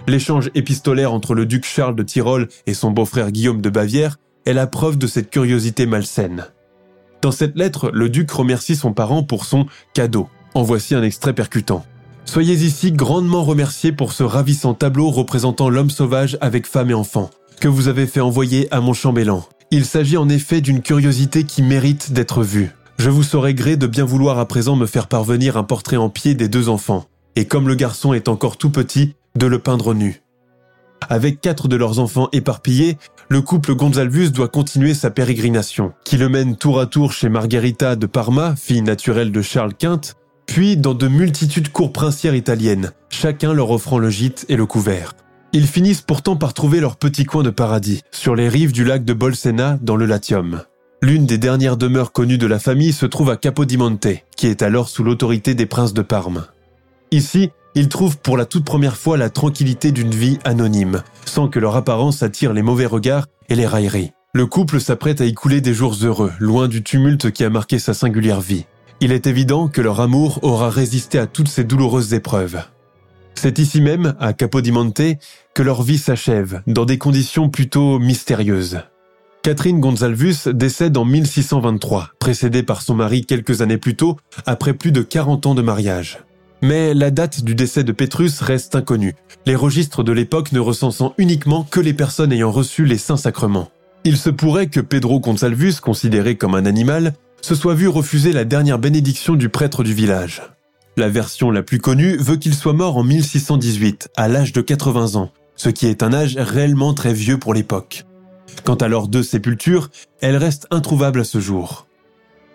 L'échange 0.10 0.50
épistolaire 0.56 1.14
entre 1.14 1.36
le 1.36 1.46
duc 1.46 1.66
Charles 1.66 1.96
de 1.96 2.02
Tyrol 2.02 2.48
et 2.66 2.74
son 2.74 2.90
beau-frère 2.90 3.32
Guillaume 3.32 3.62
de 3.62 3.70
Bavière 3.70 4.18
est 4.48 4.54
la 4.54 4.66
preuve 4.66 4.98
de 4.98 5.06
cette 5.06 5.30
curiosité 5.30 5.86
malsaine. 5.86 6.48
Dans 7.22 7.32
cette 7.32 7.56
lettre, 7.56 7.92
le 7.94 8.10
duc 8.10 8.32
remercie 8.32 8.76
son 8.76 8.92
parent 8.92 9.22
pour 9.22 9.46
son 9.46 9.68
cadeau. 9.94 10.28
En 10.56 10.64
voici 10.64 10.96
un 10.96 11.04
extrait 11.04 11.34
percutant. 11.34 11.86
Soyez 12.26 12.56
ici 12.56 12.92
grandement 12.92 13.44
remerciés 13.44 13.92
pour 13.92 14.12
ce 14.12 14.24
ravissant 14.24 14.74
tableau 14.74 15.12
représentant 15.12 15.70
l'homme 15.70 15.92
sauvage 15.92 16.40
avec 16.42 16.66
femme 16.66 16.90
et 16.90 16.96
enfant, 16.96 17.30
que 17.60 17.68
vous 17.68 17.88
avez 17.88 18.08
fait 18.08 18.20
envoyer 18.20 18.68
à 18.74 18.82
mon 18.82 18.94
chambellan. 18.94 19.46
Il 19.70 19.86
s'agit 19.86 20.18
en 20.18 20.28
effet 20.28 20.60
d'une 20.60 20.82
curiosité 20.82 21.44
qui 21.44 21.62
mérite 21.62 22.14
d'être 22.14 22.42
vue. 22.42 22.72
Je 22.98 23.12
vous 23.12 23.22
saurai 23.22 23.54
gré 23.54 23.78
de 23.78 23.86
bien 23.86 24.06
vouloir 24.06 24.40
à 24.40 24.48
présent 24.48 24.76
me 24.76 24.88
faire 24.88 25.06
parvenir 25.06 25.56
un 25.56 25.64
portrait 25.64 25.98
en 25.98 26.10
pied 26.10 26.34
des 26.34 26.50
deux 26.50 26.68
enfants, 26.68 27.06
et 27.36 27.46
comme 27.46 27.68
le 27.68 27.76
garçon 27.76 28.14
est 28.14 28.28
encore 28.28 28.58
tout 28.58 28.72
petit, 28.72 29.14
de 29.40 29.48
le 29.48 29.58
peindre 29.58 29.94
nu. 29.94 30.22
Avec 31.10 31.40
quatre 31.42 31.68
de 31.68 31.78
leurs 31.78 32.00
enfants 32.00 32.28
éparpillés, 32.34 32.98
le 33.30 33.42
couple 33.42 33.74
Gonzalvus 33.74 34.32
doit 34.32 34.50
continuer 34.50 34.94
sa 34.94 35.10
pérégrination, 35.10 35.94
qui 36.04 36.18
le 36.18 36.30
mène 36.30 36.58
tour 36.58 36.80
à 36.80 36.86
tour 36.86 37.14
chez 37.14 37.30
Margherita 37.30 37.96
de 37.96 38.06
Parma, 38.06 38.56
fille 38.56 38.82
naturelle 38.82 39.32
de 39.32 39.42
Charles 39.42 39.74
Quint, 39.74 40.02
puis 40.46 40.76
dans 40.78 40.94
de 40.94 41.08
multitudes 41.08 41.72
cours 41.72 41.94
princières 41.94 42.36
italiennes, 42.36 42.92
chacun 43.10 43.54
leur 43.54 43.72
offrant 43.72 43.98
le 43.98 44.10
gîte 44.10 44.46
et 44.50 44.58
le 44.58 44.66
couvert. 44.66 45.14
Ils 45.54 45.68
finissent 45.68 46.02
pourtant 46.02 46.36
par 46.36 46.54
trouver 46.54 46.82
leur 46.82 46.98
petit 46.98 47.26
coin 47.26 47.42
de 47.42 47.50
paradis, 47.50 48.04
sur 48.12 48.36
les 48.36 48.50
rives 48.50 48.74
du 48.74 48.84
lac 48.84 49.06
de 49.06 49.14
Bolsena, 49.14 49.80
dans 49.82 49.96
le 49.96 50.06
Latium. 50.06 50.64
L'une 51.02 51.26
des 51.26 51.38
dernières 51.38 51.78
demeures 51.78 52.12
connues 52.12 52.38
de 52.38 52.46
la 52.46 52.60
famille 52.60 52.92
se 52.92 53.06
trouve 53.06 53.30
à 53.30 53.38
Capodimonte, 53.38 54.08
qui 54.36 54.48
est 54.48 54.62
alors 54.62 54.90
sous 54.90 55.04
l'autorité 55.04 55.56
des 55.56 55.66
princes 55.66 55.94
de 55.94 56.02
Parme. 56.02 56.46
Ici, 57.12 57.52
ils 57.76 57.90
trouvent 57.90 58.18
pour 58.18 58.38
la 58.38 58.46
toute 58.46 58.66
première 58.66 58.98
fois 58.98 59.18
la 59.18 59.30
tranquillité 59.30 59.92
d'une 59.92 60.14
vie 60.14 60.40
anonyme, 60.44 61.04
sans 61.26 61.48
que 61.48 61.60
leur 61.60 61.76
apparence 61.76 62.24
attire 62.24 62.54
les 62.54 62.62
mauvais 62.62 62.86
regards 62.86 63.28
et 63.50 63.56
les 63.56 63.68
railleries. 63.68 64.12
Le 64.34 64.46
couple 64.46 64.80
s'apprête 64.80 65.22
à 65.22 65.26
y 65.26 65.34
couler 65.34 65.62
des 65.62 65.74
jours 65.74 65.96
heureux, 66.04 66.32
loin 66.40 66.68
du 66.68 66.84
tumulte 66.84 67.32
qui 67.32 67.44
a 67.44 67.50
marqué 67.50 67.80
sa 67.80 67.94
singulière 67.94 68.42
vie. 68.42 68.66
Il 69.02 69.12
est 69.12 69.28
évident 69.28 69.68
que 69.68 69.82
leur 69.82 70.02
amour 70.02 70.40
aura 70.44 70.70
résisté 70.70 71.18
à 71.18 71.26
toutes 71.26 71.48
ces 71.48 71.64
douloureuses 71.64 72.14
épreuves. 72.14 72.62
C'est 73.34 73.58
ici 73.58 73.80
même, 73.80 74.16
à 74.20 74.34
Capodimonte, 74.34 75.02
que 75.54 75.64
leur 75.64 75.82
vie 75.82 75.98
s'achève, 75.98 76.62
dans 76.68 76.86
des 76.86 76.98
conditions 76.98 77.50
plutôt 77.50 77.98
mystérieuses. 77.98 78.82
Catherine 79.42 79.80
Gonzalvus 79.80 80.50
décède 80.54 80.98
en 80.98 81.06
1623, 81.06 82.10
précédée 82.20 82.64
par 82.64 82.82
son 82.82 82.96
mari 82.96 83.26
quelques 83.26 83.62
années 83.62 83.78
plus 83.78 83.96
tôt, 83.96 84.18
après 84.46 84.74
plus 84.74 84.92
de 84.92 85.02
40 85.02 85.46
ans 85.46 85.56
de 85.56 85.62
mariage. 85.62 86.20
Mais 86.62 86.94
la 86.94 87.10
date 87.10 87.44
du 87.44 87.56
décès 87.56 87.84
de 87.84 87.92
Pétrus 87.92 88.42
reste 88.42 88.76
inconnue, 88.76 89.16
les 89.46 89.56
registres 89.56 90.04
de 90.04 90.12
l'époque 90.12 90.52
ne 90.52 90.60
recensant 90.60 91.14
uniquement 91.18 91.64
que 91.64 91.80
les 91.80 91.94
personnes 91.94 92.34
ayant 92.34 92.52
reçu 92.52 92.86
les 92.86 92.98
saints 92.98 93.18
sacrements. 93.18 93.70
Il 94.04 94.18
se 94.18 94.30
pourrait 94.30 94.68
que 94.68 94.80
Pedro 94.80 95.20
Gonzalvus, 95.20 95.76
considéré 95.82 96.36
comme 96.36 96.56
un 96.56 96.66
animal, 96.66 97.14
se 97.42 97.56
soit 97.56 97.76
vu 97.76 97.88
refuser 97.88 98.34
la 98.34 98.46
dernière 98.46 98.80
bénédiction 98.80 99.36
du 99.36 99.50
prêtre 99.50 99.84
du 99.84 99.94
village. 99.94 100.42
La 100.98 101.08
version 101.08 101.52
la 101.52 101.64
plus 101.64 101.80
connue 101.80 102.18
veut 102.18 102.36
qu'il 102.36 102.54
soit 102.54 102.74
mort 102.74 102.98
en 102.98 103.04
1618, 103.04 104.10
à 104.18 104.28
l'âge 104.28 104.52
de 104.52 104.62
80 104.62 105.16
ans, 105.16 105.32
ce 105.56 105.70
qui 105.70 105.88
est 105.88 106.04
un 106.04 106.14
âge 106.14 106.36
réellement 106.38 106.94
très 106.94 107.14
vieux 107.14 107.38
pour 107.38 107.54
l'époque. 107.54 108.06
Quant 108.66 108.76
à 108.76 108.88
leurs 108.90 109.08
deux 109.08 109.24
sépultures, 109.24 109.90
elles 110.22 110.38
restent 110.38 110.68
introuvables 110.72 111.22
à 111.22 111.24
ce 111.24 111.40
jour. 111.40 111.88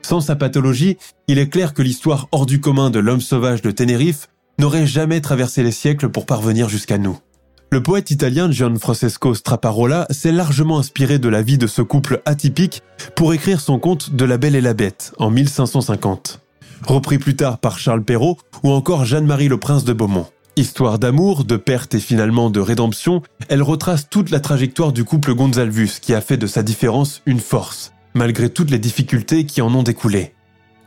Sans 0.04 0.20
sa 0.20 0.36
pathologie, 0.36 0.98
il 1.28 1.38
est 1.38 1.48
clair 1.48 1.72
que 1.72 1.80
l'histoire 1.80 2.28
hors 2.30 2.44
du 2.44 2.60
commun 2.60 2.90
de 2.90 2.98
l'homme 2.98 3.22
sauvage 3.22 3.62
de 3.62 3.70
Tenerife 3.70 4.28
n'aurait 4.58 4.86
jamais 4.86 5.22
traversé 5.22 5.62
les 5.62 5.72
siècles 5.72 6.10
pour 6.10 6.26
parvenir 6.26 6.68
jusqu'à 6.68 6.98
nous. 6.98 7.18
Le 7.72 7.82
poète 7.82 8.10
italien 8.10 8.50
Gianfrancesco 8.50 9.32
Straparola 9.32 10.06
s'est 10.10 10.30
largement 10.30 10.78
inspiré 10.78 11.18
de 11.18 11.30
la 11.30 11.40
vie 11.40 11.56
de 11.56 11.66
ce 11.66 11.80
couple 11.80 12.20
atypique 12.26 12.82
pour 13.16 13.32
écrire 13.32 13.62
son 13.62 13.78
conte 13.78 14.14
De 14.14 14.26
la 14.26 14.36
Belle 14.36 14.56
et 14.56 14.60
la 14.60 14.74
Bête 14.74 15.14
en 15.16 15.30
1550. 15.30 16.38
Repris 16.86 17.16
plus 17.16 17.34
tard 17.34 17.56
par 17.56 17.78
Charles 17.78 18.04
Perrault 18.04 18.36
ou 18.62 18.72
encore 18.72 19.06
Jeanne-Marie 19.06 19.48
le 19.48 19.58
Prince 19.58 19.84
de 19.84 19.94
Beaumont. 19.94 20.26
Histoire 20.56 20.98
d'amour, 20.98 21.44
de 21.46 21.56
perte 21.56 21.94
et 21.94 21.98
finalement 21.98 22.50
de 22.50 22.60
rédemption, 22.60 23.22
elle 23.48 23.62
retrace 23.62 24.10
toute 24.10 24.28
la 24.28 24.40
trajectoire 24.40 24.92
du 24.92 25.04
couple 25.04 25.34
Gonzalvus 25.34 25.98
qui 26.02 26.12
a 26.12 26.20
fait 26.20 26.36
de 26.36 26.46
sa 26.46 26.62
différence 26.62 27.22
une 27.24 27.40
force, 27.40 27.93
malgré 28.14 28.48
toutes 28.48 28.70
les 28.70 28.78
difficultés 28.78 29.46
qui 29.46 29.62
en 29.62 29.74
ont 29.74 29.82
découlé. 29.82 30.34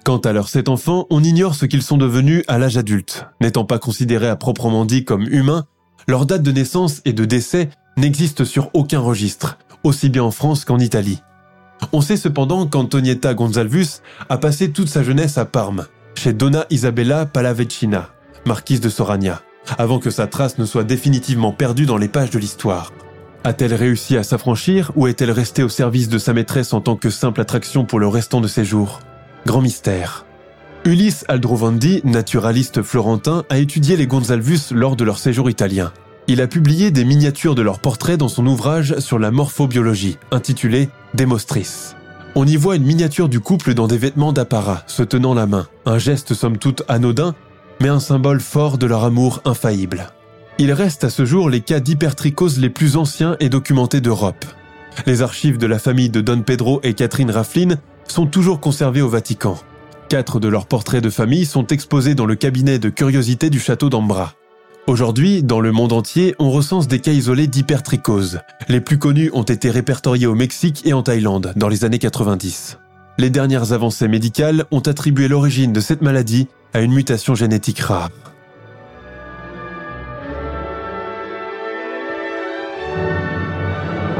Quant 0.03 0.17
à 0.19 0.31
leurs 0.31 0.49
sept 0.49 0.69
enfants, 0.69 1.05
on 1.09 1.23
ignore 1.23 1.55
ce 1.55 1.65
qu'ils 1.65 1.81
sont 1.81 1.97
devenus 1.97 2.43
à 2.47 2.57
l'âge 2.57 2.77
adulte. 2.77 3.25
N'étant 3.41 3.65
pas 3.65 3.79
considérés 3.79 4.29
à 4.29 4.35
proprement 4.35 4.85
dit 4.85 5.03
comme 5.03 5.27
humains, 5.27 5.65
leur 6.07 6.25
date 6.25 6.43
de 6.43 6.51
naissance 6.51 7.01
et 7.03 7.13
de 7.13 7.25
décès 7.25 7.69
n'existe 7.97 8.45
sur 8.45 8.69
aucun 8.73 8.99
registre, 8.99 9.57
aussi 9.83 10.09
bien 10.09 10.23
en 10.23 10.31
France 10.31 10.63
qu'en 10.63 10.79
Italie. 10.79 11.21
On 11.91 12.01
sait 12.01 12.17
cependant 12.17 12.65
qu'Antonietta 12.65 13.33
Gonzalvus 13.33 14.01
a 14.29 14.37
passé 14.37 14.71
toute 14.71 14.87
sa 14.87 15.03
jeunesse 15.03 15.37
à 15.37 15.45
Parme, 15.45 15.85
chez 16.15 16.33
Donna 16.33 16.65
Isabella 16.69 17.25
Pallavecina, 17.25 18.09
marquise 18.45 18.81
de 18.81 18.89
Soragna 18.89 19.41
avant 19.77 19.99
que 19.99 20.09
sa 20.09 20.27
trace 20.27 20.57
ne 20.57 20.65
soit 20.65 20.83
définitivement 20.83 21.51
perdue 21.51 21.85
dans 21.85 21.97
les 21.97 22.07
pages 22.07 22.29
de 22.29 22.39
l'histoire. 22.39 22.91
A-t-elle 23.47 23.75
réussi 23.75 24.17
à 24.17 24.23
s'affranchir 24.23 24.91
ou 24.97 25.07
est-elle 25.07 25.31
restée 25.31 25.63
au 25.63 25.69
service 25.69 26.09
de 26.09 26.17
sa 26.17 26.33
maîtresse 26.33 26.73
en 26.73 26.81
tant 26.81 26.97
que 26.97 27.09
simple 27.09 27.39
attraction 27.39 27.85
pour 27.85 27.97
le 27.97 28.09
restant 28.09 28.41
de 28.41 28.47
ses 28.49 28.65
jours? 28.65 28.99
Grand 29.45 29.61
mystère. 29.61 30.25
Ulysse 30.83 31.23
Aldrovandi, 31.29 32.01
naturaliste 32.03 32.81
florentin, 32.81 33.45
a 33.49 33.57
étudié 33.57 33.95
les 33.95 34.05
Gonzalvus 34.05 34.73
lors 34.73 34.97
de 34.97 35.05
leur 35.05 35.17
séjour 35.17 35.49
italien. 35.49 35.93
Il 36.27 36.41
a 36.41 36.47
publié 36.47 36.91
des 36.91 37.05
miniatures 37.05 37.55
de 37.55 37.61
leurs 37.61 37.79
portraits 37.79 38.19
dans 38.19 38.27
son 38.27 38.45
ouvrage 38.45 38.99
sur 38.99 39.17
la 39.17 39.31
morphobiologie, 39.31 40.17
intitulé 40.31 40.89
Démostris. 41.13 41.93
On 42.35 42.45
y 42.45 42.57
voit 42.57 42.75
une 42.75 42.83
miniature 42.83 43.29
du 43.29 43.39
couple 43.39 43.73
dans 43.73 43.87
des 43.87 43.97
vêtements 43.97 44.33
d'apparat, 44.33 44.83
se 44.87 45.03
tenant 45.03 45.33
la 45.33 45.45
main, 45.45 45.67
un 45.85 45.99
geste 45.99 46.33
somme 46.33 46.57
toute 46.57 46.83
anodin, 46.89 47.33
mais 47.79 47.87
un 47.87 48.01
symbole 48.01 48.41
fort 48.41 48.77
de 48.77 48.87
leur 48.87 49.05
amour 49.05 49.39
infaillible. 49.45 50.09
Il 50.59 50.71
reste 50.71 51.03
à 51.03 51.11
ce 51.11 51.23
jour 51.23 51.51
les 51.51 51.61
cas 51.61 51.79
d'hypertrichose 51.79 52.57
les 52.57 52.71
plus 52.71 52.97
anciens 52.97 53.37
et 53.39 53.47
documentés 53.47 54.01
d'Europe. 54.01 54.43
Les 55.05 55.21
archives 55.21 55.59
de 55.59 55.67
la 55.67 55.77
famille 55.77 56.09
de 56.09 56.19
Don 56.19 56.41
Pedro 56.41 56.79
et 56.81 56.95
Catherine 56.95 57.29
Rafflin 57.29 57.75
sont 58.07 58.25
toujours 58.25 58.59
conservées 58.59 59.03
au 59.03 59.09
Vatican. 59.09 59.59
Quatre 60.09 60.39
de 60.39 60.47
leurs 60.47 60.65
portraits 60.65 61.03
de 61.03 61.11
famille 61.11 61.45
sont 61.45 61.67
exposés 61.67 62.15
dans 62.15 62.25
le 62.25 62.33
cabinet 62.33 62.79
de 62.79 62.89
curiosité 62.89 63.51
du 63.51 63.59
château 63.59 63.89
d'Ambra. 63.89 64.33
Aujourd'hui, 64.87 65.43
dans 65.43 65.59
le 65.59 65.71
monde 65.71 65.93
entier, 65.93 66.33
on 66.39 66.49
recense 66.49 66.87
des 66.87 66.99
cas 66.99 67.11
isolés 67.11 67.45
d'hypertrichose. 67.45 68.39
Les 68.67 68.81
plus 68.81 68.97
connus 68.97 69.29
ont 69.33 69.43
été 69.43 69.69
répertoriés 69.69 70.25
au 70.25 70.33
Mexique 70.33 70.81
et 70.85 70.93
en 70.93 71.03
Thaïlande 71.03 71.53
dans 71.55 71.67
les 71.67 71.85
années 71.85 71.99
90. 71.99 72.79
Les 73.19 73.29
dernières 73.29 73.73
avancées 73.73 74.07
médicales 74.07 74.65
ont 74.71 74.79
attribué 74.79 75.27
l'origine 75.27 75.73
de 75.73 75.81
cette 75.81 76.01
maladie 76.01 76.47
à 76.73 76.79
une 76.79 76.93
mutation 76.93 77.35
génétique 77.35 77.79
rare. 77.79 78.09